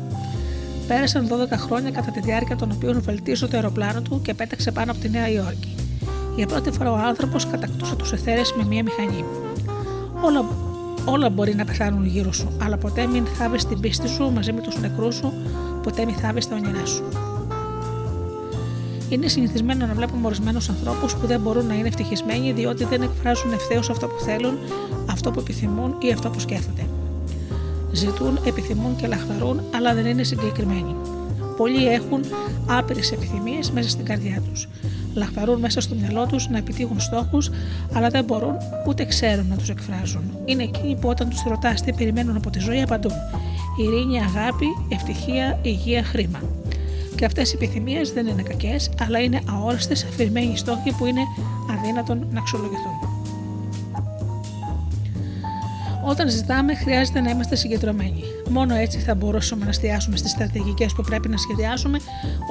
Πέρασαν 0.88 1.28
12 1.28 1.58
χρόνια 1.58 1.92
κατά 1.92 2.12
τη 2.12 2.20
διάρκεια 2.20 2.56
των 2.56 2.72
οποίων 2.72 3.02
βελτίωσε 3.02 3.48
το 3.48 3.56
αεροπλάνο 3.58 4.02
του 4.02 4.22
και 4.22 4.34
πέταξε 4.34 4.72
πάνω 4.72 4.92
από 4.92 5.02
τη 5.02 5.10
Νέα 5.10 5.30
Υόρκη. 5.30 5.76
Για 6.36 6.48
πρώτη 6.48 6.72
φορά 6.72 6.92
ο 6.92 6.96
άνθρωπος 6.96 7.48
κατακτούσε 7.48 7.96
τους 7.96 8.12
εθέρες 8.12 8.54
με 8.58 8.64
μία 8.64 8.84
μηχανή. 8.84 9.26
Όλα, 10.22 10.46
όλα 11.06 11.30
μπορεί 11.30 11.56
να 11.56 11.66
πεθάνουν 11.66 12.06
γύρω 12.06 12.32
σου, 12.32 12.58
αλλά 12.64 12.78
ποτέ 12.78 13.06
μην 13.06 13.26
θάβεις 13.26 13.66
την 13.66 13.80
πίστη 13.80 14.08
σου 14.08 14.32
μαζί 14.32 14.54
με 14.54 14.62
τους 14.62 14.80
νεκρούς 14.80 15.16
σου, 15.16 15.34
ποτέ 15.84 16.06
μην 16.06 16.16
θάβεις 16.16 16.48
τα 16.48 16.56
όνειρά 16.56 16.86
σου. 16.86 17.04
Είναι 19.12 19.28
συνηθισμένο 19.28 19.86
να 19.86 19.94
βλέπουμε 19.94 20.26
ορισμένους 20.26 20.70
ανθρώπους 20.70 21.16
που 21.16 21.28
δεν 21.28 21.42
μπορούν 21.42 21.66
να 21.66 21.74
είναι 21.74 21.88
ευτυχισμένοι 21.88 22.52
διότι 22.52 22.86
δεν 22.86 23.02
εκφράζουν 23.02 23.52
ευθέως 23.52 23.90
αυτό 23.90 24.08
που 24.08 24.20
θέλουν, 24.20 24.58
αυτό 25.10 25.32
που 25.32 25.40
επιθυμούν 25.40 25.96
ή 26.00 26.12
αυτό 26.12 26.30
που 26.30 26.40
σκέφτονται. 26.40 26.86
Ζητούν, 27.92 28.40
επιθυμούν 28.46 28.96
και 28.96 29.08
λαχταρούν, 29.08 29.62
αλλά 29.76 29.94
δεν 29.94 30.06
είναι 30.06 30.24
συγκεκριμένοι. 30.24 30.96
Πολλοί 31.58 31.88
έχουν 31.88 32.22
άπειρες 32.68 33.12
επιθυμίες 33.12 33.72
μέσα 33.72 33.90
στην 33.90 34.06
καρδιά 34.06 34.42
τους. 34.50 34.68
Λαχταρούν 35.14 35.60
μέσα 35.60 35.82
στο 35.82 35.96
μυαλό 35.96 36.26
τους 36.26 36.50
να 36.50 36.58
επιτύχουν 36.58 37.00
στόχους, 37.00 37.50
αλλά 37.94 38.10
δεν 38.10 38.24
μπορούν 38.24 38.56
ούτε 38.88 39.06
ξέρουν 39.06 39.48
να 39.48 39.56
τους 39.56 39.70
εκφράζουν. 39.70 40.24
Είναι 40.46 40.64
εκείνοι 40.64 40.96
που 40.96 41.10
όταν 41.10 41.30
τους 41.30 41.44
ρωτάς 41.48 41.82
τι 41.82 41.94
περιμένουν 41.94 42.36
από 42.36 42.50
τη 42.50 42.60
ζωή, 42.60 42.82
απαντούν. 42.82 43.14
Ειρήνη, 43.78 44.20
αγάπη, 44.20 44.66
ευτυχία, 44.90 45.60
υγεία, 45.62 46.04
χρήμα. 46.04 46.40
Και 47.22 47.28
αυτές 47.28 47.52
οι 47.52 47.56
επιθυμίες 47.56 48.12
δεν 48.12 48.28
είναι 48.28 48.42
κακές, 48.42 48.92
αλλά 49.00 49.20
είναι 49.20 49.42
αόριστες, 49.50 50.04
αφηρημένοι 50.04 50.58
στόχοι 50.58 50.94
που 50.98 51.06
είναι 51.06 51.22
αδύνατον 51.72 52.28
να 52.32 52.40
αξιολογηθούν. 52.40 52.92
Όταν 56.06 56.30
ζητάμε, 56.30 56.76
χρειάζεται 56.76 57.22
να 57.22 57.30
είμαστε 57.30 57.56
συγκεντρωμένοι. 57.56 58.24
Μόνο 58.50 58.76
έτσι 58.76 58.98
θα 59.00 59.16
μπορούσαμε 59.16 59.64
να 59.64 59.70
εστιάσουμε 59.70 60.18
στις 60.18 60.32
στρατηγικές 60.32 60.94
που 60.94 61.02
πρέπει 61.02 61.28
να 61.28 61.38
σχεδιάσουμε 61.38 61.98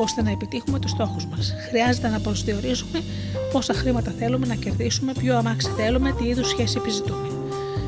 ώστε 0.01 0.23
να 0.23 0.31
επιτύχουμε 0.31 0.79
τους 0.79 0.91
στόχους 0.91 1.27
μας. 1.27 1.55
Χρειάζεται 1.69 2.09
να 2.09 2.21
προσδιορίσουμε 2.21 3.01
πόσα 3.53 3.75
χρήματα 3.75 4.15
θέλουμε 4.19 4.47
να 4.47 4.55
κερδίσουμε, 4.55 5.13
ποιο 5.13 5.37
αμάξι 5.37 5.71
θέλουμε, 5.77 6.13
τι 6.13 6.25
είδους 6.25 6.49
σχέση 6.49 6.75
επιζητούμε. 6.79 7.29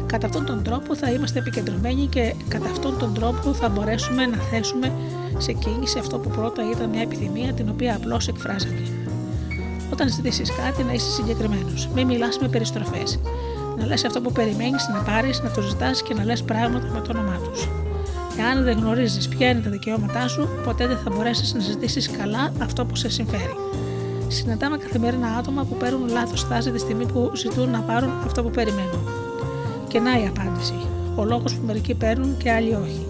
Κατά 0.06 0.26
αυτόν 0.26 0.46
τον 0.46 0.62
τρόπο 0.62 0.96
θα 0.96 1.10
είμαστε 1.10 1.38
επικεντρωμένοι 1.38 2.06
και 2.06 2.34
κατά 2.48 2.70
αυτόν 2.70 2.98
τον 2.98 3.14
τρόπο 3.14 3.54
θα 3.54 3.68
μπορέσουμε 3.68 4.26
να 4.26 4.36
θέσουμε 4.36 4.92
σε 5.38 5.52
κίνηση 5.52 5.98
αυτό 5.98 6.18
που 6.18 6.28
πρώτα 6.28 6.62
ήταν 6.70 6.88
μια 6.88 7.02
επιθυμία 7.02 7.52
την 7.52 7.68
οποία 7.68 7.96
απλώς 7.96 8.28
εκφράζαμε. 8.28 8.82
Όταν 9.92 10.08
ζητήσεις 10.08 10.52
κάτι, 10.52 10.82
να 10.82 10.92
είσαι 10.92 11.10
συγκεκριμένος. 11.10 11.88
Μην 11.94 12.06
μιλάς 12.06 12.38
με 12.38 12.48
περιστροφές 12.48 13.18
να 13.78 13.86
λες 13.86 14.04
αυτό 14.04 14.20
που 14.20 14.32
περιμένεις 14.32 14.88
να 14.92 15.00
πάρεις, 15.00 15.42
να 15.42 15.50
το 15.50 15.60
ζητάς 15.60 16.02
και 16.02 16.14
να 16.14 16.24
λες 16.24 16.42
πράγματα 16.42 16.86
με 16.92 17.00
το 17.00 17.18
όνομά 17.18 17.38
τους. 17.50 17.68
Εάν 18.38 18.64
δεν 18.64 18.78
γνωρίζεις 18.78 19.28
ποια 19.28 19.48
είναι 19.48 19.60
τα 19.60 19.70
δικαιώματά 19.70 20.28
σου, 20.28 20.48
ποτέ 20.64 20.86
δεν 20.86 20.96
θα 20.96 21.10
μπορέσεις 21.10 21.54
να 21.54 21.60
ζητήσεις 21.60 22.10
καλά 22.10 22.52
αυτό 22.62 22.84
που 22.84 22.96
σε 22.96 23.08
συμφέρει. 23.08 23.56
Συναντάμε 24.28 24.76
καθημερινά 24.76 25.28
άτομα 25.38 25.64
που 25.64 25.76
παίρνουν 25.76 26.08
λάθος 26.08 26.40
στάση 26.40 26.70
τη 26.70 26.78
στιγμή 26.78 27.06
που 27.06 27.30
ζητούν 27.34 27.70
να 27.70 27.80
πάρουν 27.80 28.10
αυτό 28.24 28.42
που 28.42 28.50
περιμένουν. 28.50 29.08
Και 29.88 30.00
να 30.00 30.10
η 30.22 30.26
απάντηση. 30.26 30.74
Ο 31.16 31.24
λόγος 31.24 31.54
που 31.54 31.66
μερικοί 31.66 31.94
παίρνουν 31.94 32.36
και 32.36 32.52
άλλοι 32.52 32.74
όχι. 32.74 33.06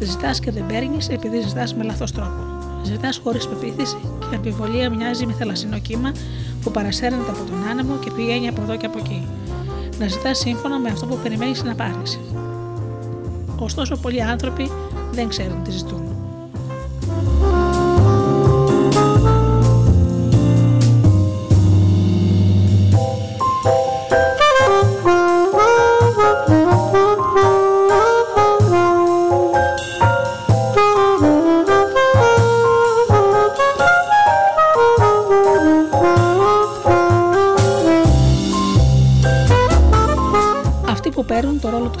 Ζητάς 0.00 0.40
και 0.40 0.50
δεν 0.50 0.66
παίρνεις 0.66 1.08
επειδή 1.08 1.40
ζητάς 1.40 1.74
με 1.74 1.84
λάθο 1.84 2.04
τρόπο. 2.14 2.42
Ζητάς 2.84 3.20
χωρίς 3.24 3.48
πεποίθηση 3.48 3.96
και 4.18 4.26
η 4.32 4.36
αμφιβολία 4.36 4.90
μοιάζει 4.90 5.26
με 5.26 5.32
θαλασσινό 5.32 5.78
κύμα 5.78 6.12
που 6.62 6.70
παρασέρνεται 6.70 7.30
από 7.30 7.50
τον 7.50 7.68
άνεμο 7.70 7.96
και 7.96 8.10
πηγαίνει 8.10 8.48
από 8.48 8.62
εδώ 8.62 8.76
και 8.76 8.86
από 8.86 8.98
εκεί 8.98 9.26
να 9.98 10.08
ζητάς 10.08 10.38
σύμφωνα 10.38 10.78
με 10.78 10.88
αυτό 10.88 11.06
που 11.06 11.18
περιμένεις 11.22 11.62
να 11.62 11.74
πάρεις. 11.74 12.20
Ωστόσο, 13.58 13.96
πολλοί 13.96 14.22
άνθρωποι 14.22 14.70
δεν 15.12 15.28
ξέρουν 15.28 15.62
τι 15.62 15.70
ζητούν. 15.70 16.17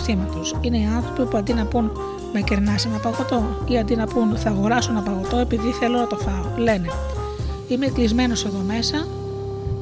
Του 0.08 0.14
θύματο. 0.14 0.58
Είναι 0.60 0.78
οι 0.78 0.84
άνθρωποι 0.84 1.30
που 1.30 1.36
αντί 1.36 1.52
να 1.52 1.66
πούν 1.66 1.90
με 2.32 2.40
κερνάς 2.40 2.84
ένα 2.84 2.98
παγωτό 2.98 3.42
ή 3.68 3.78
αντί 3.78 3.96
να 3.96 4.06
πούν 4.06 4.36
θα 4.36 4.50
αγοράσω 4.50 4.90
ένα 4.90 5.02
παγωτό 5.02 5.38
επειδή 5.38 5.70
θέλω 5.70 5.98
να 5.98 6.06
το 6.06 6.16
φάω. 6.16 6.44
Λένε 6.56 6.88
Είμαι 7.68 7.86
κλεισμένος 7.86 8.44
εδώ 8.44 8.58
μέσα 8.66 9.06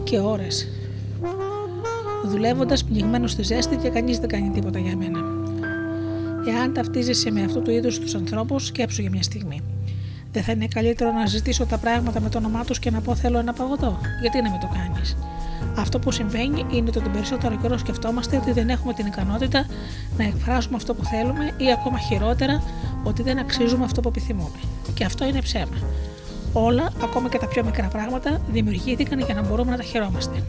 και 0.04 0.18
ώρες. 0.18 0.68
Δουλεύοντας 2.24 2.84
πνιγμένος 2.84 3.30
στη 3.30 3.42
ζέστη 3.42 3.76
και 3.76 3.88
κανείς 3.88 4.18
δεν 4.18 4.28
κάνει 4.28 4.50
τίποτα 4.50 4.78
για 4.78 4.96
μένα. 4.96 5.18
Εάν 6.48 6.72
ταυτίζεσαι 6.72 7.30
με 7.30 7.42
αυτού 7.42 7.62
του 7.62 7.70
είδους 7.70 7.98
τους 7.98 8.14
ανθρώπους, 8.14 8.66
σκέψου 8.66 9.00
για 9.00 9.10
μια 9.10 9.22
στιγμή. 9.22 9.62
Δεν 10.32 10.42
θα 10.42 10.52
είναι 10.52 10.66
καλύτερο 10.66 11.12
να 11.12 11.26
ζητήσω 11.26 11.66
τα 11.66 11.78
πράγματα 11.78 12.20
με 12.20 12.28
το 12.28 12.38
όνομά 12.38 12.64
τους 12.64 12.78
και 12.78 12.90
να 12.90 13.00
πω 13.00 13.14
θέλω 13.14 13.38
ένα 13.38 13.52
παγωτό. 13.52 13.98
Γιατί 14.20 14.42
να 14.42 14.50
με 14.50 14.58
το 14.60 14.68
κάνεις; 14.74 15.16
Αυτό 15.76 15.98
που 15.98 16.10
συμβαίνει 16.10 16.66
είναι 16.70 16.88
ότι 16.88 17.00
τον 17.00 17.12
περισσότερο 17.12 17.56
καιρό 17.56 17.78
σκεφτόμαστε 17.78 18.36
ότι 18.36 18.52
δεν 18.52 18.68
έχουμε 18.68 18.92
την 18.92 19.06
ικανότητα 19.06 19.66
να 20.16 20.24
εκφράσουμε 20.24 20.76
αυτό 20.76 20.94
που 20.94 21.04
θέλουμε 21.04 21.54
ή 21.56 21.72
ακόμα 21.72 21.98
χειρότερα 21.98 22.62
ότι 23.04 23.22
δεν 23.22 23.38
αξίζουμε 23.38 23.84
αυτό 23.84 24.00
που 24.00 24.08
επιθυμούμε. 24.08 24.58
Και 24.94 25.04
αυτό 25.04 25.24
είναι 25.24 25.40
ψέμα. 25.40 25.76
Όλα, 26.52 26.92
ακόμα 27.02 27.28
και 27.28 27.38
τα 27.38 27.46
πιο 27.46 27.64
μικρά 27.64 27.86
πράγματα, 27.86 28.40
δημιουργήθηκαν 28.50 29.18
για 29.18 29.34
να 29.34 29.42
μπορούμε 29.42 29.70
να 29.70 29.76
τα 29.76 29.82
χαιρόμαστε. 29.82 30.42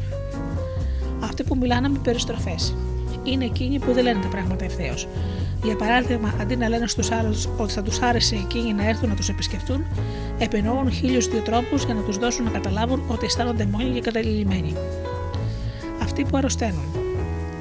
Αυτοί 1.24 1.44
που 1.44 1.58
μιλάνε 1.58 1.90
με 1.90 2.00
περιστροφές 2.04 2.74
είναι 3.24 3.46
εκείνοι 3.46 3.80
που 3.80 3.94
δεν 3.94 4.04
λένε 4.04 4.20
τα 4.22 4.28
πράγματα 4.28 4.66
ευθέως. 4.66 5.08
Για 5.64 5.76
παράδειγμα, 5.76 6.34
αντί 6.42 6.56
να 6.56 6.70
λένε 6.70 6.88
στους 6.88 7.12
άλλους 7.12 7.48
ότι 7.58 7.74
θα 7.74 7.82
τους 7.82 8.02
άρεσε 8.02 8.36
εκείνοι 8.36 8.74
να 8.74 8.88
έρθουν 8.88 9.10
να 9.10 9.16
τους 9.16 9.30
επισκεφτούν, 9.30 9.86
επινοούν 10.38 10.92
χίλιους 10.92 11.28
δύο 11.28 11.42
τρόπους 11.42 11.84
για 11.84 11.94
να 11.94 12.02
τους 12.02 12.18
δώσουν 12.18 12.44
να 12.44 12.50
καταλάβουν 12.50 13.04
ότι 13.08 13.26
αισθάνονται 13.26 13.66
μόνοι 13.66 13.90
και 13.90 14.02
καταληλημένοι. 14.02 14.76
Αυτοί 16.02 16.24
που 16.24 16.38
αρρωσταίνουν. 16.38 17.07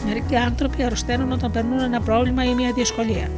Μερικοί 0.06 0.36
άνθρωποι 0.36 0.82
αρρωσταίνουν 0.82 1.32
όταν 1.32 1.50
περνούν 1.50 1.78
ένα 1.78 2.00
πρόβλημα 2.00 2.44
ή 2.44 2.54
μια 2.54 2.72
δυσκολία. 2.72 3.30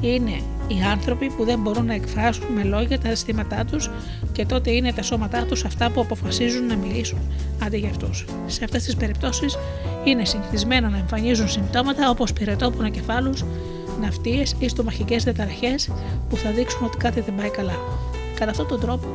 Είναι 0.00 0.40
οι 0.68 0.82
άνθρωποι 0.92 1.30
που 1.30 1.44
δεν 1.44 1.58
μπορούν 1.58 1.86
να 1.86 1.94
εκφράσουν 1.94 2.46
με 2.54 2.62
λόγια 2.62 2.98
τα 3.00 3.08
αισθήματά 3.08 3.64
τους 3.64 3.90
και 4.32 4.46
τότε 4.46 4.70
είναι 4.70 4.92
τα 4.92 5.02
σώματά 5.02 5.44
τους 5.44 5.64
αυτά 5.64 5.90
που 5.90 6.00
αποφασίζουν 6.00 6.66
να 6.66 6.76
μιλήσουν 6.76 7.18
αντί 7.64 7.78
για 7.78 7.88
αυτούς. 7.88 8.24
Σε 8.46 8.64
αυτές 8.64 8.84
τις 8.84 8.96
περιπτώσεις 8.96 9.58
είναι 10.04 10.24
συνηθισμένο 10.24 10.88
να 10.88 10.96
εμφανίζουν 10.96 11.48
συμπτώματα 11.48 12.10
όπως 12.10 12.32
πυρετόπουνα 12.32 12.88
κεφάλους, 12.88 13.44
ναυτίες 14.00 14.54
ή 14.58 14.68
στομαχικές 14.68 15.24
διαταραχέ 15.24 15.74
που 16.28 16.36
θα 16.36 16.50
δείξουν 16.50 16.86
ότι 16.86 16.96
κάτι 16.96 17.20
δεν 17.20 17.34
πάει 17.34 17.50
καλά. 17.50 17.78
Κατά 18.34 18.50
αυτόν 18.50 18.66
τον 18.66 18.80
τρόπο, 18.80 19.06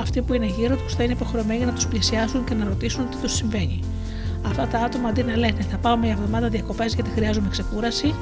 αυτοί 0.00 0.22
που 0.22 0.34
είναι 0.34 0.46
γύρω 0.46 0.76
τους 0.76 0.94
θα 0.94 1.02
είναι 1.02 1.12
υποχρεωμένοι 1.12 1.64
να 1.64 1.72
τους 1.72 1.86
πλησιάσουν 1.86 2.44
και 2.44 2.54
να 2.54 2.64
ρωτήσουν 2.64 3.10
τι 3.10 3.16
τους 3.16 3.34
συμβαίνει. 3.34 3.80
Αυτά 4.48 4.66
τα 4.66 4.78
άτομα 4.78 5.08
αντί 5.08 5.22
να 5.22 5.36
λένε 5.36 5.60
θα 5.70 5.76
πάω 5.76 5.96
μια 5.96 6.10
εβδομάδα 6.10 6.48
διακοπές 6.48 6.94
γιατί 6.94 7.10
χρειάζομαι 7.10 7.48
ξεκούραση 7.48 8.14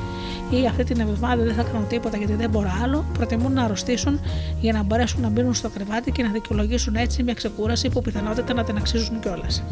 ή 0.50 0.66
αυτή 0.66 0.84
την 0.84 1.00
εβδομάδα 1.00 1.44
δεν 1.44 1.54
θα 1.54 1.62
κάνω 1.62 1.84
τίποτα 1.88 2.16
γιατί 2.16 2.34
δεν 2.34 2.50
μπορώ 2.50 2.70
άλλο, 2.82 3.04
προτιμούν 3.12 3.52
να 3.52 3.62
αρρωστήσουν 3.62 4.20
για 4.60 4.72
να 4.72 4.82
μπορέσουν 4.82 5.20
να 5.20 5.28
μπουν 5.28 5.54
στο 5.54 5.68
κρεβάτι 5.68 6.10
και 6.10 6.22
να 6.22 6.28
δικαιολογήσουν 6.30 6.94
έτσι 6.94 7.22
μια 7.22 7.34
ξεκούραση 7.34 7.88
που 7.88 8.02
πιθανότητα 8.02 8.54
να 8.54 8.64
την 8.64 8.76
αξίζουν 8.76 9.20
κιόλας. 9.20 9.62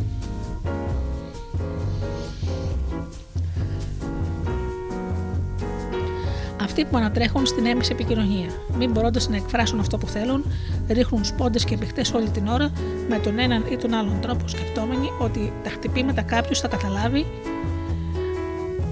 Αυτοί 6.73 6.85
που 6.85 6.97
ανατρέχουν 6.97 7.47
στην 7.47 7.67
έμεση 7.67 7.93
επικοινωνία, 7.93 8.47
μην 8.79 8.91
μπορώντας 8.91 9.29
να 9.29 9.37
εκφράσουν 9.37 9.81
αυτό 9.81 9.99
που 9.99 10.07
θέλουν, 10.07 10.45
ρίχνουν 10.89 11.25
σπόντες 11.25 11.65
και 11.65 11.77
παιχτέ 11.77 12.05
όλη 12.15 12.29
την 12.29 12.49
ώρα 12.49 12.71
με 13.09 13.19
τον 13.19 13.39
έναν 13.39 13.65
ή 13.71 13.77
τον 13.77 13.95
άλλον 13.95 14.21
τρόπο, 14.21 14.49
σκεφτόμενοι 14.49 15.11
ότι 15.19 15.53
τα 15.65 15.71
χτυπήματα 15.71 16.23
κάποιους 16.23 16.61
θα 16.61 16.69
καταλάβει 16.69 17.27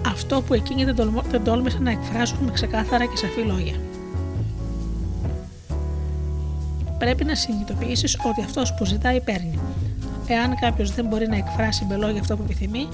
αυτό 0.06 0.42
που 0.42 0.54
εκείνοι 0.54 0.84
δεν 1.30 1.44
τόλμησαν 1.44 1.82
να 1.82 1.90
εκφράσουν 1.90 2.38
με 2.44 2.50
ξεκάθαρα 2.50 3.04
και 3.04 3.16
σαφή 3.16 3.40
λόγια. 3.40 3.74
Πρέπει 6.98 7.24
να 7.24 7.34
συνειδητοποιήσεις 7.34 8.18
ότι 8.24 8.42
αυτός 8.42 8.74
που 8.74 8.84
ζητάει 8.84 9.20
παίρνει. 9.20 9.58
Εάν 10.26 10.54
κάποιος 10.60 10.94
δεν 10.94 11.06
μπορεί 11.06 11.28
να 11.28 11.36
εκφράσει 11.36 11.84
με 11.88 11.96
λόγια 11.96 12.20
αυτό 12.20 12.36
που 12.36 12.42
επιθυμεί, 12.42 12.88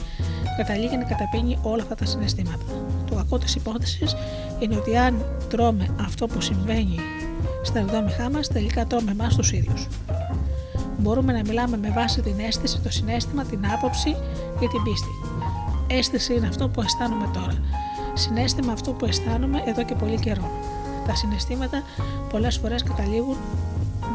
καταλήγει 0.56 0.96
να 0.96 1.04
καταπίνει 1.04 1.58
όλα 1.62 1.82
αυτά 1.82 1.94
τα 1.94 2.04
συναισθήματα. 2.04 2.64
Το 3.16 3.22
κακό 3.22 3.38
τη 3.38 3.52
υπόθεσης 3.56 4.16
είναι 4.58 4.76
ότι 4.76 4.96
αν 4.96 5.24
τρώμε 5.48 5.94
αυτό 6.00 6.26
που 6.26 6.40
συμβαίνει 6.40 6.98
στα 7.62 7.78
ενδόμηχά 7.78 8.30
μας, 8.30 8.48
τελικά 8.48 8.86
τρώμε 8.86 9.10
εμάς 9.10 9.36
τους 9.36 9.52
ίδιους. 9.52 9.86
Μπορούμε 10.98 11.32
να 11.32 11.40
μιλάμε 11.46 11.76
με 11.76 11.90
βάση 11.90 12.20
την 12.20 12.34
αίσθηση, 12.38 12.80
το 12.80 12.90
συνέστημα, 12.90 13.44
την 13.44 13.60
άποψη 13.74 14.08
ή 14.60 14.66
την 14.66 14.82
πίστη. 14.84 15.08
Αίσθηση 15.86 16.34
είναι 16.34 16.46
αυτό 16.46 16.68
που 16.68 16.82
αισθάνομαι 16.82 17.30
τώρα. 17.34 17.54
Συνέστημα 18.14 18.72
αυτό 18.72 18.92
που 18.92 19.04
αισθάνομαι 19.04 19.62
εδώ 19.66 19.84
και 19.84 19.94
πολύ 19.94 20.18
καιρό. 20.18 20.50
Τα 21.06 21.14
συναισθήματα 21.14 21.82
πολλές 22.30 22.56
φορές 22.56 22.82
καταλήγουν 22.82 23.36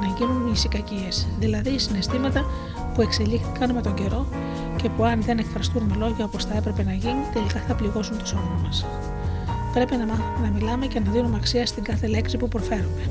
να 0.01 0.07
γίνουν 0.17 0.51
ησυχακίε, 0.51 1.07
δηλαδή 1.39 1.79
συναισθήματα 1.79 2.45
που 2.93 3.01
εξελίχθηκαν 3.01 3.73
με 3.73 3.81
τον 3.81 3.93
καιρό 3.93 4.25
και 4.81 4.89
που 4.89 5.03
αν 5.03 5.21
δεν 5.21 5.37
εκφραστούν 5.37 5.83
με 5.83 5.95
λόγια 5.95 6.25
όπως 6.25 6.45
θα 6.45 6.55
έπρεπε 6.57 6.83
να 6.83 6.93
γίνει, 6.93 7.23
τελικά 7.33 7.59
θα 7.67 7.73
πληγώσουν 7.75 8.17
το 8.17 8.25
σώμα 8.25 8.59
μας. 8.63 8.85
Πρέπει 9.73 9.95
να 9.95 10.05
μάθουμε 10.05 10.47
να 10.47 10.49
μιλάμε 10.49 10.85
και 10.85 10.99
να 10.99 11.11
δίνουμε 11.11 11.35
αξία 11.35 11.65
στην 11.65 11.83
κάθε 11.83 12.07
λέξη 12.07 12.37
που 12.37 12.47
προφέρουμε. 12.47 13.03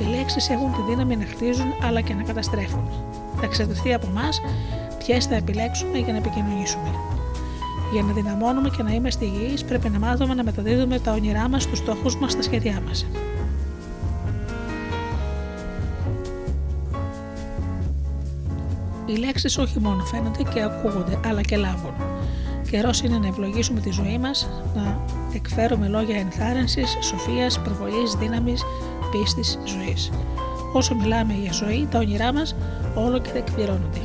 Οι 0.00 0.04
λέξεις 0.16 0.50
έχουν 0.50 0.72
τη 0.72 0.80
δύναμη 0.88 1.16
να 1.16 1.24
χτίζουν 1.24 1.66
αλλά 1.82 2.00
και 2.00 2.14
να 2.14 2.22
καταστρέφουν. 2.22 2.88
Θα 3.36 3.44
εξαρτηθεί 3.44 3.94
από 3.94 4.06
εμάς 4.10 4.40
ποιες 4.98 5.26
θα 5.26 5.34
επιλέξουμε 5.34 5.98
για 5.98 6.12
να 6.12 6.18
επικοινωνήσουμε. 6.18 6.90
Για 7.92 8.02
να 8.02 8.12
δυναμώνουμε 8.12 8.68
και 8.76 8.82
να 8.82 8.92
είμαστε 8.92 9.24
υγιείς, 9.24 9.64
πρέπει 9.64 9.88
να 9.88 9.98
μάθουμε 9.98 10.34
να 10.34 10.44
μεταδίδουμε 10.44 10.98
τα 10.98 11.12
όνειρά 11.12 11.48
μας, 11.48 11.66
του 11.66 11.76
στόχους 11.76 12.16
μας, 12.16 12.36
τα 12.36 12.42
σχέδιά 12.42 12.82
μας. 12.86 13.06
Οι 19.08 19.16
λέξεις 19.16 19.58
όχι 19.58 19.80
μόνο 19.80 20.04
φαίνονται 20.04 20.42
και 20.42 20.62
ακούγονται, 20.62 21.20
αλλά 21.26 21.40
και 21.40 21.56
λάβουν. 21.56 21.94
Καιρός 22.70 23.00
είναι 23.00 23.18
να 23.18 23.26
ευλογήσουμε 23.26 23.80
τη 23.80 23.90
ζωή 23.90 24.18
μας, 24.18 24.48
να 24.74 25.04
εκφέρουμε 25.34 25.88
λόγια 25.88 26.16
ενθάρρυνσης, 26.16 26.96
σοφίας, 27.00 27.60
προβολή, 27.60 28.02
δύναμης, 28.18 28.62
πίστης, 29.10 29.58
ζωής. 29.64 30.10
Όσο 30.72 30.94
μιλάμε 30.94 31.32
για 31.32 31.52
ζωή, 31.52 31.88
τα 31.90 31.98
όνειρά 31.98 32.32
μας 32.32 32.54
όλο 32.94 33.18
και 33.18 33.30
εκπληρώνονται. 33.34 34.00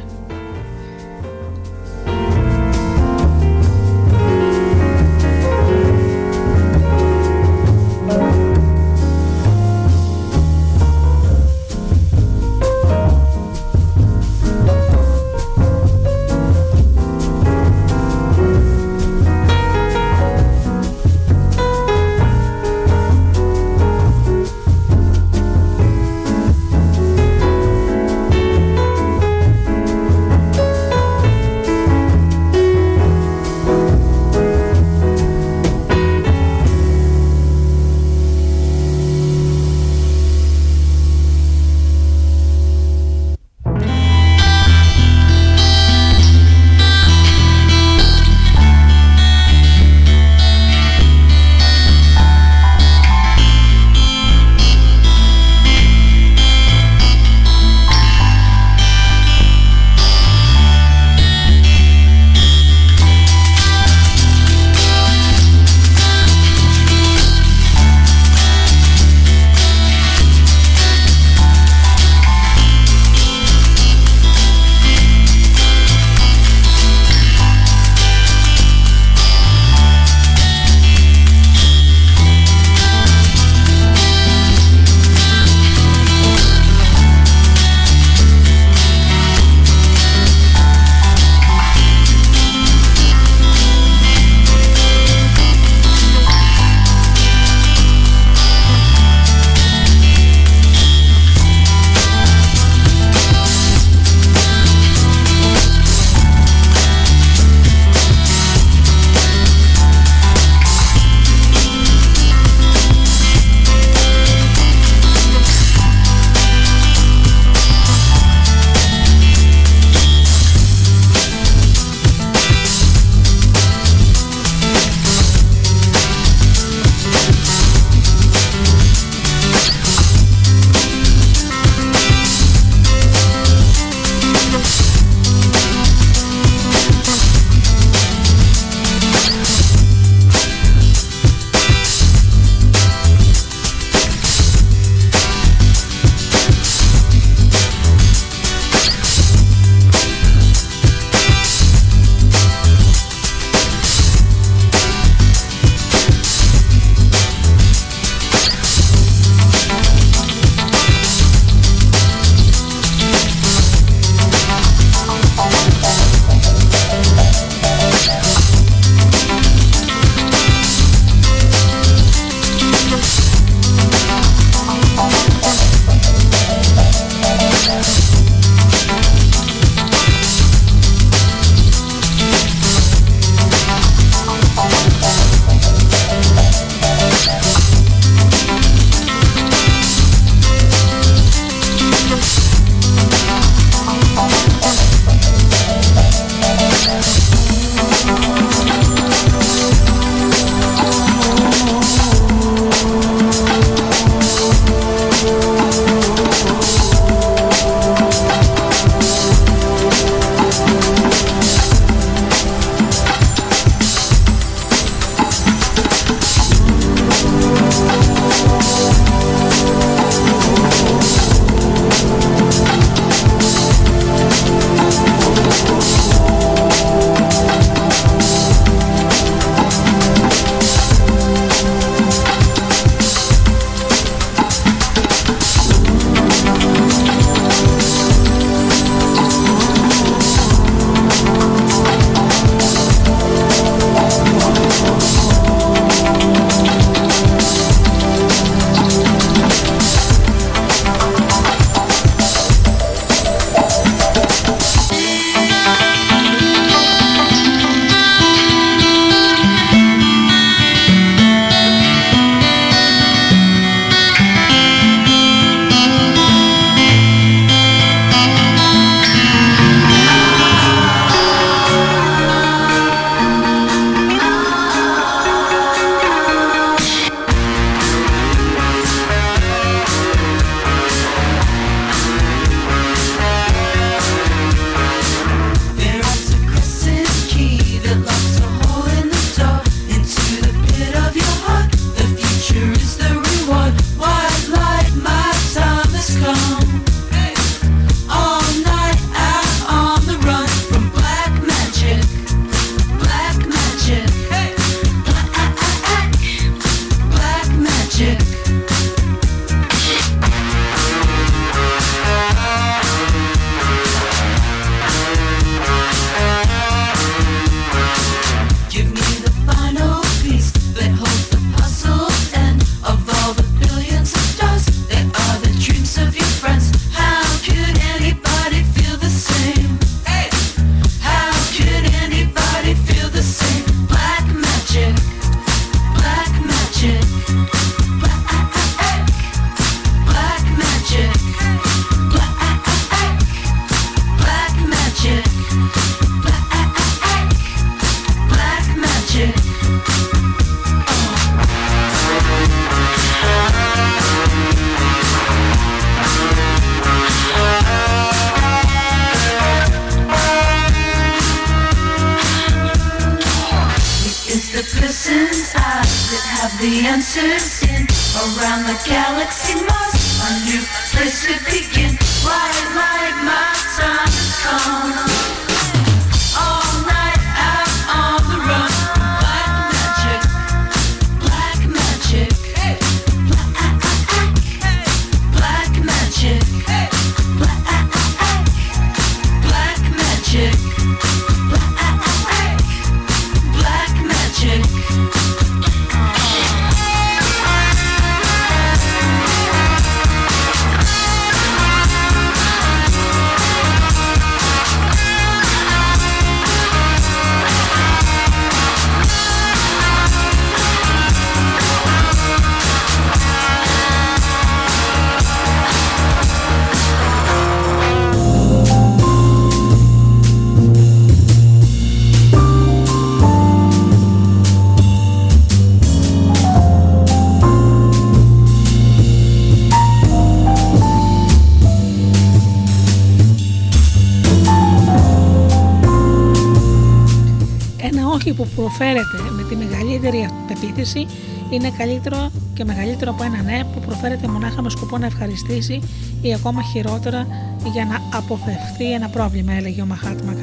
Πεποίθηση 440.94 441.08
είναι 441.50 441.70
καλύτερο 441.78 442.32
και 442.54 442.66
μεγαλύτερο 442.66 443.12
από 443.12 443.24
ένα 443.24 443.42
ναι 443.42 443.64
που 443.74 443.80
προφέρεται 443.80 444.28
μονάχα 444.28 444.62
με 444.62 444.70
σκοπό 444.70 444.98
να 444.98 445.06
ευχαριστήσει 445.06 445.82
ή 446.22 446.34
ακόμα 446.34 446.62
χειρότερα 446.62 447.28
για 447.74 447.86
να 447.86 448.18
αποφευχθεί 448.18 448.94
ένα 448.94 449.10
πρόβλημα, 449.10 449.54
έλεγε 449.54 449.82
ο 449.82 449.86
Μαχάτμα 449.86 450.34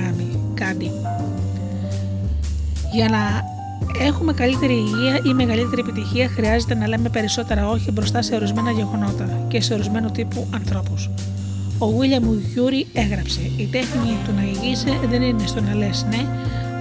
Γκάντι. 0.54 0.90
Για 2.92 3.08
να 3.08 3.18
έχουμε 4.06 4.32
καλύτερη 4.32 4.72
υγεία 4.72 5.20
ή 5.26 5.34
μεγαλύτερη 5.34 5.80
επιτυχία 5.80 6.28
χρειάζεται 6.28 6.74
να 6.74 6.88
λέμε 6.88 7.08
περισσότερα 7.08 7.68
όχι 7.68 7.90
μπροστά 7.90 8.22
σε 8.22 8.34
ορισμένα 8.34 8.70
γεγονότα 8.70 9.44
και 9.48 9.60
σε 9.60 9.74
ορισμένου 9.74 10.10
τύπου 10.10 10.46
ανθρώπους. 10.54 11.10
Ο 11.78 11.86
Βίλιαμ 11.86 12.24
Γιούρι 12.52 12.86
έγραψε: 12.92 13.40
Η 13.56 13.66
τέχνη 13.66 14.16
του 14.24 14.32
να 14.36 14.42
ηγείσαι 14.42 15.00
δεν 15.10 15.22
είναι 15.22 15.46
στο 15.46 15.60
να 15.60 15.74
λες 15.74 16.06
ναι, 16.10 16.26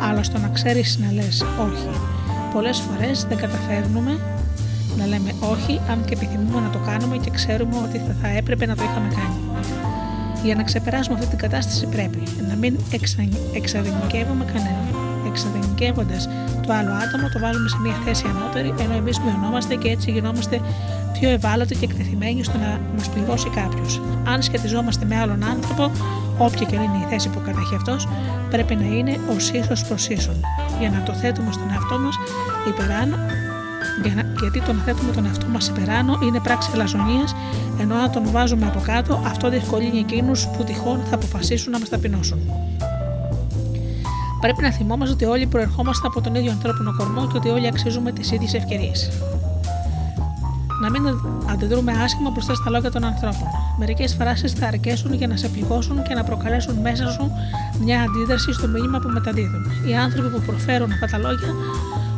αλλά 0.01 0.23
στο 0.23 0.37
να 0.37 0.47
ξέρεις 0.47 0.97
να 0.97 1.11
λες 1.11 1.41
όχι. 1.41 2.18
Πολλές 2.53 2.79
φορές 2.79 3.25
δεν 3.29 3.37
καταφέρνουμε 3.37 4.19
να 4.97 5.05
λέμε 5.05 5.31
όχι, 5.39 5.81
αν 5.89 6.05
και 6.05 6.13
επιθυμούμε 6.13 6.59
να 6.59 6.69
το 6.69 6.79
κάνουμε 6.85 7.17
και 7.17 7.29
ξέρουμε 7.29 7.75
ότι 7.85 7.97
θα, 7.97 8.15
θα 8.21 8.27
έπρεπε 8.27 8.65
να 8.65 8.75
το 8.75 8.83
είχαμε 8.83 9.07
κάνει. 9.07 9.39
Για 10.43 10.55
να 10.55 10.63
ξεπεράσουμε 10.63 11.15
αυτή 11.15 11.29
την 11.29 11.37
κατάσταση 11.37 11.85
πρέπει 11.85 12.23
να 12.49 12.55
μην 12.55 12.79
εξα... 12.91 13.27
εξαδενικεύουμε 13.53 14.45
κανέναν. 14.45 14.87
Εξαδενικεύοντα 15.27 16.17
το 16.69 16.73
άλλο 16.73 16.91
άτομο, 17.03 17.29
το 17.33 17.39
βάζουμε 17.39 17.69
σε 17.69 17.77
μια 17.83 17.95
θέση 18.05 18.23
ανώτερη, 18.27 18.73
ενώ 18.79 18.93
εμείς 18.93 19.19
μειωνόμαστε 19.19 19.75
και 19.75 19.89
έτσι 19.89 20.11
γινόμαστε 20.11 20.59
πιο 21.19 21.29
ευάλωτοι 21.29 21.75
και 21.75 21.85
εκτεθειμένοι 21.85 22.43
στο 22.43 22.57
να 22.57 22.79
μας 22.97 23.09
πληγώσει 23.09 23.49
κάποιος. 23.49 24.01
Αν 24.27 24.41
σχετιζόμαστε 24.41 25.05
με 25.05 25.15
άλλον 25.19 25.43
άνθρωπο, 25.43 25.91
όποια 26.45 26.65
και 26.65 26.75
είναι 26.75 26.97
η 27.03 27.05
θέση 27.09 27.29
που 27.29 27.41
κατέχει 27.45 27.75
αυτός, 27.75 28.07
πρέπει 28.49 28.75
να 28.75 28.85
είναι 28.85 29.11
ω 29.11 29.35
ίσο 29.35 29.85
προς 29.87 30.07
ίσον. 30.07 30.35
Για 30.79 30.89
να 30.89 31.03
το 31.03 31.13
θέτουμε 31.13 31.51
στον 31.51 31.69
εαυτό 31.71 31.99
μας 31.99 32.15
υπεράνω, 32.67 33.15
για 34.03 34.13
να, 34.15 34.21
γιατί 34.41 34.61
το 34.61 34.73
να 34.73 34.81
θέτουμε 34.83 35.11
τον 35.11 35.25
εαυτό 35.25 35.45
μας 35.47 35.67
υπεράνω 35.67 36.19
είναι 36.23 36.39
πράξη 36.39 36.69
ελαζονία, 36.73 37.25
ενώ 37.79 37.95
αν 37.95 38.11
τον 38.11 38.23
βάζουμε 38.31 38.65
από 38.65 38.79
κάτω, 38.79 39.21
αυτό 39.25 39.49
διευκολύνει 39.49 39.99
εκείνους 39.99 40.47
που 40.47 40.63
τυχόν 40.63 40.99
θα 41.09 41.15
αποφασίσουν 41.15 41.71
να 41.71 41.79
μας 41.79 41.89
ταπεινώσουν. 41.89 42.39
Πρέπει 44.41 44.61
να 44.61 44.71
θυμόμαστε 44.71 45.13
ότι 45.13 45.25
όλοι 45.25 45.45
προερχόμαστε 45.47 46.07
από 46.07 46.21
τον 46.21 46.35
ίδιο 46.35 46.51
ανθρώπινο 46.51 46.95
κορμό 46.97 47.27
και 47.27 47.37
ότι 47.37 47.49
όλοι 47.49 47.67
αξίζουμε 47.67 48.11
τις 48.11 48.31
ίδιες 48.31 48.53
ευκαιρίες 48.53 49.09
να 50.81 50.89
μην 50.89 51.03
αντιδρούμε 51.51 51.91
άσχημα 51.91 52.29
μπροστά 52.29 52.53
στα 52.53 52.69
λόγια 52.69 52.91
των 52.91 53.03
ανθρώπων. 53.03 53.47
Μερικές 53.77 54.13
φράσεις 54.13 54.51
θα 54.53 54.67
αρκέσουν 54.67 55.13
για 55.13 55.27
να 55.27 55.35
σε 55.37 55.47
πληγώσουν 55.47 56.03
και 56.03 56.13
να 56.13 56.23
προκαλέσουν 56.23 56.75
μέσα 56.75 57.09
σου 57.09 57.31
μια 57.83 58.01
αντίδραση 58.01 58.53
στο 58.53 58.67
μήνυμα 58.67 58.99
που 58.99 59.07
μεταδίδουν. 59.07 59.65
Οι 59.89 59.95
άνθρωποι 59.95 60.29
που 60.29 60.41
προφέρουν 60.45 60.91
αυτά 60.91 61.05
τα 61.05 61.17
λόγια 61.17 61.53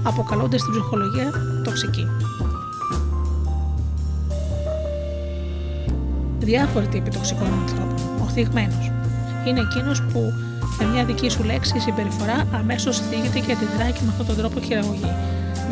αποκαλούνται 0.03 0.57
στην 0.57 0.71
ψυχολογία 0.71 1.31
τοξικοί. 1.63 2.07
Διάφοροι 6.39 6.87
τύποι 6.87 7.09
τοξικών 7.09 7.47
ανθρώπων. 7.61 7.95
Ο 8.23 8.29
θυγμένος 8.33 8.91
είναι 9.47 9.59
εκείνος 9.59 10.01
που 10.03 10.33
με 10.79 10.85
μια 10.85 11.05
δική 11.05 11.29
σου 11.29 11.43
λέξη 11.43 11.77
ή 11.77 11.79
συμπεριφορά 11.79 12.47
αμέσως 12.53 12.99
θίγεται 12.99 13.39
και 13.39 13.51
αντιδρά 13.51 13.89
και 13.89 13.99
με 14.01 14.09
αυτόν 14.09 14.25
τον 14.25 14.35
τρόπο 14.35 14.59
χειραγωγεί 14.59 15.11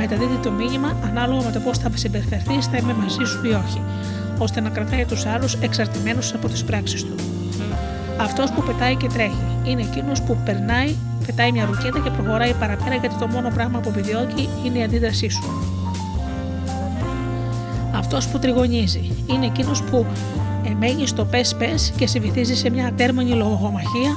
μεταδίδει 0.01 0.37
το 0.43 0.51
μήνυμα 0.51 0.97
ανάλογα 1.09 1.45
με 1.45 1.51
το 1.51 1.59
πώς 1.59 1.77
θα 1.77 1.89
συμπεριφερθεί, 1.93 2.61
θα 2.71 2.77
είμαι 2.77 2.93
μαζί 2.93 3.23
σου 3.25 3.45
ή 3.45 3.49
όχι, 3.49 3.81
ώστε 4.37 4.59
να 4.61 4.69
κρατάει 4.69 5.05
τους 5.05 5.25
άλλους 5.25 5.53
εξαρτημένους 5.53 6.33
από 6.33 6.47
τις 6.47 6.63
πράξεις 6.63 7.03
του. 7.03 7.15
Αυτός 8.21 8.51
που 8.51 8.63
πετάει 8.63 8.95
και 8.95 9.07
τρέχει 9.07 9.47
είναι 9.63 9.81
εκείνος 9.81 10.21
που 10.21 10.37
περνάει, 10.45 10.95
πετάει 11.25 11.51
μια 11.51 11.65
ρουκέτα 11.65 11.99
και 11.99 12.09
προχωράει 12.09 12.53
παραπέρα 12.53 12.95
γιατί 12.95 13.15
το 13.15 13.27
μόνο 13.27 13.49
πράγμα 13.49 13.79
που 13.79 13.89
επιδιώκει 13.89 14.49
είναι 14.65 14.77
η 14.77 14.83
αντίδρασή 14.83 15.29
σου. 15.29 15.43
Αυτός 17.95 18.27
που 18.27 18.39
τριγωνίζει 18.39 19.11
είναι 19.27 19.45
εκείνος 19.45 19.83
που 19.83 20.05
εμένει 20.63 21.07
στο 21.07 21.25
πε 21.25 21.41
πε 21.57 21.75
και 21.97 22.07
σε 22.07 22.19
βυθίζει 22.19 22.55
σε 22.55 22.69
μια 22.69 22.93
τέρμονη 22.95 23.31
λογομαχία 23.31 24.11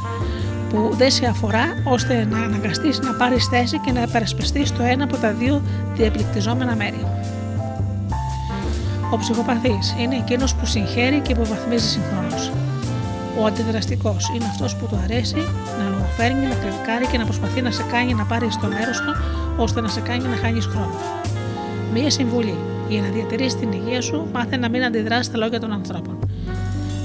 που 0.72 0.94
δεν 0.96 1.10
σε 1.10 1.26
αφορά 1.26 1.64
ώστε 1.84 2.26
να 2.30 2.38
αναγκαστείς 2.38 2.98
να 3.00 3.12
πάρεις 3.12 3.46
θέση 3.46 3.78
και 3.78 3.92
να 3.92 4.00
επερασπιστείς 4.00 4.72
το 4.72 4.82
ένα 4.82 5.04
από 5.04 5.16
τα 5.16 5.32
δύο 5.32 5.62
διαπληκτιζόμενα 5.94 6.76
μέρη. 6.76 7.06
Ο 9.12 9.16
ψυχοπαθής 9.18 9.94
είναι 9.98 10.14
εκείνος 10.14 10.54
που 10.54 10.66
συγχαίρει 10.66 11.20
και 11.20 11.32
υποβαθμίζει 11.32 11.88
συγχρόνως. 11.88 12.52
Ο 13.40 13.44
αντιδραστικός 13.46 14.30
είναι 14.34 14.44
αυτός 14.44 14.76
που 14.76 14.86
του 14.86 15.00
αρέσει 15.04 15.48
να 15.78 15.88
λογοφέρνει, 15.88 16.46
να 16.46 16.54
κριτικάρει 16.54 17.06
και 17.06 17.18
να 17.18 17.24
προσπαθεί 17.24 17.62
να 17.62 17.70
σε 17.70 17.82
κάνει 17.82 18.14
να 18.14 18.24
πάρεις 18.24 18.56
το 18.56 18.66
μέρος 18.66 19.00
του 19.00 19.12
ώστε 19.56 19.80
να 19.80 19.88
σε 19.88 20.00
κάνει 20.00 20.24
να 20.24 20.36
χάνεις 20.36 20.66
χρόνο. 20.66 20.94
Μία 21.92 22.10
συμβουλή. 22.10 22.58
Για 22.88 23.00
να 23.00 23.08
διατηρήσεις 23.08 23.58
την 23.58 23.72
υγεία 23.72 24.00
σου, 24.00 24.28
μάθε 24.32 24.56
να 24.56 24.68
μην 24.68 24.84
αντιδράσεις 24.84 25.26
στα 25.26 25.38
λόγια 25.38 25.60
των 25.60 25.72
ανθρώπων. 25.72 26.18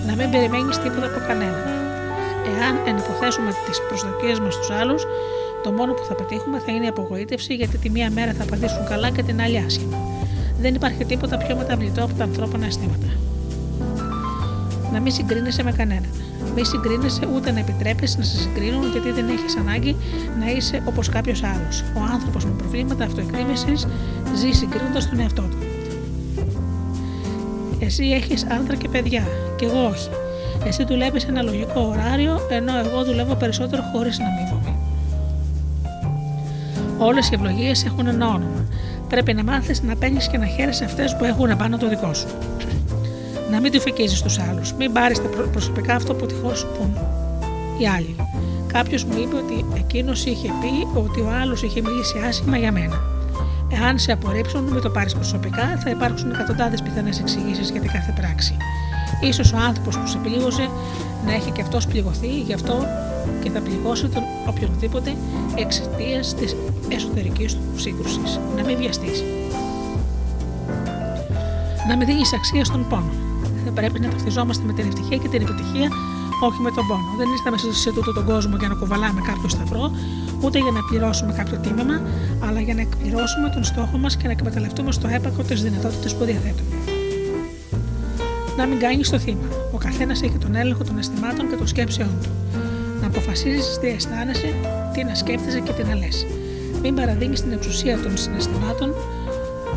Να 0.08 0.16
μην 0.16 0.32
περιμένεις 0.32 0.78
τίποτα 0.78 1.06
από 1.06 1.20
κανέναν 1.28 1.77
εάν 2.58 2.76
ενυποθέσουμε 2.88 3.52
τις 3.68 3.82
προσδοκίες 3.88 4.40
μας 4.40 4.54
στους 4.54 4.70
άλλους, 4.70 5.02
το 5.64 5.72
μόνο 5.72 5.94
που 5.94 6.04
θα 6.08 6.16
πετύχουμε 6.16 6.60
θα 6.66 6.72
είναι 6.72 6.86
η 6.86 6.88
απογοήτευση 6.88 7.54
γιατί 7.54 7.78
τη 7.78 7.90
μία 7.90 8.12
μέρα 8.12 8.34
θα 8.34 8.44
απαντήσουν 8.44 8.86
καλά 8.90 9.10
και 9.10 9.24
την 9.24 9.42
άλλη 9.42 9.58
άσχημα. 9.66 9.98
Δεν 10.60 10.76
υπάρχει 10.76 11.06
τίποτα 11.06 11.38
πιο 11.38 11.56
μεταβλητό 11.56 12.04
από 12.04 12.14
τα 12.14 12.24
ανθρώπινα 12.24 12.66
αισθήματα. 12.66 13.08
Να 14.94 15.00
μην 15.00 15.12
συγκρίνεσαι 15.12 15.64
με 15.64 15.72
κανέναν. 15.72 16.10
Μην 16.56 16.66
συγκρίνεσαι 16.66 17.28
ούτε 17.36 17.52
να 17.52 17.60
επιτρέπεις 17.60 18.18
να 18.18 18.24
σε 18.24 18.38
συγκρίνουν 18.38 18.92
γιατί 18.92 19.12
δεν 19.12 19.30
έχεις 19.30 19.58
ανάγκη 19.58 19.96
να 20.40 20.52
είσαι 20.52 20.82
όπως 20.86 21.10
κάποιος 21.10 21.44
άλλος. 21.44 21.82
Ο 21.82 22.00
άνθρωπος 22.14 22.46
με 22.46 22.52
προβλήματα 22.58 23.04
αυτοεκρίνηση 23.04 23.74
ζει 24.36 24.52
συγκρίνοντας 24.52 25.10
τον 25.10 25.20
εαυτό 25.20 25.42
του. 25.42 25.58
Εσύ 27.80 28.04
έχεις 28.04 28.46
άντρα 28.46 28.76
και 28.76 28.90
παιδιά, 28.90 29.24
και 29.56 29.66
εγώ 29.66 29.88
όχι. 29.88 30.10
Εσύ 30.68 30.84
δουλεύεις 30.84 31.24
ένα 31.26 31.42
λογικό 31.42 31.82
ωράριο, 31.82 32.40
ενώ 32.50 32.78
εγώ 32.78 33.04
δουλεύω 33.04 33.36
περισσότερο 33.36 33.82
χωρίς 33.94 34.20
να 34.20 34.26
αμείβομαι. 34.26 34.76
Όλες 36.98 37.30
οι 37.30 37.34
ευλογίες 37.34 37.86
έχουν 37.86 38.08
ένα 38.08 38.28
όνομα. 38.28 38.66
Πρέπει 39.10 39.34
να 39.34 39.44
μάθεις 39.44 39.82
να 39.82 39.96
παίρνεις 39.96 40.28
και 40.28 40.38
να 40.38 40.46
χαίρεσαι 40.46 40.86
αυτές 40.86 41.16
που 41.16 41.24
έχουν 41.24 41.58
πάνω 41.58 41.78
το 41.78 41.90
δικό 41.90 42.14
σου. 42.14 42.28
Να 43.52 43.60
μην 43.60 43.72
του 43.72 43.82
φεκίζει 43.82 44.22
τους 44.22 44.40
άλλους. 44.40 44.74
Μην 44.74 44.94
πάρεις 44.94 45.22
προσωπικά 45.52 45.96
αυτό 45.96 46.14
που 46.14 46.26
τυχώ 46.26 46.56
σου 46.56 46.68
πούν 46.78 46.98
οι 47.80 47.88
άλλοι. 47.88 48.16
Κάποιος 48.74 49.04
μου 49.04 49.18
είπε 49.22 49.36
ότι 49.36 49.66
εκείνος 49.78 50.26
είχε 50.26 50.48
πει 50.62 51.00
ότι 51.00 51.20
ο 51.20 51.30
άλλος 51.42 51.64
είχε 51.64 51.82
μιλήσει 51.82 52.18
άσχημα 52.28 52.58
για 52.58 52.72
μένα. 52.72 53.00
Εάν 53.82 54.00
σε 54.00 54.12
απορρίψουν, 54.12 54.64
μην 54.64 54.82
το 54.82 54.90
πάρεις 54.90 55.14
προσωπικά, 55.14 55.80
θα 55.84 55.90
υπάρξουν 55.90 56.32
εκατοντάδες 56.32 56.82
πιθανές 56.82 57.20
εξηγήσεις 57.20 57.70
για 57.70 57.82
την 57.82 57.92
κάθε 57.92 58.14
πράξη. 58.16 58.58
Ίσως 59.22 59.54
ο 59.54 59.58
άνθρωπος 59.58 59.98
που 59.98 60.08
σε 60.08 60.18
πλήγωσε 60.18 60.70
να 61.26 61.34
έχει 61.34 61.52
και 61.52 61.62
αυτός 61.62 61.88
πληγωθεί, 61.88 62.40
γι' 62.40 62.54
αυτό 62.54 62.86
και 63.44 63.50
θα 63.50 63.60
πληγώσει 63.60 64.08
τον 64.08 64.24
οποιονδήποτε 64.48 65.16
εξαιτίας 65.56 66.36
της 66.36 66.56
εσωτερικής 66.90 67.54
του 67.54 67.80
σύγκρουσης. 67.80 68.40
Να 68.56 68.64
μην 68.64 68.78
βιαστείς. 68.78 69.24
Να 71.88 71.98
μην 71.98 72.08
δίνεις 72.08 72.34
αξία 72.34 72.66
στον 72.66 72.88
πόνο. 72.90 73.12
Δεν 73.64 73.74
πρέπει 73.74 74.00
να 74.00 74.10
ταυτιζόμαστε 74.10 74.64
με 74.66 74.74
την 74.74 74.88
ευτυχία 74.88 75.18
και 75.18 75.28
την 75.28 75.42
επιτυχία, 75.42 75.90
όχι 76.42 76.62
με 76.62 76.72
τον 76.72 76.88
πόνο. 76.88 77.08
Δεν 77.18 77.28
ήρθαμε 77.36 77.58
σε 77.74 77.92
τούτο 77.92 78.14
τον 78.14 78.26
κόσμο 78.26 78.56
για 78.60 78.68
να 78.68 78.76
κουβαλάμε 78.76 79.22
κάποιο 79.22 79.50
σταυρό, 79.50 79.92
ούτε 80.42 80.60
για 80.60 80.72
να 80.72 80.82
πληρώσουμε 80.90 81.34
κάποιο 81.34 81.58
τίμημα, 81.58 82.02
αλλά 82.48 82.60
για 82.60 82.74
να 82.74 82.82
εκπληρώσουμε 82.82 83.50
τον 83.54 83.64
στόχο 83.64 83.98
μας 83.98 84.18
και 84.18 84.26
να 84.26 84.32
εκμεταλλευτούμε 84.32 84.92
στο 84.92 85.08
έπακο 85.08 85.42
τις 85.44 85.64
δυνατότητες 85.64 86.16
που 86.16 86.24
διαθέτουμε. 86.24 86.97
Να 88.58 88.66
μην 88.66 88.80
κάνει 88.80 89.04
το 89.04 89.20
θύμα. 89.20 89.48
Ο 89.72 89.78
καθένας 89.78 90.22
έχει 90.22 90.38
τον 90.38 90.56
έλεγχο 90.56 90.84
των 90.84 90.98
αισθημάτων 90.98 91.50
και 91.50 91.56
των 91.56 91.68
σκέψεών 91.68 92.12
του. 92.24 92.30
Να 93.02 93.08
αποφασίζεις 93.08 93.78
τι 93.82 93.88
αισθάνεσαι, 93.88 94.54
τι 94.94 95.04
να 95.04 95.16
σκέφτεσαι 95.16 95.60
και 95.60 95.72
τι 95.72 95.84
να 95.84 95.96
λες. 95.96 96.26
Μην 96.82 96.96
παραδίνεις 96.96 97.42
την 97.42 97.52
εξουσία 97.52 98.00
των 98.02 98.18
συναισθημάτων 98.18 98.94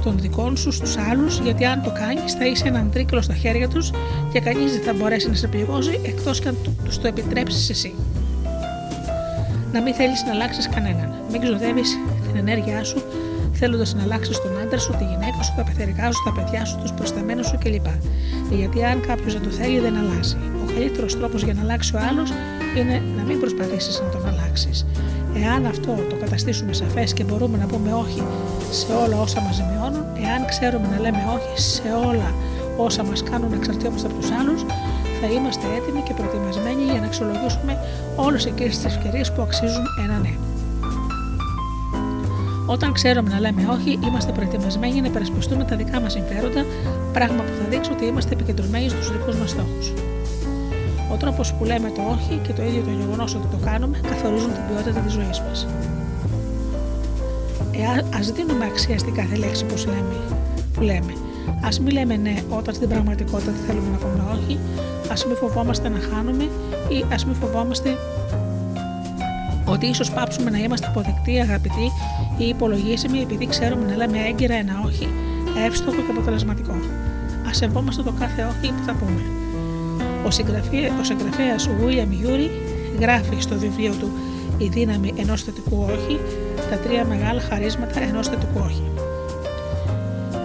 των 0.04 0.18
δικών 0.18 0.56
σου 0.56 0.72
στους 0.72 0.96
άλλους, 0.96 1.38
γιατί 1.38 1.64
αν 1.64 1.82
το 1.82 1.92
κάνεις, 1.92 2.32
θα 2.32 2.46
είσαι 2.46 2.68
έναν 2.68 2.90
τρίκλο 2.90 3.22
στα 3.22 3.34
χέρια 3.34 3.68
τους 3.68 3.90
και 4.32 4.40
κανείς 4.40 4.72
δεν 4.72 4.82
θα 4.82 4.92
μπορέσει 4.92 5.28
να 5.28 5.34
σε 5.34 5.46
πληγώσει 5.46 6.00
εκτός 6.04 6.40
και 6.40 6.48
αν 6.48 6.56
τους 6.84 6.98
το 6.98 7.06
επιτρέψεις 7.06 7.70
εσύ. 7.70 7.94
Να 9.72 9.82
μην 9.82 9.94
θέλεις 9.94 10.24
να 10.26 10.30
αλλάξεις 10.32 10.68
κανέναν. 10.68 11.14
Μην 11.30 11.40
ξοδεύεις 11.40 11.98
την 12.26 12.36
ενέργειά 12.36 12.84
σου 12.84 13.02
θέλοντας 13.60 13.94
να 13.94 14.02
αλλάξεις 14.02 14.36
τον 14.42 14.52
άντρα 14.62 14.78
σου, 14.78 14.92
τη 14.98 15.04
γυναίκα 15.04 15.42
σου, 15.42 15.52
τα 15.56 15.62
πεθερικά 15.62 16.12
σου, 16.12 16.22
τα 16.24 16.32
παιδιά 16.32 16.64
σου, 16.64 16.76
τους 16.82 16.92
προσταμένους 16.92 17.46
σου 17.46 17.58
κλπ. 17.64 17.86
Γιατί 18.50 18.84
αν 18.84 19.00
κάποιος 19.00 19.32
δεν 19.32 19.42
το 19.42 19.50
θέλει, 19.50 19.78
δεν 19.78 19.94
αλλάζει. 19.96 20.36
Ο 20.62 20.64
καλύτερος 20.74 21.18
τρόπος 21.18 21.42
για 21.42 21.54
να 21.54 21.60
αλλάξει 21.60 21.96
ο 21.96 21.98
άλλος 22.08 22.30
είναι 22.78 23.02
να 23.16 23.22
μην 23.22 23.40
προσπαθήσεις 23.40 24.00
να 24.00 24.08
τον 24.14 24.22
αλλάξεις. 24.30 24.86
Εάν 25.42 25.66
αυτό 25.66 25.92
το 26.10 26.16
καταστήσουμε 26.16 26.72
σαφές 26.72 27.12
και 27.12 27.24
μπορούμε 27.24 27.56
να 27.58 27.66
πούμε 27.66 27.92
όχι 27.92 28.22
σε 28.70 28.92
όλα 29.02 29.20
όσα 29.20 29.40
μας 29.40 29.54
ζημιώνουν, 29.54 30.04
εάν 30.26 30.40
ξέρουμε 30.52 30.86
να 30.92 30.98
λέμε 31.00 31.22
όχι 31.36 31.60
σε 31.60 31.88
όλα 32.08 32.34
όσα 32.76 33.02
μας 33.04 33.22
κάνουν 33.22 33.50
να 33.50 33.56
εξαρτιόμαστε 33.56 34.06
από 34.08 34.16
τους 34.20 34.30
άλλους, 34.30 34.60
θα 35.20 35.26
είμαστε 35.34 35.66
έτοιμοι 35.78 36.00
και 36.06 36.14
προετοιμασμένοι 36.18 36.82
για 36.82 37.00
να 37.00 37.06
αξιολογήσουμε 37.06 37.72
όλες 38.16 38.44
εκείνες 38.46 38.74
τις 38.78 38.84
ευκαιρίες 38.84 39.32
που 39.32 39.42
αξίζουν 39.42 39.84
ένα 40.04 40.18
ναι. 40.18 40.49
Όταν 42.74 42.92
ξέρουμε 42.92 43.28
να 43.30 43.40
λέμε 43.40 43.62
όχι, 43.70 43.98
είμαστε 44.06 44.32
προετοιμασμένοι 44.32 45.00
να 45.00 45.06
υπερασπιστούμε 45.06 45.64
τα 45.64 45.76
δικά 45.76 46.00
μας 46.00 46.12
συμφέροντα, 46.12 46.64
πράγμα 47.12 47.42
που 47.42 47.52
θα 47.58 47.68
δείξει 47.70 47.90
ότι 47.92 48.04
είμαστε 48.04 48.32
επικεντρωμένοι 48.32 48.88
στους 48.88 49.12
δικούς 49.12 49.36
μας 49.36 49.50
στόχους. 49.50 49.92
Ο 51.12 51.16
τρόπος 51.16 51.54
που 51.54 51.64
λέμε 51.64 51.90
το 51.96 52.02
όχι 52.14 52.40
και 52.46 52.52
το 52.52 52.62
ίδιο 52.62 52.82
το 52.82 52.90
γεγονός 52.90 53.34
ότι 53.34 53.46
το 53.46 53.58
κάνουμε 53.64 54.00
καθορίζουν 54.08 54.52
την 54.52 54.62
ποιότητα 54.68 55.00
της 55.00 55.12
ζωής 55.12 55.40
μας. 55.40 55.66
Ε, 57.72 57.84
α 58.18 58.20
δίνουμε 58.34 58.64
αξία 58.64 58.98
στην 58.98 59.14
κάθε 59.14 59.36
λέξη 59.36 59.64
που 59.64 59.74
λέμε. 59.86 60.16
Που 60.74 60.80
λέμε. 60.82 61.12
Α 61.66 61.68
μην 61.82 61.92
λέμε 61.92 62.16
ναι 62.16 62.36
όταν 62.48 62.74
στην 62.74 62.88
πραγματικότητα 62.88 63.52
θέλουμε 63.66 63.88
να 63.90 63.96
πούμε 63.96 64.24
όχι, 64.34 64.58
ας 65.10 65.26
μην 65.26 65.36
φοβόμαστε 65.36 65.88
να 65.88 65.98
χάνουμε 65.98 66.44
ή 66.88 67.04
ας 67.12 67.26
μην 67.26 67.34
φοβόμαστε 67.34 67.96
ότι 69.72 69.86
ίσως 69.86 70.10
πάψουμε 70.10 70.50
να 70.50 70.58
είμαστε 70.58 70.86
αποδεκτοί, 70.86 71.40
αγαπητοί 71.40 71.86
ή 72.38 72.44
υπολογίσιμοι 72.48 73.20
επειδή 73.20 73.46
ξέρουμε 73.46 73.84
να 73.86 73.96
λέμε 73.96 74.18
έγκυρα 74.28 74.54
ένα 74.54 74.82
όχι, 74.86 75.08
εύστοχο 75.66 75.96
και 75.96 76.10
αποτελεσματικό. 76.10 76.72
Α 77.48 77.52
σεβόμαστε 77.52 78.02
το 78.02 78.12
κάθε 78.18 78.42
όχι 78.42 78.72
που 78.72 78.82
θα 78.86 78.92
πούμε. 78.92 79.22
Ο 80.26 80.30
συγγραφέα 80.30 80.90
ο 81.00 81.04
συγγραφέας 81.04 81.68
William 81.68 82.26
Yuri 82.26 82.50
γράφει 83.00 83.40
στο 83.40 83.58
βιβλίο 83.58 83.94
του 83.94 84.10
«Η 84.58 84.68
δύναμη 84.68 85.12
ενός 85.16 85.42
θετικού 85.42 85.86
όχι» 85.92 86.20
τα 86.70 86.76
τρία 86.76 87.04
μεγάλα 87.04 87.40
χαρίσματα 87.40 88.00
ενός 88.00 88.28
θετικού 88.28 88.60
όχι. 88.64 88.82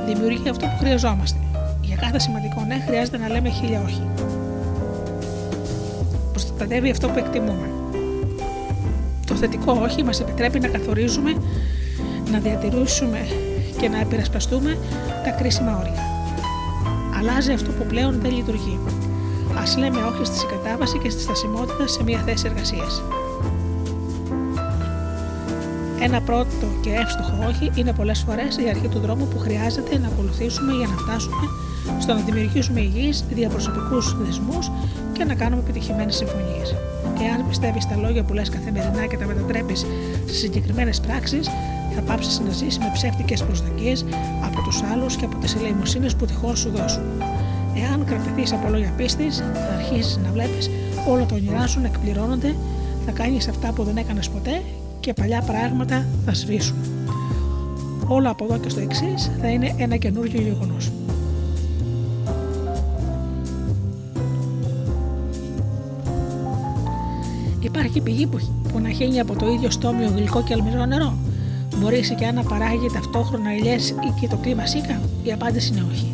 Δημιουργεί 0.05 0.49
αυτό 0.49 0.65
που 0.65 0.77
χρειαζόμαστε. 0.79 1.39
Για 1.81 1.95
κάθε 1.95 2.19
σημαντικό 2.19 2.63
ναι 2.67 2.83
χρειάζεται 2.87 3.17
να 3.17 3.29
λέμε 3.29 3.49
χίλια 3.49 3.81
όχι. 3.85 4.01
Προστατεύει 6.31 6.89
αυτό 6.89 7.07
που 7.07 7.19
εκτιμούμε. 7.19 7.69
Το 9.45 9.51
θετικό 9.51 9.79
όχι 9.81 10.03
μας 10.03 10.19
επιτρέπει 10.19 10.59
να 10.59 10.67
καθορίζουμε, 10.67 11.33
να 12.31 12.39
διατηρήσουμε 12.39 13.19
και 13.79 13.89
να 13.89 13.99
επηρεσπαστούμε 13.99 14.77
τα 15.23 15.29
κρίσιμα 15.29 15.77
όρια. 15.77 16.03
Αλλάζει 17.19 17.51
αυτό 17.51 17.71
που 17.71 17.85
πλέον 17.85 18.19
δεν 18.21 18.31
λειτουργεί. 18.31 18.79
Α 19.55 19.79
λέμε 19.79 20.03
όχι 20.03 20.25
στη 20.25 20.37
συγκατάβαση 20.37 20.97
και 20.97 21.09
στη 21.09 21.21
στασιμότητα 21.21 21.87
σε 21.87 22.03
μια 22.03 22.19
θέση 22.25 22.45
εργασίας. 22.45 23.01
Ένα 26.01 26.21
πρώτο 26.21 26.65
και 26.81 26.89
εύστοχο 26.89 27.45
όχι 27.49 27.71
είναι 27.75 27.93
πολλές 27.93 28.23
φορές 28.27 28.57
η 28.57 28.69
αρχή 28.69 28.87
του 28.87 28.99
δρόμου 28.99 29.27
που 29.27 29.39
χρειάζεται 29.39 29.97
να 29.97 30.07
ακολουθήσουμε 30.07 30.71
για 30.73 30.87
να 30.87 30.95
φτάσουμε 30.95 31.47
στο 31.99 32.13
να 32.13 32.19
δημιουργήσουμε 32.19 32.79
υγιείς 32.79 33.23
διαπροσωπικούς 33.29 34.15
δεσμούς 34.17 34.71
και 35.13 35.23
να 35.23 35.35
κάνουμε 35.35 35.61
επιτυχημένες 35.61 36.15
συμφωνίες. 36.15 36.75
Εάν 37.21 37.47
πιστεύεις 37.47 37.83
στα 37.83 37.95
λόγια 37.95 38.23
που 38.23 38.33
λες 38.33 38.49
καθημερινά 38.49 39.05
και 39.05 39.17
τα 39.17 39.25
μετατρέπεις 39.25 39.85
σε 40.25 40.35
συγκεκριμένες 40.35 40.99
πράξεις, 40.99 41.49
θα 41.95 42.01
πάψεις 42.01 42.39
να 42.39 42.51
ζήσει 42.51 42.79
με 42.79 42.89
ψεύτικες 42.93 43.43
προσδοκίες 43.43 44.05
από 44.45 44.61
τους 44.61 44.81
άλλους 44.83 45.15
και 45.15 45.25
από 45.25 45.37
τις 45.37 45.55
ελεημοσύνες 45.55 46.15
που 46.15 46.25
τυχόν 46.25 46.55
σου 46.55 46.69
δώσουν. 46.69 47.03
Εάν 47.75 48.05
κρατηθείς 48.05 48.51
από 48.53 48.69
λόγια 48.69 48.93
πίστης, 48.97 49.37
θα 49.37 49.73
αρχίσεις 49.77 50.17
να 50.17 50.31
βλέπεις 50.31 50.69
όλα 51.07 51.25
τα 51.25 51.35
όνειρά 51.35 51.67
σου 51.67 51.79
να 51.81 51.87
εκπληρώνονται, 51.87 52.55
θα 53.05 53.11
κάνεις 53.11 53.47
αυτά 53.47 53.71
που 53.71 53.83
δεν 53.83 53.97
έκανες 53.97 54.29
ποτέ 54.29 54.61
και 54.99 55.13
παλιά 55.13 55.41
πράγματα 55.41 56.05
θα 56.25 56.33
σβήσουν. 56.33 56.77
Όλα 58.07 58.29
από 58.29 58.45
εδώ 58.45 58.57
και 58.57 58.69
στο 58.69 58.79
εξής 58.79 59.31
θα 59.41 59.47
είναι 59.47 59.75
ένα 59.77 59.95
καινούργιο 59.95 60.41
γεγονός. 60.41 60.91
Υπάρχει 67.85 68.03
πηγή 68.03 68.27
που, 68.27 68.39
που 68.71 68.79
να 68.79 68.89
χύνει 68.89 69.19
από 69.19 69.35
το 69.35 69.47
ίδιο 69.47 69.69
στόμιο 69.69 70.11
γλυκό 70.15 70.43
και 70.43 70.53
αλμυρό 70.53 70.85
νερό; 70.85 71.17
Μπορείς 71.77 71.99
η 71.99 72.03
σικιά 72.03 72.31
να 72.31 72.43
παράγει 72.43 72.89
ταυτόχρονα 72.93 73.55
ηλιέ 73.55 73.75
ή 73.75 74.19
και 74.19 74.27
το 74.27 74.35
κλίμα 74.35 74.65
σίκα; 74.65 75.01
Η 75.23 75.31
απάντηση 75.31 75.71
είναι 75.71 75.85
όχι. 75.91 76.11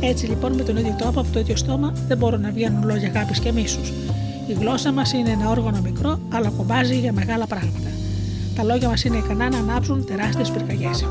Έτσι 0.00 0.26
λοιπόν 0.26 0.52
με 0.52 0.62
τον 0.62 0.76
ίδιο 0.76 0.94
τρόπο 0.98 1.20
από 1.20 1.28
το 1.32 1.38
ίδιο 1.38 1.56
στόμα 1.56 1.92
δεν 2.08 2.18
μπορούν 2.18 2.40
να 2.40 2.50
βγαίνουν 2.50 2.84
λόγια 2.84 3.08
αγάπης 3.08 3.38
και 3.38 3.52
μίσους. 3.52 3.92
Η 4.46 4.52
γλώσσα 4.52 4.92
μας 4.92 5.12
είναι 5.12 5.30
ένα 5.30 5.50
όργανο 5.50 5.80
μικρό, 5.80 6.18
αλλά 6.32 6.52
κομπάζει 6.56 6.98
για 6.98 7.12
μεγάλα 7.12 7.46
πράγματα. 7.46 7.88
Τα 8.56 8.62
λόγια 8.62 8.88
μας 8.88 9.04
είναι 9.04 9.16
ικανά 9.16 9.48
να 9.50 9.58
ανάψουν 9.58 10.04
τεράστιες 10.04 10.50
πυρκαγιές. 10.50 11.06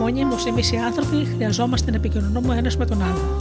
Μόνιμω 0.00 0.34
εμείς 0.48 0.72
οι 0.72 0.76
άνθρωποι 0.76 1.26
χρειαζόμαστε 1.34 1.90
να 1.90 1.96
επικοινωνούμε 1.96 2.56
ένας 2.56 2.76
με 2.76 2.86
τον 2.86 3.02
άλλο. 3.02 3.36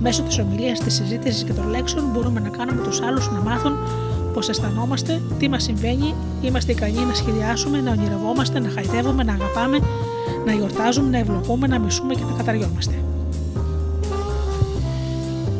Μέσω 0.00 0.22
της 0.22 0.38
ομιλίας, 0.38 0.78
της 0.78 0.94
συζήτησης 0.94 1.44
και 1.44 1.52
των 1.52 1.68
λέξεων 1.68 2.04
μπορούμε 2.12 2.40
να 2.40 2.48
κάνουμε 2.48 2.82
τους 2.82 3.00
άλλους 3.00 3.30
να 3.30 3.40
μάθουν 3.40 3.72
πώ 4.36 4.50
αισθανόμαστε, 4.50 5.20
τι 5.38 5.48
μας 5.48 5.62
συμβαίνει, 5.62 6.14
είμαστε 6.42 6.72
ικανοί 6.72 7.04
να 7.04 7.14
σχεδιάσουμε, 7.14 7.80
να 7.80 7.90
ονειρευόμαστε, 7.90 8.58
να 8.58 8.68
χαϊδεύουμε, 8.68 9.22
να 9.22 9.32
αγαπάμε, 9.32 9.78
να 10.46 10.52
γιορτάζουμε, 10.52 11.10
να 11.10 11.18
ευλογούμε, 11.18 11.66
να 11.66 11.78
μισούμε 11.78 12.14
και 12.14 12.24
να 12.30 12.36
καταριόμαστε. 12.36 12.94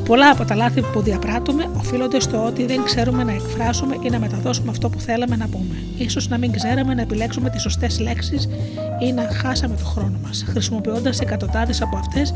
Πολλά 0.05 0.31
από 0.31 0.45
τα 0.45 0.55
λάθη 0.55 0.81
που 0.93 1.01
διαπράττουμε 1.01 1.71
οφείλονται 1.77 2.21
στο 2.21 2.45
ότι 2.45 2.67
δεν 2.67 2.83
ξέρουμε 2.85 3.25
να 3.25 3.33
εκφράσουμε 3.33 3.97
ή 4.03 4.11
να 4.11 4.19
μεταδώσουμε 4.19 4.71
αυτό 4.71 4.89
που 4.89 5.01
θέλαμε 5.01 5.37
να 5.37 5.49
πούμε. 5.49 6.09
σω 6.09 6.21
να 6.29 6.39
μην 6.39 6.53
ξέραμε 6.53 6.95
να 6.95 7.03
επιλέξουμε 7.03 7.51
τις 7.51 7.63
σωστές 7.63 8.01
λέξεις 8.01 8.49
ή 9.01 9.13
να 9.13 9.23
χάσαμε 9.43 9.75
τον 9.75 9.87
χρόνο 9.87 10.19
μας, 10.23 10.45
χρησιμοποιώντας 10.49 11.21
εκατοντάδες 11.21 11.83
από 11.83 11.97
αυτές 11.97 12.35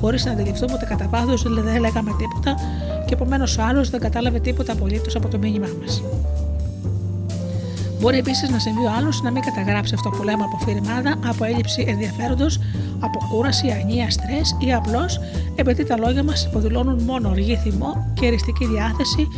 χωρίς 0.00 0.24
να 0.24 0.32
αντιληφθούμε 0.32 0.72
ότι 0.72 0.84
κατά 0.84 1.08
βάθο 1.10 1.34
δεν 1.62 1.80
λέγαμε 1.80 2.10
τίποτα 2.18 2.54
και 3.10 3.16
επομένως 3.16 3.58
ο 3.58 3.62
άλλος 3.62 3.90
δεν 3.90 4.00
κατάλαβε 4.00 4.40
τίποτα 4.40 4.72
απολύτως 4.72 5.16
από 5.16 5.28
το 5.28 5.38
μήνυμά 5.38 5.66
μας. 5.80 6.02
Μπορεί 8.00 8.18
επίσης 8.18 8.50
να 8.50 8.58
συμβεί 8.58 8.84
ο 8.84 8.90
άλλος 8.98 9.22
να 9.22 9.30
μην 9.30 9.42
καταγράψει 9.42 9.94
αυτό 9.94 10.10
που 10.10 10.22
λέμε 10.22 10.44
από 10.44 10.64
φυρημάδα, 10.64 11.18
από 11.26 11.44
έλλειψη 11.44 11.84
ενδιαφέροντος, 11.88 12.58
από 13.00 13.18
κούραση, 13.30 13.66
ανία, 13.70 14.10
στρες 14.10 14.56
ή 14.58 14.72
απλώς 14.72 15.20
επειδή 15.54 15.84
τα 15.84 15.96
λόγια 15.96 16.22
μας 16.22 16.44
υποδηλώνουν 16.44 17.02
μόνο 17.02 17.28
οργή 17.28 17.56
θυμό 17.56 18.12
και 18.14 18.26
εριστική 18.26 18.66
διάθεση 18.66 19.28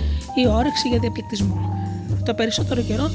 ή 0.42 0.48
όρεξη 0.48 0.88
για 0.88 0.98
διαπληκτισμό. 0.98 1.60
Το 2.24 2.34
περισσότερο 2.34 2.80
καιρό 2.80 3.10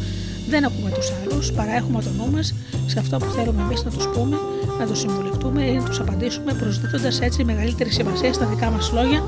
δεν 0.50 0.66
ακούμε 0.66 0.90
τους 0.90 1.12
άλλους, 1.22 1.52
παρά 1.52 1.72
έχουμε 1.76 2.02
το 2.02 2.10
νου 2.18 2.32
μας 2.32 2.54
σε 2.86 3.00
αυτό 3.00 3.18
που 3.18 3.26
θέλουμε 3.36 3.62
εμείς 3.62 3.84
να 3.84 3.92
τους 3.92 4.08
πούμε, 4.08 4.38
να 4.80 4.86
τους 4.86 5.00
συμβουλευτούμε 5.00 5.64
ή 5.64 5.74
να 5.74 5.84
τους 5.84 6.00
απαντήσουμε, 6.00 6.54
προσδίδοντας 6.54 7.22
έτσι 7.22 7.44
μεγαλύτερη 7.44 7.90
σημασία 7.92 8.34
στα 8.34 8.46
δικά 8.46 8.70
μας 8.70 8.92
λόγια 8.92 9.24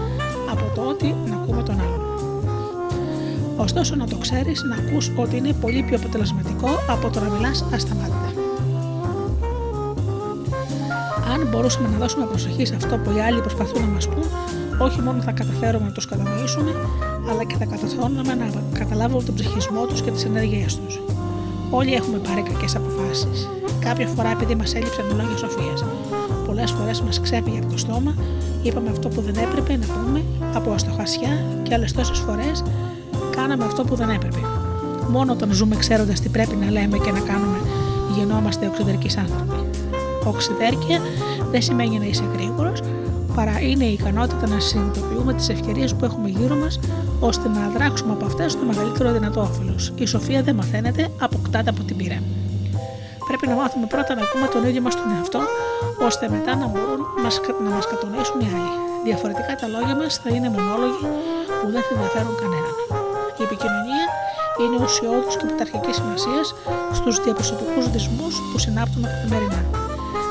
από 0.52 0.76
το 0.76 0.82
ότι 0.82 1.16
να 1.30 1.36
ακούμε 1.36 1.64
τον 1.64 1.76
άλλον. 1.80 2.02
Ωστόσο, 3.58 3.96
να 3.96 4.08
το 4.08 4.18
ξέρεις, 4.18 4.64
να 4.64 4.76
ακούς 4.76 5.12
ότι 5.16 5.38
είναι 5.38 5.54
πολύ 5.54 5.84
πιο 5.88 5.96
αποτελεσματικό 5.98 6.70
από 6.90 7.10
το 7.10 7.20
να 7.20 7.30
μιλάς 7.30 7.66
ασταμάτητα. 7.74 8.32
Αν 11.34 11.48
μπορούσαμε 11.50 11.88
να 11.88 11.98
δώσουμε 11.98 12.26
προσοχή 12.26 12.66
σε 12.66 12.76
αυτό 12.76 12.98
που 12.98 13.10
οι 13.18 13.20
άλλοι 13.22 13.40
προσπαθούν 13.42 13.82
να 13.82 13.88
μας 13.88 14.08
πούν, 14.08 14.24
όχι 14.80 15.02
μόνο 15.02 15.22
θα 15.22 15.32
καταφέρουμε 15.32 15.86
να 15.86 15.92
τους 15.92 16.06
κατανοήσουμε, 16.06 16.72
αλλά 17.30 17.44
και 17.44 17.56
θα 17.56 17.66
καταφέρουμε 17.66 18.34
να 18.36 18.80
καταλάβουμε 18.80 19.24
τον 19.24 19.36
ψυχισμό 19.36 19.86
τους 19.86 20.02
και 20.02 20.12
τις 20.12 20.24
ενέργειές 20.26 20.80
τους. 20.80 21.02
Όλοι 21.70 21.94
έχουμε 21.94 22.18
πάρει 22.18 22.42
κακές 22.42 22.76
αποφάσεις. 22.76 23.50
Κάποια 23.80 24.08
φορά 24.08 24.30
επειδή 24.30 24.56
μας 24.56 24.74
έλειψαν 24.76 25.06
λόγια 25.16 25.38
σοφίας. 25.38 25.86
πολλές 26.46 26.72
φορές 26.72 27.02
μας 27.02 27.20
ξέφυγε 27.20 27.58
από 27.58 27.72
το 27.72 27.78
στόμα, 27.78 28.14
είπαμε 28.62 28.90
αυτό 28.90 29.08
που 29.08 29.22
δεν 29.22 29.36
έπρεπε 29.36 29.78
να 29.78 29.86
πούμε 29.94 30.24
από 30.54 30.72
αστοχασιά 30.72 31.44
και 31.64 31.74
άλλες 31.74 31.92
τόσες 31.92 32.18
φορές 32.20 32.64
κάναμε 33.36 33.66
αυτό 33.66 33.84
που 33.84 33.96
δεν 33.96 34.10
έπρεπε. 34.10 34.40
Μόνο 35.10 35.32
όταν 35.32 35.52
ζούμε 35.52 35.76
ξέροντας 35.76 36.20
τι 36.20 36.30
πρέπει 36.30 36.56
να 36.56 36.72
λέμε 36.72 36.98
και 36.98 37.12
να 37.12 37.20
κάνουμε, 37.20 37.58
γινόμαστε 38.18 38.68
οξυδερκείς 38.68 39.18
άνθρωποι. 39.18 39.70
Οξυδέρκεια 40.26 41.00
δεν 41.52 41.62
σημαίνει 41.62 42.00
να 42.00 42.06
είσαι 42.06 42.24
γρήγορος, 42.34 42.80
παρά 43.36 43.60
είναι 43.62 43.86
η 43.86 43.94
ικανότητα 43.94 44.48
να 44.48 44.60
συνειδητοποιούμε 44.60 45.34
τις 45.34 45.50
ευκαιρίες 45.50 45.96
που 45.96 46.06
έχουμε 46.06 46.30
γύρω 46.30 46.56
μας, 46.56 46.80
ώστε 47.20 47.48
να 47.50 47.70
δράξουμε 47.78 48.12
από 48.12 48.26
αυτές 48.26 48.54
το 48.54 48.66
μεγαλύτερο 48.66 49.12
δυνατό 49.12 49.42
όφελος. 49.42 49.94
Η 49.96 50.06
σοφία 50.06 50.44
δεν 50.44 50.56
μαθαίνεται, 50.56 51.08
αποκτάται 51.20 51.70
από 51.70 51.84
την 51.84 51.96
πείρα. 51.96 52.22
Πρέπει 53.40 53.54
να 53.58 53.62
μάθουμε 53.64 53.86
πρώτα 53.94 54.12
να 54.18 54.24
ακούμε 54.28 54.48
τον 54.54 54.62
ίδιο 54.70 54.82
μας 54.86 54.96
τον 55.00 55.08
εαυτό, 55.16 55.42
ώστε 56.08 56.26
μετά 56.36 56.52
να 56.62 56.66
μπορούν 56.72 57.02
να 57.66 57.70
μας 57.76 57.86
κατονίσουν 57.92 58.38
οι 58.44 58.48
άλλοι. 58.56 58.74
Διαφορετικά 59.08 59.54
τα 59.62 59.68
λόγια 59.74 59.96
μας 60.02 60.12
θα 60.24 60.30
είναι 60.36 60.50
μονόλογοι 60.56 61.06
που 61.60 61.68
δεν 61.74 61.82
θα 61.86 61.92
ενδιαφέρουν 61.96 62.36
κανέναν. 62.42 62.74
Η 63.40 63.42
επικοινωνία 63.48 64.06
είναι 64.62 64.78
ουσιώδους 64.86 65.36
και 65.38 65.46
πρωταρχικής 65.50 65.96
σημασίας 66.00 66.48
στους 66.98 67.16
διαπροσωπικούς 67.24 67.86
δεσμού 67.94 68.28
που 68.52 68.58
συνάπτουμε 68.66 69.06
καθημερινά. 69.14 69.62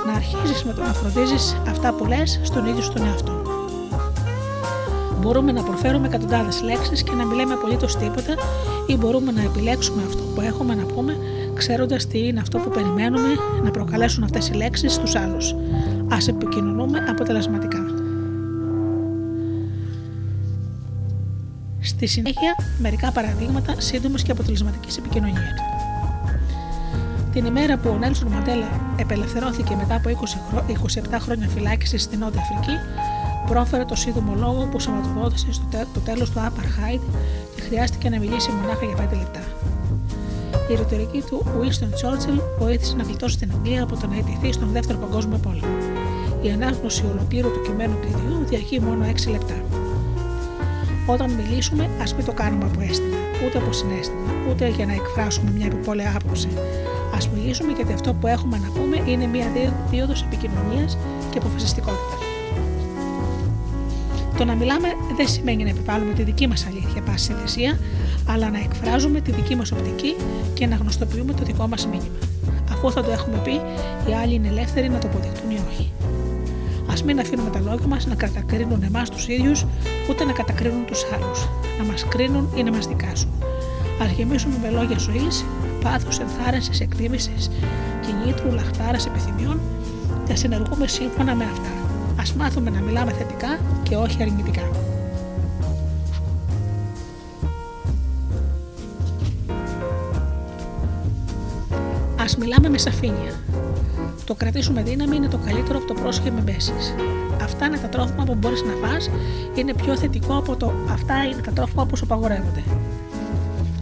Να 0.06 0.12
αρχίζεις 0.20 0.60
με 0.66 0.72
το 0.76 0.82
να 0.88 0.92
φροντίζεις 0.98 1.44
αυτά 1.74 1.88
που 1.96 2.04
λες 2.12 2.30
στον 2.48 2.62
ίδιο 2.70 2.84
στον 2.90 3.02
εαυτό. 3.08 3.34
Μπορούμε 5.20 5.50
να 5.58 5.62
προφέρουμε 5.68 6.06
εκατοντάδες 6.06 6.56
λέξεις 6.68 7.02
και 7.06 7.14
να 7.20 7.24
μιλάμε 7.28 7.54
απολύτως 7.58 7.92
τίποτα, 7.96 8.34
ή 8.86 8.96
μπορούμε 8.96 9.30
να 9.32 9.42
επιλέξουμε 9.42 10.02
αυτό 10.08 10.22
που 10.34 10.40
έχουμε 10.40 10.74
να 10.74 10.84
πούμε, 10.92 11.12
ξέροντας 11.58 12.06
τι 12.06 12.26
είναι 12.26 12.40
αυτό 12.40 12.58
που 12.58 12.70
περιμένουμε 12.70 13.28
να 13.64 13.70
προκαλέσουν 13.70 14.24
αυτές 14.24 14.48
οι 14.48 14.52
λέξεις 14.52 14.92
στους 14.92 15.14
άλλους. 15.14 15.52
Α 16.08 16.16
επικοινωνούμε 16.28 16.98
αποτελεσματικά. 17.08 17.78
Στη 21.80 22.06
συνέχεια, 22.06 22.54
μερικά 22.78 23.12
παραδείγματα 23.12 23.80
σύντομης 23.80 24.22
και 24.22 24.30
αποτελεσματικής 24.30 24.96
επικοινωνίας. 24.96 25.52
Την 27.32 27.44
ημέρα 27.44 27.76
που 27.76 27.88
ο 27.88 27.98
Νέλσον 27.98 28.28
Μαντέλα 28.28 28.94
επελευθερώθηκε 28.96 29.76
μετά 29.76 29.94
από 29.94 30.08
20 30.08 30.74
27 31.14 31.18
χρόνια 31.20 31.48
φυλάκισης 31.48 32.02
στην 32.02 32.18
Νότια 32.18 32.40
Αφρική, 32.40 32.76
πρόφερε 33.46 33.84
το 33.84 33.94
σύντομο 33.94 34.34
λόγο 34.36 34.68
που 34.70 34.80
σωματοδότησε 34.80 35.52
στο 35.52 35.64
τέ, 35.70 35.86
το 35.94 36.00
τέλος 36.00 36.30
του 36.30 36.38
Apartheid 36.38 37.00
και 37.56 37.62
χρειάστηκε 37.62 38.08
να 38.08 38.18
μιλήσει 38.18 38.50
μονάχα 38.50 38.84
για 38.84 38.96
5 38.96 39.16
λεπτά. 39.16 39.57
Η 40.70 40.74
ρητορική 40.74 41.22
του 41.28 41.44
Winston 41.58 41.92
Churchill 42.00 42.40
βοήθησε 42.58 42.96
να 42.96 43.02
γλιτώσει 43.02 43.38
την 43.38 43.50
Αγγλία 43.54 43.82
από 43.82 43.96
το 44.00 44.06
να 44.06 44.16
ετηθεί 44.16 44.52
στον 44.52 44.68
Δεύτερο 44.72 44.98
Παγκόσμιο 44.98 45.38
Πόλεμο. 45.38 45.76
Η 46.42 46.50
ανάγνωση 46.50 47.04
ολοκλήρου 47.12 47.50
του 47.50 47.60
κειμένου 47.66 47.96
κλειδιού 48.00 48.44
διαρκεί 48.48 48.80
μόνο 48.80 49.04
6 49.26 49.30
λεπτά. 49.30 49.54
Όταν 51.06 51.30
μιλήσουμε, 51.30 51.90
ας 52.02 52.14
μην 52.14 52.24
το 52.24 52.32
κάνουμε 52.32 52.64
από 52.64 52.80
αίσθημα, 52.80 53.16
ούτε 53.46 53.58
από 53.58 53.72
συνέστημα, 53.72 54.30
ούτε 54.50 54.68
για 54.68 54.86
να 54.86 54.92
εκφράσουμε 54.92 55.50
μια 55.50 55.66
επιπόλαια 55.66 56.12
άποψη. 56.22 56.48
Α 57.16 57.18
μιλήσουμε 57.34 57.72
γιατί 57.72 57.92
αυτό 57.92 58.12
που 58.14 58.26
έχουμε 58.26 58.56
να 58.58 58.70
πούμε 58.80 59.10
είναι 59.10 59.26
μια 59.26 59.46
δίωδος 59.90 60.22
επικοινωνίας 60.22 60.98
και 61.30 61.38
αποφασιστικότητας. 61.38 62.20
Το 64.38 64.44
να 64.44 64.54
μιλάμε 64.54 64.88
δεν 65.16 65.28
σημαίνει 65.28 65.62
να 65.62 65.70
επιβάλλουμε 65.70 66.12
τη 66.12 66.22
δική 66.22 66.46
μας 66.46 66.66
αλήθεια 66.66 67.02
πάση 67.02 67.32
θυσία, 67.32 67.78
αλλά 68.28 68.50
να 68.50 68.58
εκφράζουμε 68.58 69.20
τη 69.20 69.30
δική 69.32 69.54
μας 69.56 69.72
οπτική 69.72 70.16
και 70.54 70.66
να 70.66 70.76
γνωστοποιούμε 70.76 71.32
το 71.32 71.44
δικό 71.44 71.68
μας 71.68 71.86
μήνυμα. 71.86 72.18
Αφού 72.72 72.92
θα 72.92 73.02
το 73.02 73.10
έχουμε 73.10 73.40
πει, 73.44 73.60
οι 74.10 74.14
άλλοι 74.22 74.34
είναι 74.34 74.48
ελεύθεροι 74.48 74.88
να 74.88 74.98
το 74.98 75.08
αποδεικτούν 75.08 75.50
ή 75.50 75.58
όχι. 75.70 75.92
Α 76.90 77.04
μην 77.04 77.20
αφήνουμε 77.20 77.50
τα 77.50 77.60
λόγια 77.60 77.86
μας 77.86 78.06
να 78.06 78.14
κατακρίνουν 78.14 78.82
εμάς 78.82 79.10
τους 79.10 79.28
ίδιους, 79.28 79.66
ούτε 80.10 80.24
να 80.24 80.32
κατακρίνουν 80.32 80.84
τους 80.86 81.04
άλλους, 81.14 81.48
να 81.78 81.84
μας 81.84 82.04
κρίνουν 82.08 82.48
ή 82.54 82.62
να 82.62 82.72
μας 82.72 82.86
δικάσουν. 82.86 83.30
Α 84.02 84.06
γεμίσουμε 84.16 84.54
με 84.62 84.70
λόγια 84.70 84.98
ζωής, 84.98 85.44
πάθους, 85.82 86.18
ενθάρρυνσης, 86.18 86.80
εκτίμησης, 86.80 87.50
κινήτρου, 88.06 88.52
λαχτάρας, 88.52 89.06
επιθυμιών 89.06 89.60
και 90.26 90.32
α 90.32 90.36
συνεργούμε 90.36 90.86
σύμφωνα 90.86 91.34
με 91.34 91.44
αυτά. 91.44 91.70
Α 92.22 92.36
μάθουμε 92.36 92.70
να 92.70 92.80
μιλάμε 92.80 93.12
θετικά 93.12 93.58
και 93.82 93.96
όχι 93.96 94.22
αρνητικά. 94.22 94.67
Μιλάμε 102.38 102.68
με 102.68 102.78
σαφήνεια. 102.78 103.32
Το 104.24 104.34
κρατήσουμε 104.34 104.82
δύναμη 104.82 105.16
είναι 105.16 105.28
το 105.28 105.38
καλύτερο 105.44 105.78
από 105.78 105.86
το 105.86 105.94
πρόσχε 105.94 106.30
με 106.30 106.40
μπέσει. 106.40 106.72
Αυτά 107.42 107.66
είναι 107.66 107.78
τα 107.78 107.88
τρόφιμα 107.88 108.24
που 108.24 108.34
μπορείς 108.34 108.62
να 108.62 108.88
φας, 108.88 109.10
είναι 109.54 109.74
πιο 109.74 109.96
θετικό 109.96 110.36
από 110.36 110.56
το 110.56 110.72
αυτά 110.90 111.24
είναι 111.24 111.40
τα 111.44 111.50
τρόφιμα 111.50 111.86
που 111.86 111.96
σου 111.96 112.04
απαγορεύονται. 112.04 112.62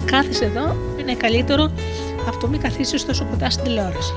Κάθεσαι 0.05 0.45
εδώ 0.45 0.77
είναι 1.01 1.15
καλύτερο 1.15 1.71
από 2.27 2.39
το 2.39 2.49
μη 2.49 2.59
καθίσεις 2.59 3.07
τόσο 3.07 3.27
κοντά 3.31 3.51
στην 3.51 3.65
τηλεόραση. 3.65 4.15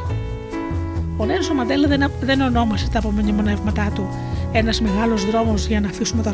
Ο 1.17 1.25
Νέλσον 1.25 1.55
Μαντέλα 1.55 1.87
δεν, 1.87 2.11
δεν 2.21 2.41
ονόμασε 2.41 2.89
τα 2.89 2.99
απομνημονεύματά 2.99 3.91
του 3.95 4.07
ένας 4.51 4.81
μεγάλος 4.81 5.25
δρόμος 5.25 5.67
για 5.67 5.79
να 5.79 5.87
αφήσουμε 5.87 6.23
το, 6.23 6.31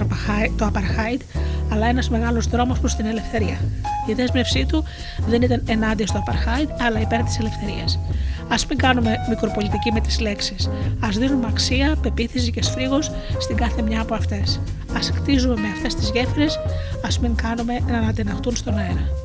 το 0.55 0.71
apartheid, 0.73 1.21
αλλά 1.71 1.87
ένας 1.87 2.09
μεγάλος 2.09 2.47
δρόμος 2.47 2.79
προς 2.79 2.95
την 2.95 3.05
ελευθερία. 3.05 3.57
Η 4.07 4.13
δέσμευσή 4.13 4.65
του 4.65 4.83
δεν 5.27 5.41
ήταν 5.41 5.61
ενάντια 5.67 6.07
στο 6.07 6.23
apartheid, 6.25 6.67
αλλά 6.79 7.01
υπέρ 7.01 7.23
της 7.23 7.39
ελευθερίας. 7.39 7.99
Α 8.47 8.55
μην 8.69 8.77
κάνουμε 8.77 9.15
μικροπολιτική 9.29 9.91
με 9.91 9.99
τις 9.99 10.19
λέξεις. 10.19 10.67
Α 10.99 11.09
δίνουμε 11.17 11.47
αξία, 11.49 11.95
πεποίθηση 12.01 12.51
και 12.51 12.63
σφρίγος 12.63 13.11
στην 13.39 13.55
κάθε 13.55 13.81
μια 13.81 14.01
από 14.01 14.15
αυτές. 14.15 14.59
Α 14.93 14.99
κτίζουμε 15.21 15.55
με 15.55 15.67
αυτές 15.67 15.95
τις 15.95 16.11
γέφυρες, 16.13 16.59
ας 17.05 17.19
μην 17.19 17.35
κάνουμε 17.35 17.79
να 17.87 17.97
ανατεναχτούν 17.97 18.55
στον 18.55 18.77
αέρα. 18.77 19.24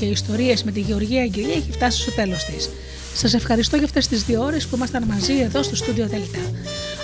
Και 0.00 0.06
Ιστορίες 0.06 0.64
με 0.64 0.70
τη 0.70 0.80
Γεωργία 0.80 1.22
Αγγελία 1.22 1.54
έχει 1.54 1.72
φτάσει 1.72 2.00
στο 2.00 2.10
τέλος 2.10 2.44
της. 2.44 2.70
Σας 3.14 3.34
ευχαριστώ 3.34 3.76
για 3.76 3.84
αυτές 3.84 4.08
τις 4.08 4.24
δύο 4.24 4.42
ώρες 4.42 4.66
που 4.66 4.76
ήμασταν 4.76 5.04
μαζί 5.04 5.40
εδώ 5.40 5.62
στο 5.62 5.76
στούντιο 5.76 6.06
Δέλτα. 6.06 6.38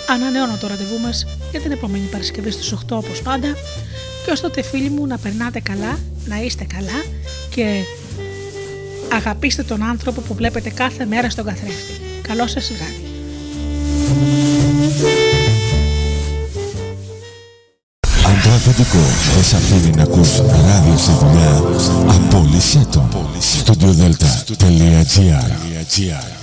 Ανανεώνω 0.09 0.57
το 0.61 0.67
ραντεβού 0.67 0.99
μας 0.99 1.25
για 1.51 1.59
την 1.59 1.71
επόμενη 1.71 2.07
Παρασκευή 2.11 2.51
στις 2.51 2.73
8 2.73 2.77
όπως 2.89 3.21
πάντα. 3.21 3.47
Και 4.25 4.31
ως 4.31 4.41
τότε, 4.41 4.61
φίλοι 4.61 4.89
μου, 4.89 5.05
να 5.05 5.17
περνάτε 5.17 5.59
καλά, 5.59 5.99
να 6.25 6.41
είστε 6.41 6.63
καλά 6.63 7.03
και 7.49 7.83
αγαπήστε 9.13 9.63
τον 9.63 9.83
άνθρωπο 9.83 10.21
που 10.21 10.33
βλέπετε 10.33 10.69
κάθε 10.69 11.05
μέρα 11.05 11.29
στον 11.29 11.45
καθρέφτη. 11.45 11.93
Καλό 12.21 12.47
σας 12.47 12.71
βράδυ. 12.71 13.07
Αν 18.77 18.83
το 18.83 18.89
αφεντικό 18.89 19.33
δεν 19.33 19.43
σ' 19.43 19.53
αφήνει 19.53 19.91
να 19.95 20.03
ακούς 20.03 20.37
ράδιο 20.37 20.97
στη 20.97 21.11
δουλειά, 21.19 21.63
απόλυσέ 22.07 22.85
το. 22.91 23.09
Studiodελτα.gr 23.65 26.36